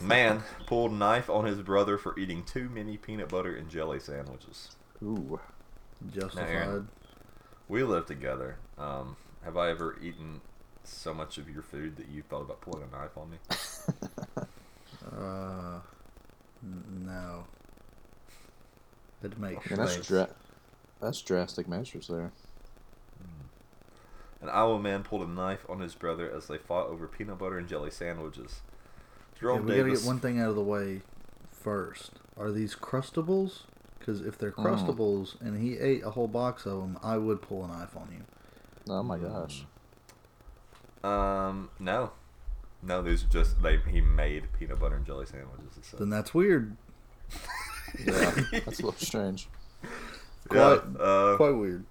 man 0.00 0.42
pulled 0.66 0.92
knife 0.92 1.28
on 1.30 1.44
his 1.44 1.58
brother 1.60 1.98
for 1.98 2.18
eating 2.18 2.42
too 2.44 2.68
many 2.68 2.96
peanut 2.96 3.28
butter 3.28 3.54
and 3.54 3.68
jelly 3.68 4.00
sandwiches. 4.00 4.76
Ooh. 5.02 5.40
Justified. 6.12 6.48
Aaron. 6.48 6.88
We 7.68 7.82
live 7.82 8.06
together. 8.06 8.56
Um, 8.78 9.16
have 9.44 9.56
I 9.56 9.70
ever 9.70 9.96
eaten 10.02 10.40
so 10.82 11.14
much 11.14 11.38
of 11.38 11.48
your 11.48 11.62
food 11.62 11.96
that 11.96 12.08
you 12.08 12.22
thought 12.22 12.42
about 12.42 12.60
pulling 12.60 12.82
a 12.82 12.96
knife 12.96 13.16
on 13.16 13.30
me? 13.30 13.36
Uh, 15.04 15.80
n- 16.62 17.04
no. 17.06 17.44
Had 19.20 19.32
to 19.32 19.40
make 19.40 19.58
I 19.70 19.76
mean, 19.76 19.86
that's 19.86 20.06
dra- 20.06 20.28
that's 21.00 21.20
drastic 21.20 21.68
measures 21.68 22.08
there. 22.08 22.32
An 24.40 24.48
Iowa 24.48 24.78
man 24.78 25.02
pulled 25.02 25.22
a 25.22 25.30
knife 25.30 25.64
on 25.68 25.80
his 25.80 25.94
brother 25.94 26.30
as 26.30 26.48
they 26.48 26.58
fought 26.58 26.88
over 26.88 27.06
peanut 27.06 27.38
butter 27.38 27.58
and 27.58 27.68
jelly 27.68 27.90
sandwiches. 27.90 28.60
Yeah, 29.36 29.40
Jerome 29.40 29.66
we 29.66 29.76
gotta 29.76 29.90
get 29.90 30.02
one 30.04 30.20
thing 30.20 30.40
out 30.40 30.50
of 30.50 30.56
the 30.56 30.62
way 30.62 31.02
first. 31.50 32.12
Are 32.36 32.50
these 32.50 32.74
crustables? 32.74 33.62
Because 33.98 34.20
if 34.20 34.36
they're 34.38 34.52
Mm. 34.52 34.64
Crustables 34.64 35.40
and 35.40 35.60
he 35.62 35.78
ate 35.78 36.02
a 36.04 36.10
whole 36.10 36.28
box 36.28 36.66
of 36.66 36.80
them, 36.80 36.98
I 37.02 37.16
would 37.16 37.40
pull 37.42 37.64
a 37.64 37.68
knife 37.68 37.96
on 37.96 38.08
you. 38.12 38.24
Oh 38.92 39.02
my 39.02 39.18
gosh. 39.18 39.64
Um, 41.02 41.70
no, 41.78 42.12
no. 42.82 43.02
These 43.02 43.24
are 43.24 43.28
just 43.28 43.62
they. 43.62 43.78
He 43.78 44.00
made 44.00 44.48
peanut 44.58 44.78
butter 44.78 44.96
and 44.96 45.06
jelly 45.06 45.26
sandwiches. 45.26 45.76
It 45.78 45.84
said. 45.84 46.00
Then 46.00 46.10
that's 46.10 46.32
weird. 46.34 46.76
Yeah, 47.98 48.30
that's 48.52 48.80
a 48.80 48.86
little 48.86 48.92
strange. 48.92 49.48
Yeah, 50.52 50.76
Quite, 50.76 51.00
uh, 51.00 51.36
quite 51.38 51.52
weird. 51.56 51.86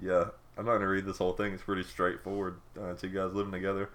Yeah, 0.00 0.26
I'm 0.56 0.64
not 0.64 0.74
gonna 0.74 0.86
read 0.86 1.06
this 1.06 1.18
whole 1.18 1.32
thing. 1.32 1.52
It's 1.52 1.62
pretty 1.64 1.82
straightforward. 1.82 2.60
Uh, 2.80 2.94
two 2.94 3.08
guys 3.08 3.32
living 3.34 3.50
together. 3.50 3.90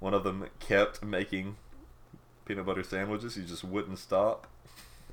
One 0.00 0.14
of 0.14 0.24
them 0.24 0.46
kept 0.58 1.00
making 1.04 1.54
peanut 2.46 2.66
butter 2.66 2.82
sandwiches. 2.82 3.34
He 3.34 3.44
just 3.44 3.64
wouldn't 3.64 3.98
stop. 3.98 4.46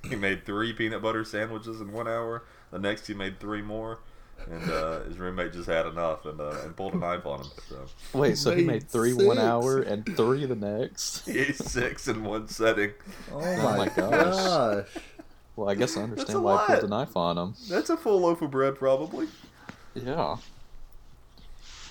He 0.07 0.15
made 0.15 0.45
three 0.45 0.73
peanut 0.73 1.01
butter 1.01 1.23
sandwiches 1.23 1.79
in 1.81 1.91
one 1.91 2.07
hour. 2.07 2.43
The 2.71 2.79
next, 2.79 3.05
he 3.07 3.13
made 3.13 3.39
three 3.39 3.61
more, 3.61 3.99
and 4.49 4.71
uh, 4.71 5.01
his 5.03 5.17
roommate 5.17 5.53
just 5.53 5.67
had 5.67 5.85
enough 5.85 6.25
and, 6.25 6.39
uh, 6.39 6.55
and 6.63 6.75
pulled 6.75 6.93
a 6.93 6.97
knife 6.97 7.25
on 7.25 7.41
him. 7.41 7.47
So 7.69 7.85
Wait, 8.17 8.37
so 8.37 8.55
he 8.55 8.63
Made 8.63 8.85
made 8.93 9.13
one 9.25 9.37
hour 9.37 9.81
and 9.81 10.05
three 10.15 10.45
the 10.45 10.55
next? 10.55 11.25
he 11.27 11.39
ate 11.39 11.55
six 11.57 12.07
in 12.07 12.23
one 12.23 12.47
setting. 12.47 12.91
Oh, 13.31 13.39
my 13.39 13.77
my 13.77 13.85
gosh. 13.89 14.35
gosh. 14.35 14.87
Well, 15.55 15.69
I 15.69 15.75
guess 15.75 15.97
I 15.97 16.03
understand 16.03 16.41
why 16.41 16.53
he 16.53 16.65
pulled 16.65 16.69
lot. 16.69 16.81
the 16.81 16.87
knife 16.87 17.17
on 17.17 17.37
him. 17.37 17.53
That's 17.69 17.89
a 17.89 17.97
full 17.97 18.21
loaf 18.21 18.41
of 18.41 18.51
bread, 18.51 18.75
probably. 18.75 19.27
Yeah. 19.93 20.37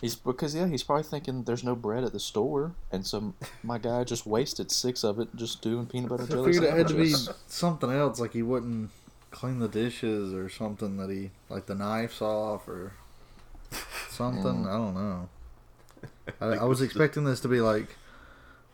He's 0.00 0.14
because 0.14 0.54
yeah, 0.54 0.66
he's 0.66 0.82
probably 0.82 1.02
thinking 1.02 1.44
there's 1.44 1.62
no 1.62 1.74
bread 1.74 2.04
at 2.04 2.12
the 2.12 2.20
store, 2.20 2.72
and 2.90 3.06
so 3.06 3.34
my 3.62 3.76
guy 3.76 4.02
just 4.04 4.26
wasted 4.26 4.70
six 4.70 5.04
of 5.04 5.20
it 5.20 5.28
just 5.36 5.60
doing 5.60 5.86
peanut 5.86 6.08
butter 6.08 6.22
I 6.22 6.26
jelly 6.26 6.52
figured 6.52 6.72
it 6.72 6.76
had 6.76 6.88
to 6.88 6.94
be 6.94 7.14
something 7.46 7.90
else, 7.90 8.18
like 8.18 8.32
he 8.32 8.42
wouldn't 8.42 8.90
clean 9.30 9.58
the 9.58 9.68
dishes 9.68 10.32
or 10.32 10.48
something 10.48 10.96
that 10.96 11.10
he, 11.10 11.30
like 11.50 11.66
the 11.66 11.74
knife's 11.74 12.22
off 12.22 12.66
or 12.66 12.94
something. 14.08 14.66
I 14.66 14.72
don't 14.72 14.94
know. 14.94 15.28
I, 16.40 16.46
I 16.46 16.64
was 16.64 16.80
expecting 16.80 17.24
this 17.24 17.40
to 17.40 17.48
be 17.48 17.60
like 17.60 17.96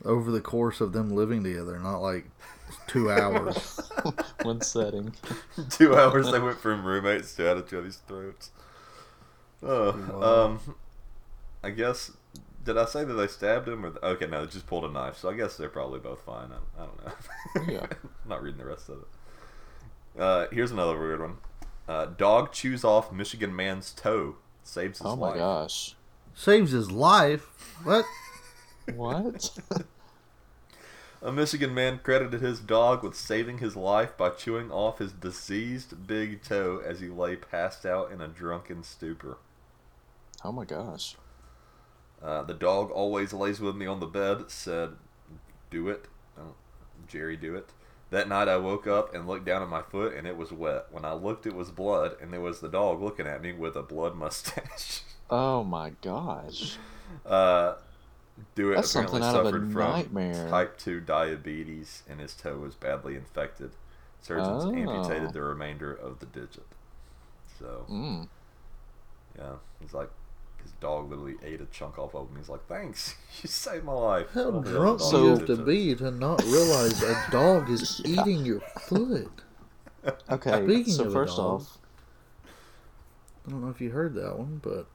over 0.04 0.30
the 0.30 0.40
course 0.40 0.80
of 0.80 0.92
them 0.92 1.10
living 1.10 1.42
together, 1.42 1.78
not 1.80 1.98
like 1.98 2.26
two 2.86 3.10
hours. 3.10 3.80
One 4.42 4.60
setting. 4.60 5.12
Two 5.70 5.96
hours 5.96 6.30
they 6.30 6.38
went 6.38 6.60
from 6.60 6.84
roommates 6.84 7.34
to 7.34 7.50
at 7.50 7.58
each 7.58 7.74
other's 7.74 7.96
throats. 8.06 8.50
Oh, 9.62 9.90
um, 10.22 10.76
I 11.66 11.70
guess. 11.70 12.12
Did 12.64 12.78
I 12.78 12.84
say 12.84 13.04
that 13.04 13.12
they 13.12 13.26
stabbed 13.26 13.68
him? 13.68 13.84
Or 13.84 13.92
okay, 14.04 14.26
no, 14.26 14.44
they 14.44 14.50
just 14.52 14.66
pulled 14.66 14.84
a 14.84 14.88
knife. 14.88 15.16
So 15.18 15.28
I 15.30 15.34
guess 15.34 15.56
they're 15.56 15.68
probably 15.68 15.98
both 16.00 16.20
fine. 16.20 16.50
I, 16.52 16.82
I 16.82 16.86
don't 16.86 17.04
know. 17.04 17.12
Yeah. 17.72 17.86
I'm 17.90 18.28
not 18.28 18.42
reading 18.42 18.58
the 18.58 18.66
rest 18.66 18.88
of 18.88 18.98
it. 18.98 20.20
Uh, 20.20 20.46
here's 20.52 20.70
another 20.70 20.98
weird 20.98 21.20
one. 21.20 21.36
Uh, 21.88 22.06
dog 22.06 22.52
chews 22.52 22.84
off 22.84 23.12
Michigan 23.12 23.54
man's 23.54 23.92
toe, 23.92 24.36
saves 24.62 24.98
his 24.98 25.04
life. 25.04 25.12
Oh 25.12 25.16
my 25.16 25.28
life. 25.28 25.38
gosh. 25.38 25.94
Saves 26.34 26.70
his 26.72 26.90
life. 26.90 27.42
What? 27.84 28.04
What? 28.94 29.50
A 31.22 31.32
Michigan 31.32 31.74
man 31.74 31.98
credited 32.02 32.40
his 32.42 32.60
dog 32.60 33.02
with 33.02 33.16
saving 33.16 33.58
his 33.58 33.74
life 33.74 34.16
by 34.16 34.28
chewing 34.30 34.70
off 34.70 34.98
his 34.98 35.12
diseased 35.12 36.06
big 36.06 36.42
toe 36.42 36.80
as 36.84 37.00
he 37.00 37.08
lay 37.08 37.36
passed 37.36 37.84
out 37.86 38.12
in 38.12 38.20
a 38.20 38.28
drunken 38.28 38.82
stupor. 38.82 39.38
oh 40.44 40.52
my 40.52 40.64
gosh. 40.64 41.16
Uh, 42.22 42.42
the 42.42 42.54
dog 42.54 42.90
always 42.90 43.32
lays 43.32 43.60
with 43.60 43.76
me 43.76 43.86
on 43.86 44.00
the 44.00 44.06
bed, 44.06 44.50
said, 44.50 44.90
Do 45.70 45.88
it. 45.88 46.06
Oh, 46.38 46.54
Jerry, 47.08 47.36
do 47.36 47.54
it. 47.54 47.70
That 48.10 48.28
night 48.28 48.48
I 48.48 48.56
woke 48.56 48.86
up 48.86 49.14
and 49.14 49.26
looked 49.26 49.44
down 49.44 49.62
at 49.62 49.68
my 49.68 49.82
foot 49.82 50.14
and 50.14 50.26
it 50.26 50.36
was 50.36 50.52
wet. 50.52 50.86
When 50.90 51.04
I 51.04 51.12
looked, 51.12 51.44
it 51.46 51.54
was 51.54 51.70
blood, 51.70 52.16
and 52.20 52.32
there 52.32 52.40
was 52.40 52.60
the 52.60 52.68
dog 52.68 53.02
looking 53.02 53.26
at 53.26 53.42
me 53.42 53.52
with 53.52 53.76
a 53.76 53.82
blood 53.82 54.14
mustache. 54.16 55.02
Oh 55.28 55.64
my 55.64 55.90
gosh. 56.02 56.76
Uh, 57.26 57.74
do 58.54 58.70
it 58.70 58.76
That's 58.76 58.94
apparently 58.94 59.20
something 59.22 59.22
out 59.24 59.34
of 59.40 59.46
a 59.46 59.48
suffered 59.50 59.72
from 59.72 59.82
nightmare. 59.92 60.48
type 60.48 60.78
2 60.78 61.00
diabetes 61.00 62.04
and 62.08 62.20
his 62.20 62.34
toe 62.34 62.58
was 62.58 62.76
badly 62.76 63.16
infected. 63.16 63.72
Surgeons 64.22 64.64
Oh. 64.64 64.72
amputated 64.72 65.32
the 65.32 65.42
remainder 65.42 65.92
of 65.92 66.20
the 66.20 66.26
digit. 66.26 66.66
So, 67.58 67.86
Mm. 67.90 68.28
yeah, 69.36 69.54
he's 69.80 69.92
like, 69.92 70.10
dog 70.80 71.10
literally 71.10 71.36
ate 71.42 71.60
a 71.60 71.66
chunk 71.66 71.98
off 71.98 72.14
of 72.14 72.28
him. 72.30 72.36
He's 72.36 72.48
like, 72.48 72.66
thanks, 72.66 73.14
you 73.42 73.48
saved 73.48 73.84
my 73.84 73.92
life. 73.92 74.28
How 74.34 74.50
Oh, 74.50 74.60
drunk 74.62 75.00
the 75.10 75.18
you 75.18 75.30
have 75.30 75.44
to 75.46 75.56
digit. 75.56 75.66
be 75.66 75.94
to 75.96 76.10
not 76.10 76.44
realize 76.44 77.02
a 77.02 77.14
dog 77.30 77.68
is 77.70 77.86
eating 78.04 78.44
your 78.44 78.60
foot? 78.60 79.42
Okay, 80.30 80.70
Speaking 80.70 80.94
so 80.94 81.04
of 81.04 81.12
a 81.12 81.12
first 81.12 81.38
dog, 81.38 81.38
off, 81.38 81.78
I 83.46 83.50
don't 83.50 83.62
know 83.62 83.70
if 83.70 83.80
you 83.80 83.90
heard 83.90 84.14
that 84.14 84.38
one, 84.38 84.60
but 84.62 84.86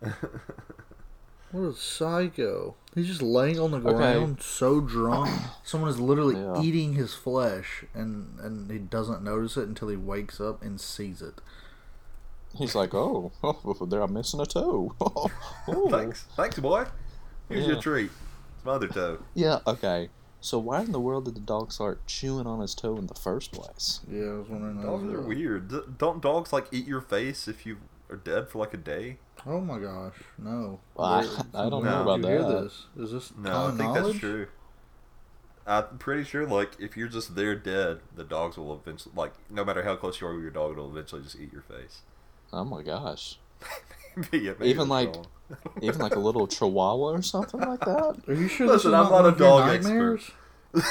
what 1.50 1.62
a 1.62 1.72
psycho! 1.74 2.74
He's 2.94 3.06
just 3.06 3.22
laying 3.22 3.58
on 3.58 3.70
the 3.70 3.78
Okay. 3.84 4.26
ground, 4.26 4.40
so 4.42 4.80
drunk. 4.80 5.40
Someone 5.62 5.88
is 5.90 5.98
literally 6.00 6.38
Yeah. 6.38 6.54
eating 6.54 6.94
his 6.94 7.14
flesh, 7.14 7.84
and 7.94 8.38
and 8.40 8.70
he 8.70 8.78
doesn't 8.78 9.22
notice 9.22 9.56
it 9.56 9.68
until 9.68 9.88
he 9.88 9.96
wakes 9.96 10.40
up 10.40 10.62
and 10.62 10.80
sees 10.80 11.22
it. 11.22 11.40
He's 12.56 12.74
like, 12.74 12.94
"Oh, 12.94 13.32
oh 13.42 13.86
there 13.88 14.00
I'm 14.02 14.12
missing 14.12 14.40
a 14.40 14.46
toe." 14.46 14.94
oh. 15.00 15.88
Thanks, 15.90 16.24
thanks, 16.36 16.58
boy. 16.58 16.86
Here's 17.48 17.66
your 17.66 17.80
treat. 17.80 18.10
It's 18.56 18.64
my 18.64 18.72
other 18.72 18.88
toe. 18.88 19.18
Yeah. 19.34 19.58
Okay. 19.66 20.08
So 20.40 20.58
why 20.58 20.82
in 20.82 20.92
the 20.92 21.00
world 21.00 21.24
did 21.24 21.34
the 21.36 21.40
dog 21.40 21.72
start 21.72 22.06
chewing 22.06 22.46
on 22.46 22.60
his 22.60 22.74
toe 22.74 22.96
in 22.96 23.06
the 23.06 23.14
first 23.14 23.52
place? 23.52 24.00
Yeah, 24.10 24.24
I 24.24 24.32
was 24.38 24.48
wondering. 24.48 24.82
Dogs 24.82 25.12
are 25.12 25.22
weird. 25.22 25.68
D- 25.68 25.80
Don't 25.96 26.20
dogs 26.20 26.52
like 26.52 26.66
eat 26.70 26.86
your 26.86 27.00
face 27.00 27.48
if 27.48 27.64
you 27.64 27.78
are 28.10 28.16
dead 28.16 28.48
for 28.50 28.58
like 28.58 28.74
a 28.74 28.78
day? 28.78 29.16
Oh 29.46 29.60
my 29.60 29.78
gosh, 29.78 30.14
no! 30.38 30.80
Well, 30.94 31.06
I- 31.06 31.20
I 31.66 31.70
don't 31.70 31.82
where 31.82 31.90
know 31.90 31.98
did 31.98 32.02
about 32.02 32.20
you 32.20 32.26
hear. 32.26 32.62
This? 32.62 32.86
Is 32.98 33.12
this 33.12 33.32
No, 33.38 33.64
I 33.64 33.66
think 33.68 33.78
knowledge? 33.78 34.04
that's 34.06 34.18
true. 34.18 34.46
I'm 35.66 35.98
pretty 35.98 36.24
sure, 36.24 36.46
like, 36.46 36.72
if 36.78 36.94
you're 36.96 37.08
just 37.08 37.34
there 37.36 37.54
dead, 37.54 38.00
the 38.14 38.24
dogs 38.24 38.58
will 38.58 38.74
eventually, 38.74 39.14
like, 39.16 39.32
no 39.50 39.64
matter 39.64 39.82
how 39.82 39.96
close 39.96 40.20
you 40.20 40.26
are 40.26 40.34
with 40.34 40.42
your 40.42 40.50
dog, 40.50 40.72
it'll 40.72 40.90
eventually 40.90 41.22
just 41.22 41.36
eat 41.40 41.52
your 41.52 41.62
face. 41.62 42.02
Oh 42.54 42.64
my 42.64 42.82
gosh. 42.82 43.38
Yeah, 44.30 44.52
Even 44.62 44.88
like, 44.88 45.12
even 45.82 45.98
like 46.00 46.14
a 46.14 46.20
little 46.20 46.46
chihuahua 46.46 47.14
or 47.14 47.22
something 47.22 47.58
like 47.58 47.80
that. 47.80 48.22
Are 48.28 48.32
you 48.32 48.46
sure 48.46 48.68
Listen, 48.68 48.68
this 48.68 48.84
is 48.84 48.86
I'm 48.86 48.92
not, 48.92 49.10
not 49.10 49.10
a 49.10 49.22
one 49.22 49.26
of 49.26 49.38
dog 49.38 49.70
expert. 49.70 50.20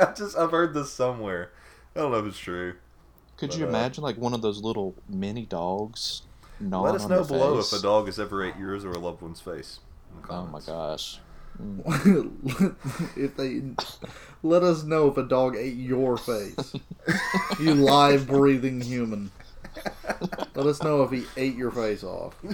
I 0.00 0.12
just 0.16 0.34
I've 0.34 0.50
heard 0.50 0.72
this 0.72 0.90
somewhere. 0.90 1.50
I 1.94 2.00
don't 2.00 2.12
know 2.12 2.18
if 2.20 2.26
it's 2.26 2.38
true. 2.38 2.76
Could 3.36 3.50
But, 3.50 3.58
you 3.58 3.66
uh, 3.66 3.68
imagine 3.68 4.02
like 4.02 4.16
one 4.16 4.32
of 4.32 4.40
those 4.40 4.62
little 4.62 4.94
mini 5.10 5.44
dogs 5.44 6.22
Let 6.58 6.94
us 6.94 7.06
know 7.06 7.22
below 7.22 7.56
face? 7.56 7.70
if 7.74 7.80
a 7.80 7.82
dog 7.82 8.06
has 8.06 8.18
ever 8.18 8.42
ate 8.42 8.56
yours 8.58 8.82
or 8.86 8.92
a 8.92 8.98
loved 8.98 9.20
one's 9.20 9.42
face. 9.42 9.80
Oh 10.30 10.46
my 10.46 10.60
gosh. 10.60 11.20
if 13.16 13.36
they 13.36 13.60
let 14.42 14.62
us 14.62 14.84
know 14.84 15.08
if 15.08 15.18
a 15.18 15.22
dog 15.22 15.54
ate 15.56 15.76
your 15.76 16.16
face, 16.16 16.74
you 17.60 17.74
live 17.74 18.26
breathing 18.26 18.80
human. 18.80 19.30
Let 20.54 20.66
us 20.66 20.82
know 20.82 21.02
if 21.02 21.10
he 21.10 21.24
ate 21.36 21.54
your 21.56 21.70
face 21.70 22.02
off. 22.04 22.34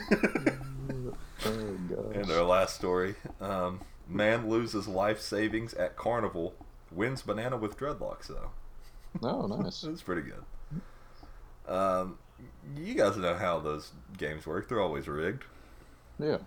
Oh 1.45 1.77
gosh. 1.89 2.15
And 2.15 2.31
our 2.31 2.45
last 2.45 2.77
story: 2.77 3.17
um, 3.41 3.81
man 4.09 4.49
loses 4.49 4.87
life 4.87 5.21
savings 5.21 5.75
at 5.75 5.97
carnival, 5.97 6.55
wins 6.93 7.23
banana 7.23 7.57
with 7.57 7.77
dreadlocks. 7.77 8.29
Though 8.29 8.51
Oh, 9.23 9.47
nice. 9.47 9.81
that's 9.87 10.03
pretty 10.03 10.23
good. 10.23 10.45
Um, 11.73 12.19
you 12.77 12.95
guys 12.95 13.17
know 13.17 13.35
how 13.35 13.59
those 13.59 13.91
games 14.17 14.47
work. 14.47 14.69
They're 14.69 14.81
always 14.81 15.09
rigged. 15.09 15.45
Yeah. 16.21 16.39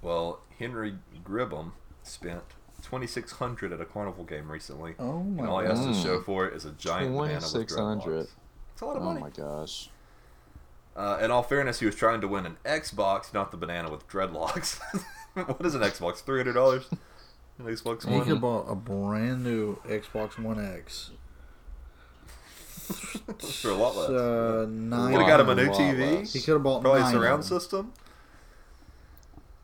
Well, 0.00 0.40
Henry 0.58 0.94
Gribham 1.22 1.72
spent 2.02 2.42
twenty 2.82 3.06
six 3.06 3.32
hundred 3.32 3.70
at 3.72 3.82
a 3.82 3.84
carnival 3.84 4.24
game 4.24 4.50
recently, 4.50 4.94
Oh 4.98 5.22
my 5.22 5.42
and 5.42 5.50
all 5.50 5.60
he 5.60 5.66
has 5.68 5.84
to 5.84 5.92
show 5.92 6.22
for 6.22 6.46
it 6.46 6.54
is 6.54 6.64
a 6.64 6.70
giant 6.72 7.14
banana 7.14 7.34
with 7.34 7.52
2600. 7.68 8.26
dreadlocks. 8.26 8.28
It's 8.80 8.82
a 8.82 8.86
lot 8.86 8.96
of 8.96 9.02
Oh 9.02 9.06
money. 9.12 9.20
my 9.20 9.28
gosh. 9.28 9.90
Uh, 10.96 11.18
in 11.22 11.30
all 11.30 11.42
fairness, 11.42 11.80
he 11.80 11.84
was 11.86 11.94
trying 11.94 12.22
to 12.22 12.28
win 12.28 12.46
an 12.46 12.56
Xbox, 12.64 13.34
not 13.34 13.50
the 13.50 13.58
banana 13.58 13.90
with 13.90 14.08
dreadlocks. 14.08 14.80
what 15.34 15.66
is 15.66 15.74
an 15.74 15.82
Xbox? 15.82 16.22
Three 16.24 16.38
hundred 16.40 16.54
dollars. 16.54 16.88
An 17.58 17.66
Xbox 17.66 18.04
He 18.04 18.08
could 18.08 18.18
One. 18.20 18.26
have 18.28 18.40
bought 18.40 18.70
a 18.70 18.74
brand 18.74 19.44
new 19.44 19.76
Xbox 19.86 20.38
One 20.42 20.58
X. 20.64 21.10
For 23.60 23.68
a 23.70 23.74
lot 23.74 23.94
less. 23.96 24.08
Uh, 24.08 24.66
nine. 24.70 25.12
Could 25.12 25.20
have 25.20 25.28
got 25.28 25.40
him 25.40 25.48
a 25.50 25.54
new 25.56 25.66
lot 25.70 25.78
TV. 25.78 26.16
less. 26.20 26.32
He 26.32 26.40
could 26.40 26.54
have 26.54 26.62
bought 26.62 26.80
Probably 26.80 27.02
a 27.02 27.10
surround 27.10 27.42
of 27.42 27.48
them. 27.50 27.60
system. 27.60 27.92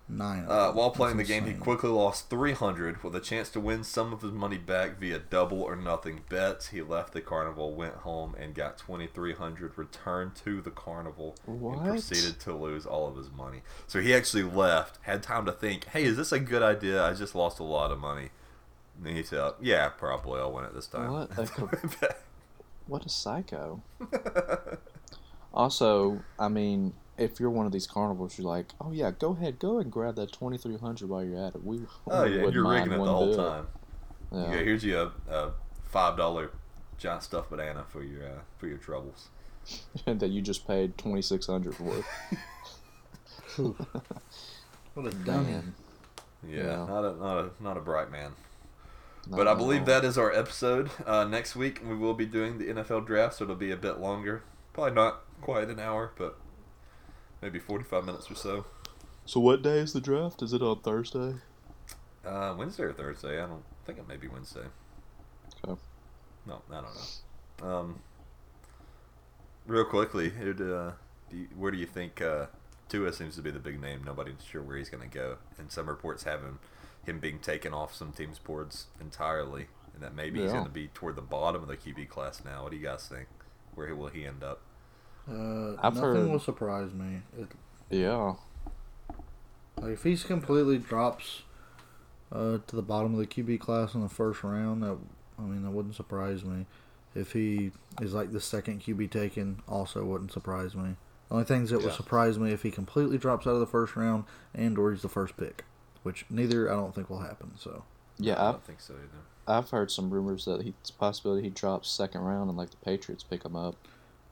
Nine. 0.08 0.44
Uh, 0.48 0.70
while 0.70 0.90
playing 0.90 1.16
the 1.16 1.24
That's 1.24 1.30
game, 1.30 1.46
he 1.46 1.54
quickly 1.54 1.90
lost 1.90 2.30
300 2.30 3.02
with 3.02 3.16
a 3.16 3.20
chance 3.20 3.48
to 3.50 3.60
win 3.60 3.82
some 3.82 4.12
of 4.12 4.22
his 4.22 4.30
money 4.30 4.56
back 4.56 5.00
via 5.00 5.18
double 5.18 5.60
or 5.60 5.74
nothing 5.74 6.20
bets. 6.28 6.68
He 6.68 6.80
left 6.80 7.12
the 7.12 7.20
carnival, 7.20 7.74
went 7.74 7.94
home, 7.96 8.36
and 8.38 8.54
got 8.54 8.78
2300 8.78 9.76
returned 9.76 10.36
to 10.44 10.60
the 10.60 10.70
carnival 10.70 11.34
What? 11.44 11.78
and 11.78 11.88
proceeded 11.88 12.38
to 12.40 12.54
lose 12.54 12.86
all 12.86 13.08
of 13.08 13.16
his 13.16 13.32
money. 13.32 13.62
So 13.88 14.00
he 14.00 14.14
actually 14.14 14.44
left, 14.44 14.98
had 15.02 15.24
time 15.24 15.44
to 15.46 15.52
think, 15.52 15.86
hey, 15.86 16.04
is 16.04 16.16
this 16.16 16.30
a 16.30 16.38
good 16.38 16.62
idea? 16.62 17.04
I 17.04 17.12
just 17.14 17.34
lost 17.34 17.58
a 17.58 17.64
lot 17.64 17.90
of 17.90 17.98
money. 17.98 18.30
And 18.96 19.06
then 19.06 19.16
he 19.16 19.24
said, 19.24 19.54
yeah, 19.60 19.88
probably 19.88 20.38
I'll 20.40 20.52
win 20.52 20.64
it 20.66 20.72
this 20.74 20.86
time. 20.86 21.10
What 21.10 21.30
a 21.36 21.46
co- 21.46 21.68
What 22.86 23.04
a 23.04 23.08
psycho. 23.08 23.82
also, 25.52 26.20
I 26.38 26.48
mean, 26.48 26.94
if 27.18 27.40
you're 27.40 27.50
one 27.50 27.66
of 27.66 27.72
these 27.72 27.86
carnivals, 27.86 28.38
you're 28.38 28.46
like, 28.46 28.66
oh 28.80 28.92
yeah, 28.92 29.10
go 29.10 29.32
ahead, 29.32 29.58
go 29.58 29.78
and 29.78 29.90
grab 29.90 30.16
that 30.16 30.32
2300 30.32 31.08
while 31.08 31.24
you're 31.24 31.42
at 31.44 31.54
it. 31.54 31.64
We 31.64 31.80
Oh 32.08 32.24
we 32.24 32.30
yeah, 32.30 32.36
wouldn't 32.36 32.54
you're 32.54 32.64
mind 32.64 32.90
rigging 32.90 33.02
it 33.02 33.04
the 33.04 33.12
whole 33.12 33.26
bit." 33.28 33.36
time. 33.36 33.66
Yeah. 34.32 34.50
Yeah, 34.52 34.58
here's 34.62 34.84
you 34.84 34.98
a, 34.98 35.12
a 35.32 35.52
five 35.88 36.16
dollar 36.16 36.50
giant 36.98 37.22
stuffed 37.22 37.50
banana 37.50 37.84
for 37.88 38.02
your 38.02 38.24
uh, 38.24 38.38
for 38.58 38.66
your 38.66 38.78
troubles. 38.78 39.28
that 40.06 40.28
you 40.30 40.40
just 40.42 40.66
paid 40.66 40.96
2600 40.98 41.74
for. 41.74 42.04
What 44.94 45.06
a 45.06 45.10
dummy. 45.10 45.52
Man. 45.52 45.74
Yeah, 46.48 46.56
Yeah. 46.62 46.76
not 46.86 47.04
a 47.04 47.16
not 47.16 47.38
a 47.38 47.50
not 47.62 47.76
a 47.76 47.80
bright 47.80 48.10
man. 48.10 48.32
Not 49.28 49.36
but 49.36 49.48
I 49.48 49.54
believe 49.54 49.80
all. 49.80 49.86
that 49.86 50.04
is 50.04 50.16
our 50.16 50.32
episode. 50.32 50.90
Uh, 51.04 51.24
next 51.24 51.56
week 51.56 51.82
we 51.86 51.94
will 51.96 52.14
be 52.14 52.26
doing 52.26 52.58
the 52.58 52.66
NFL 52.66 53.06
draft, 53.06 53.34
so 53.36 53.44
it'll 53.44 53.56
be 53.56 53.70
a 53.72 53.76
bit 53.76 53.98
longer. 53.98 54.42
Probably 54.72 54.92
not 54.94 55.22
quite 55.40 55.68
an 55.68 55.80
hour, 55.80 56.12
but 56.16 56.38
maybe 57.42 57.58
forty 57.58 57.84
five 57.84 58.04
minutes 58.04 58.30
or 58.30 58.34
so. 58.34 58.64
So 59.24 59.40
what 59.40 59.62
day 59.62 59.78
is 59.78 59.92
the 59.92 60.00
draft? 60.00 60.42
Is 60.42 60.52
it 60.52 60.62
on 60.62 60.80
Thursday? 60.80 61.34
Uh, 62.24 62.54
Wednesday 62.56 62.84
or 62.84 62.92
Thursday? 62.92 63.42
I 63.42 63.46
don't 63.46 63.64
think 63.84 63.98
it 63.98 64.08
may 64.08 64.16
be 64.16 64.28
Wednesday. 64.28 64.66
Okay. 65.66 65.80
No, 66.46 66.62
I 66.70 66.80
don't 66.80 66.94
know. 66.94 67.68
Um, 67.68 68.00
real 69.66 69.84
quickly, 69.84 70.30
do, 70.30 70.74
uh, 70.74 70.92
do 71.30 71.36
you, 71.36 71.48
where 71.56 71.70
do 71.72 71.78
you 71.78 71.86
think 71.86 72.22
uh, 72.22 72.46
Tua 72.88 73.12
seems 73.12 73.34
to 73.36 73.42
be 73.42 73.50
the 73.50 73.58
big 73.58 73.80
name? 73.80 74.02
Nobody's 74.04 74.44
sure 74.48 74.62
where 74.62 74.76
he's 74.76 74.88
going 74.88 75.08
to 75.08 75.12
go, 75.12 75.38
and 75.58 75.70
some 75.70 75.88
reports 75.88 76.24
have 76.24 76.40
him 76.40 76.58
him 77.04 77.20
being 77.20 77.38
taken 77.38 77.72
off 77.72 77.94
some 77.94 78.12
teams' 78.12 78.40
boards 78.40 78.86
entirely, 79.00 79.66
and 79.94 80.02
that 80.02 80.14
maybe 80.14 80.40
he's 80.42 80.50
going 80.50 80.64
to 80.64 80.70
be 80.70 80.88
toward 80.88 81.14
the 81.14 81.22
bottom 81.22 81.62
of 81.62 81.68
the 81.68 81.76
QB 81.76 82.08
class 82.08 82.44
now. 82.44 82.64
What 82.64 82.72
do 82.72 82.76
you 82.76 82.82
guys 82.84 83.06
think? 83.06 83.28
Where 83.74 83.94
will 83.94 84.08
he 84.08 84.26
end 84.26 84.42
up? 84.42 84.60
Uh, 85.28 85.72
I've 85.82 85.94
nothing 85.94 86.00
heard- 86.02 86.28
will 86.30 86.38
surprise 86.40 86.92
me. 86.92 87.22
It, 87.38 87.48
Yeah. 87.90 88.34
like 89.80 89.92
if 89.92 90.02
he's 90.04 90.24
completely 90.24 90.78
drops 90.78 91.42
uh, 92.32 92.58
to 92.66 92.76
the 92.76 92.82
bottom 92.82 93.12
of 93.12 93.18
the 93.20 93.26
QB 93.26 93.60
class 93.60 93.94
in 93.94 94.00
the 94.02 94.08
first 94.08 94.42
round, 94.42 94.82
that 94.82 94.96
I 95.38 95.42
mean 95.42 95.62
that 95.62 95.70
wouldn't 95.70 95.94
surprise 95.94 96.44
me. 96.44 96.66
If 97.14 97.32
he 97.32 97.72
is 98.00 98.12
like 98.14 98.32
the 98.32 98.40
second 98.40 98.80
QB 98.82 99.10
taken, 99.10 99.62
also 99.68 100.04
wouldn't 100.04 100.32
surprise 100.32 100.74
me. 100.74 100.96
The 101.28 101.34
only 101.34 101.44
things 101.44 101.70
that 101.70 101.82
would 101.82 101.92
surprise 101.94 102.38
me 102.38 102.52
if 102.52 102.62
he 102.62 102.70
completely 102.70 103.18
drops 103.18 103.46
out 103.46 103.54
of 103.54 103.60
the 103.60 103.66
first 103.66 103.96
round 103.96 104.24
and 104.54 104.78
or 104.78 104.92
he's 104.92 105.02
the 105.02 105.08
first 105.08 105.36
pick, 105.36 105.64
which 106.02 106.24
neither 106.30 106.70
I 106.70 106.74
don't 106.76 106.94
think 106.94 107.08
will 107.10 107.20
happen. 107.20 107.52
So 107.58 107.82
Yeah, 108.18 108.34
I 108.34 108.48
I've, 108.48 108.52
don't 108.54 108.64
think 108.64 108.80
so 108.80 108.94
either. 108.94 109.22
I've 109.58 109.70
heard 109.70 109.90
some 109.90 110.10
rumors 110.10 110.44
that 110.44 110.62
he, 110.62 110.74
it's 110.80 110.90
a 110.90 110.94
possibility 110.94 111.42
he 111.44 111.50
drops 111.50 111.88
second 111.88 112.20
round 112.22 112.48
and 112.48 112.56
like 112.58 112.70
the 112.70 112.76
Patriots 112.78 113.24
pick 113.24 113.44
him 113.44 113.56
up. 113.56 113.76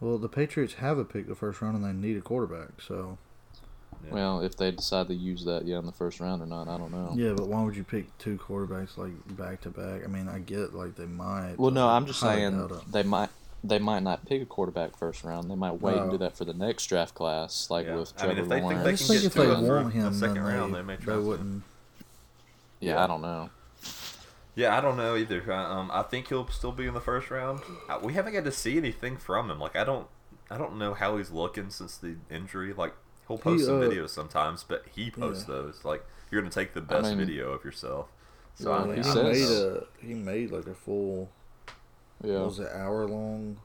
Well, 0.01 0.18
the 0.18 0.28
Patriots 0.28 0.74
have 0.74 0.99
a 0.99 1.05
pick 1.05 1.28
the 1.28 1.34
first 1.34 1.61
round 1.62 1.76
and 1.76 1.84
they 1.84 1.92
need 2.09 2.16
a 2.16 2.20
quarterback. 2.20 2.80
So 2.86 3.18
Yeah. 4.07 4.12
Well, 4.12 4.40
if 4.40 4.57
they 4.57 4.70
decide 4.70 5.09
to 5.09 5.14
use 5.14 5.45
that, 5.47 5.64
yeah, 5.66 5.78
in 5.78 5.86
the 5.86 5.92
first 5.92 6.20
round 6.20 6.42
or 6.42 6.47
not, 6.47 6.68
I 6.68 6.76
don't 6.76 6.92
know. 6.92 7.12
yeah, 7.16 7.32
but 7.34 7.47
why 7.49 7.62
would 7.62 7.74
you 7.76 7.84
pick 7.84 8.16
two 8.18 8.36
quarterbacks 8.36 8.99
like 8.99 9.12
back 9.36 9.62
to 9.62 9.70
back? 9.70 10.05
I 10.05 10.09
mean, 10.09 10.28
I 10.28 10.40
get 10.40 10.74
like 10.74 10.97
they 10.97 11.07
might. 11.07 11.55
Well, 11.59 11.70
no, 11.70 11.88
I 11.88 11.97
I'm 11.97 12.05
just 12.07 12.20
saying 12.20 12.70
they 12.90 13.03
might 13.03 13.30
they 13.66 13.78
might 13.78 14.03
not 14.03 14.26
pick 14.26 14.42
a 14.42 14.45
quarterback 14.45 14.95
first 14.99 15.24
round. 15.24 15.51
They 15.51 15.55
might 15.55 15.80
wait 15.80 15.97
and 15.97 16.11
do 16.11 16.16
Oh. 16.16 16.18
that 16.18 16.36
for 16.36 16.45
the 16.45 16.53
next 16.53 16.84
draft 16.86 17.14
class, 17.14 17.70
like 17.70 17.86
Yeah. 17.86 17.97
with 17.97 18.12
I 18.18 18.26
mean, 18.26 18.34
Trevor 18.36 18.42
if 18.42 18.49
they 18.51 18.55
think 18.57 18.62
Lawrence. 18.64 18.80
I 18.80 18.84
they 18.84 18.90
just 18.90 19.07
can 19.07 19.09
think 19.09 19.22
get 19.22 19.26
if 19.26 19.34
they 19.34 19.45
Tua 19.47 19.57
through 19.57 19.74
want 19.76 19.86
the 19.95 20.01
him, 20.01 20.12
second 20.14 20.34
then 20.34 20.45
round, 20.45 20.74
they, 20.74 20.78
they 20.80 20.84
may 20.84 20.97
they 20.97 21.16
wouldn't. 21.16 21.62
yeah, 22.80 23.03
I 23.03 23.07
don't 23.07 23.22
know. 23.22 23.49
Yeah, 24.57 24.76
I 24.76 24.80
don't 24.80 24.96
know 24.96 25.16
either. 25.16 25.50
Uh, 25.52 25.57
Um, 25.74 25.90
I 25.92 26.02
think 26.02 26.28
he'll 26.28 26.46
still 26.48 26.72
be 26.72 26.86
in 26.86 26.94
the 26.94 27.00
first 27.00 27.30
round. 27.30 27.61
We 28.02 28.12
haven't 28.14 28.32
got 28.34 28.44
to 28.44 28.52
see 28.52 28.76
anything 28.76 29.16
from 29.16 29.50
him. 29.50 29.59
Like 29.59 29.74
I 29.76 29.82
don't, 29.84 30.07
I 30.50 30.57
don't 30.59 30.78
know 30.78 30.94
how 30.94 31.16
he's 31.16 31.30
looking 31.30 31.70
since 31.70 31.96
the 31.96 32.16
injury. 32.30 32.72
Like 32.72 32.94
he'll 33.26 33.38
post 33.38 33.61
He, 33.61 33.66
some 33.66 33.80
uh, 33.80 33.84
videos 33.84 34.11
sometimes, 34.11 34.62
but 34.64 34.84
he 34.94 35.11
posts 35.11 35.46
yeah. 35.48 35.55
those. 35.57 35.84
Like 35.84 36.05
you're 36.30 36.40
gonna 36.40 36.52
take 36.52 36.72
the 36.74 36.80
best 36.80 37.09
mean- 37.11 37.18
video 37.18 37.50
of 37.52 37.64
yourself. 37.64 38.09
So 38.57 38.70
Yeah, 38.70 38.76
I, 38.76 38.80
he 38.82 38.86
mean, 38.86 38.94
he, 38.94 39.00
I 39.00 39.12
says- 39.12 39.50
made 39.50 39.50
a 39.59 39.86
he 40.07 40.14
made 40.14 40.50
like 40.52 40.66
a 40.66 40.74
full 40.74 41.28
Yeah, 42.22 42.34
what 42.38 42.46
was 42.46 42.61
it 42.61 42.68
hour 42.72 43.09
long 43.09 43.57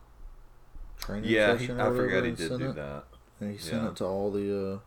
training 0.98 1.30
yeah, 1.30 1.54
he, 1.54 1.60
session 1.68 1.80
I 1.80 1.86
or 1.86 1.92
whatever 1.92 2.08
forgot 2.10 2.24
he 2.26 2.32
did 2.32 2.48
sent 2.48 2.60
do 2.60 2.70
it, 2.72 2.76
that. 2.76 3.04
and 3.40 3.52
he 3.52 3.58
sent 3.60 3.84
Yeah. 3.84 3.90
it 3.90 3.96
to 3.98 4.06
all 4.06 4.32
the 4.32 4.74
uh 4.74 4.80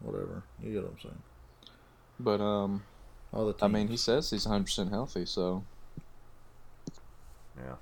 whatever 0.00 0.42
you 0.62 0.72
get 0.72 0.82
what 0.84 0.92
I'm 0.92 1.00
saying 1.00 1.22
but 2.18 2.40
um, 2.40 2.82
all 3.34 3.46
the 3.46 3.52
teams. 3.52 3.62
I 3.62 3.68
mean, 3.68 3.88
he 3.88 3.96
says 3.96 4.30
he's 4.30 4.46
100 4.46 4.64
percent 4.64 4.90
healthy, 4.90 5.26
so 5.26 5.64
Yeah, 7.56 7.74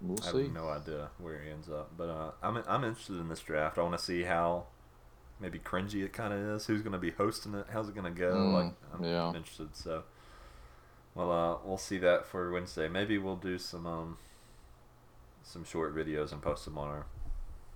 we'll 0.00 0.18
I 0.26 0.32
see. 0.32 0.42
have 0.44 0.52
no 0.52 0.68
idea 0.68 1.08
where 1.18 1.40
he 1.40 1.50
ends 1.50 1.68
up. 1.68 1.90
But 1.96 2.08
uh, 2.08 2.30
I'm 2.42 2.62
I'm 2.68 2.84
interested 2.84 3.20
in 3.20 3.28
this 3.28 3.40
draft. 3.40 3.76
I 3.78 3.82
want 3.82 3.98
to 3.98 4.02
see 4.04 4.22
how 4.22 4.64
maybe 5.40 5.58
cringy 5.58 6.04
it 6.04 6.12
kind 6.12 6.32
of 6.32 6.38
is. 6.40 6.66
Who's 6.66 6.82
gonna 6.82 6.98
be 6.98 7.10
hosting 7.10 7.54
it? 7.54 7.66
How's 7.72 7.88
it 7.88 7.94
gonna 7.94 8.10
go? 8.10 8.34
Mm, 8.34 8.52
like 8.54 8.72
I'm, 8.94 9.04
yeah. 9.04 9.26
I'm 9.26 9.36
interested. 9.36 9.74
So. 9.76 10.04
Well, 11.14 11.30
uh, 11.30 11.58
we'll 11.64 11.78
see 11.78 11.98
that 11.98 12.26
for 12.26 12.50
Wednesday. 12.50 12.88
Maybe 12.88 13.18
we'll 13.18 13.36
do 13.36 13.56
some 13.56 13.86
um, 13.86 14.18
some 15.44 15.64
short 15.64 15.94
videos 15.94 16.32
and 16.32 16.42
post 16.42 16.64
them 16.64 16.76
on 16.76 16.88
our 16.88 17.06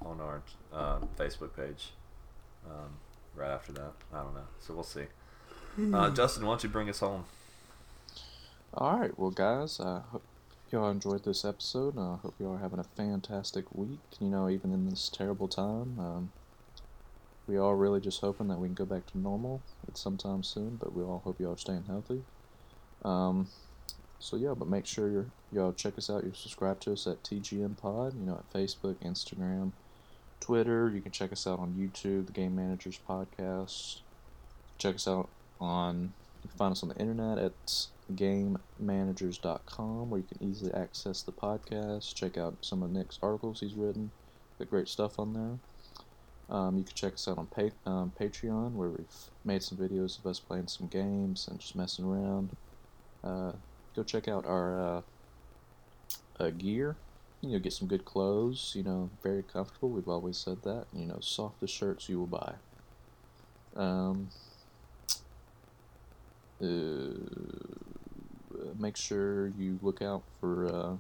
on 0.03 0.21
our 0.21 0.43
uh, 0.73 0.99
Facebook 1.17 1.55
page 1.55 1.93
um, 2.67 2.97
right 3.37 3.51
after 3.53 3.71
that. 3.73 3.93
I 4.13 4.23
don't 4.23 4.35
know. 4.35 4.49
So 4.59 4.75
we'll 4.75 4.83
see. 4.83 5.05
Uh, 5.93 6.11
Justin, 6.11 6.45
why 6.45 6.53
don't 6.53 6.63
you 6.65 6.69
bring 6.69 6.89
us 6.89 7.01
home? 7.01 7.25
All 8.75 8.99
right, 8.99 9.19
well, 9.19 9.31
guys, 9.31 9.81
I 9.81 10.01
hope 10.11 10.23
y'all 10.71 10.91
enjoyed 10.91 11.25
this 11.25 11.45
episode. 11.45 11.99
I 11.99 12.17
hope 12.17 12.35
y'all 12.39 12.55
are 12.55 12.59
having 12.59 12.79
a 12.79 12.85
fantastic 12.85 13.65
week. 13.75 14.01
You 14.21 14.29
know, 14.29 14.49
even 14.49 14.73
in 14.73 14.89
this 14.89 15.09
terrible 15.09 15.49
time, 15.49 15.99
um, 15.99 16.33
we 17.47 17.57
are 17.57 17.75
really 17.75 18.01
just 18.01 18.21
hoping 18.21 18.49
that 18.49 18.59
we 18.59 18.69
can 18.69 18.75
go 18.75 18.85
back 18.85 19.07
to 19.13 19.19
normal 19.19 19.63
at 19.87 19.97
some 19.97 20.17
time 20.17 20.43
soon. 20.43 20.77
But 20.77 20.95
we 20.95 21.03
all 21.03 21.23
hope 21.25 21.41
y'all 21.41 21.55
are 21.55 21.59
staying 21.59 21.85
healthy. 21.87 22.23
Um, 23.05 23.49
so 24.19 24.37
yeah, 24.37 24.55
but 24.55 24.69
make 24.69 24.85
sure 24.85 25.09
you're, 25.09 25.27
y'all 25.53 25.73
check 25.73 25.97
us 25.97 26.11
out. 26.11 26.25
You 26.25 26.33
subscribe 26.35 26.81
to 26.81 26.93
us 26.93 27.07
at 27.07 27.23
TGM 27.23 27.77
Pod. 27.79 28.15
You 28.15 28.27
know, 28.27 28.35
at 28.35 28.53
Facebook, 28.53 28.97
Instagram, 28.97 29.73
Twitter. 30.41 30.91
You 30.93 31.01
can 31.01 31.13
check 31.13 31.33
us 31.33 31.47
out 31.47 31.59
on 31.59 31.75
YouTube, 31.75 32.27
the 32.27 32.33
Game 32.33 32.55
Managers 32.55 32.99
Podcast. 33.09 34.01
Check 34.77 34.97
us 34.97 35.09
out 35.09 35.29
on 35.61 36.13
you 36.43 36.49
can 36.49 36.59
find 36.59 36.73
us 36.73 36.83
on 36.83 36.89
the 36.89 36.97
internet 36.97 37.39
at 37.39 37.87
gamemanagers.com 38.15 40.11
where 40.11 40.21
you 40.21 40.27
can 40.27 40.49
easily 40.49 40.73
access 40.73 41.23
the 41.23 41.33
podcast, 41.33 42.15
check 42.15 42.39
out 42.39 42.57
some 42.61 42.83
of 42.83 42.91
Nick's 42.91 43.19
articles 43.23 43.61
he's 43.61 43.75
written. 43.75 44.11
Got 44.59 44.71
great 44.71 44.89
stuff 44.89 45.19
on 45.19 45.35
there. 45.35 45.59
Um, 46.51 46.79
you 46.79 46.85
can 46.85 46.95
check 46.95 47.15
us 47.15 47.29
out 47.29 47.39
on 47.39 47.47
pa- 47.47 47.91
um, 47.91 48.13
Patreon 48.19 48.73
where 48.73 48.89
we've 48.89 49.31
made 49.45 49.63
some 49.63 49.77
videos 49.77 50.19
of 50.19 50.27
us 50.27 50.41
playing 50.41 50.69
some 50.69 50.87
games 50.87 51.47
and 51.49 51.59
just 51.59 51.77
messing 51.77 52.07
around. 52.07 52.57
Uh, 53.23 53.53
go 53.95 54.03
check 54.03 54.29
out 54.29 54.47
our 54.47 54.81
uh, 54.81 55.03
uh, 56.41 56.51
gear. 56.51 56.97
You 57.43 57.51
know, 57.51 57.59
get 57.59 57.73
some 57.75 57.87
good 57.87 58.05
clothes. 58.05 58.73
You 58.75 58.83
know, 58.83 59.11
very 59.23 59.43
comfortable. 59.43 59.91
We've 59.91 60.09
always 60.09 60.39
said 60.39 60.63
that. 60.63 60.87
You 60.95 61.07
know, 61.07 61.19
softest 61.21 61.75
shirts 61.75 62.09
you 62.09 62.19
will 62.19 62.27
buy. 62.27 62.55
Um, 63.77 64.29
uh, 66.63 67.19
make 68.79 68.97
sure 68.97 69.49
you 69.49 69.79
look 69.83 70.03
out 70.03 70.23
for 70.41 70.67
uh, 70.67 70.97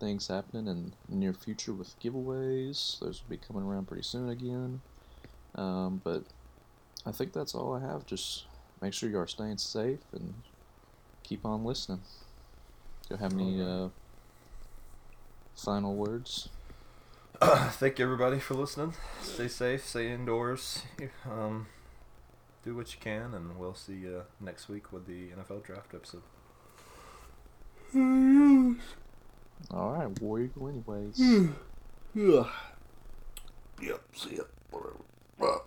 things 0.00 0.28
happening 0.28 0.66
in 0.66 0.92
the 1.08 1.16
near 1.16 1.32
future 1.32 1.72
with 1.72 1.98
giveaways. 2.00 2.98
Those 3.00 3.22
will 3.22 3.30
be 3.30 3.36
coming 3.36 3.62
around 3.62 3.88
pretty 3.88 4.02
soon 4.02 4.28
again. 4.28 4.80
Um, 5.54 6.00
but 6.04 6.24
I 7.06 7.12
think 7.12 7.32
that's 7.32 7.54
all 7.54 7.74
I 7.74 7.80
have. 7.80 8.06
Just 8.06 8.44
make 8.80 8.92
sure 8.92 9.08
you 9.08 9.18
are 9.18 9.26
staying 9.26 9.58
safe 9.58 10.00
and 10.12 10.34
keep 11.22 11.44
on 11.44 11.64
listening. 11.64 12.00
Do 13.08 13.14
you 13.14 13.20
have 13.20 13.32
any 13.32 13.62
uh, 13.62 13.88
final 15.56 15.94
words? 15.94 16.48
Thank 17.40 17.98
you 17.98 18.04
everybody 18.04 18.38
for 18.40 18.54
listening. 18.54 18.94
Stay 19.22 19.48
safe, 19.48 19.86
stay 19.86 20.10
indoors. 20.12 20.82
Um, 21.24 21.66
do 22.68 22.76
what 22.76 22.92
you 22.92 23.00
can, 23.00 23.32
and 23.32 23.58
we'll 23.58 23.74
see 23.74 23.94
you 23.94 24.24
next 24.40 24.68
week 24.68 24.92
with 24.92 25.06
the 25.06 25.28
NFL 25.30 25.64
draft 25.64 25.94
episode. 25.94 26.22
All 29.70 29.92
right, 29.92 30.20
War 30.20 30.40
Eagle, 30.40 30.68
anyways. 30.68 31.18
yeah. 32.14 32.44
Yep. 33.80 34.00
See 34.14 34.36
ya. 34.36 34.42
Whatever. 34.70 35.62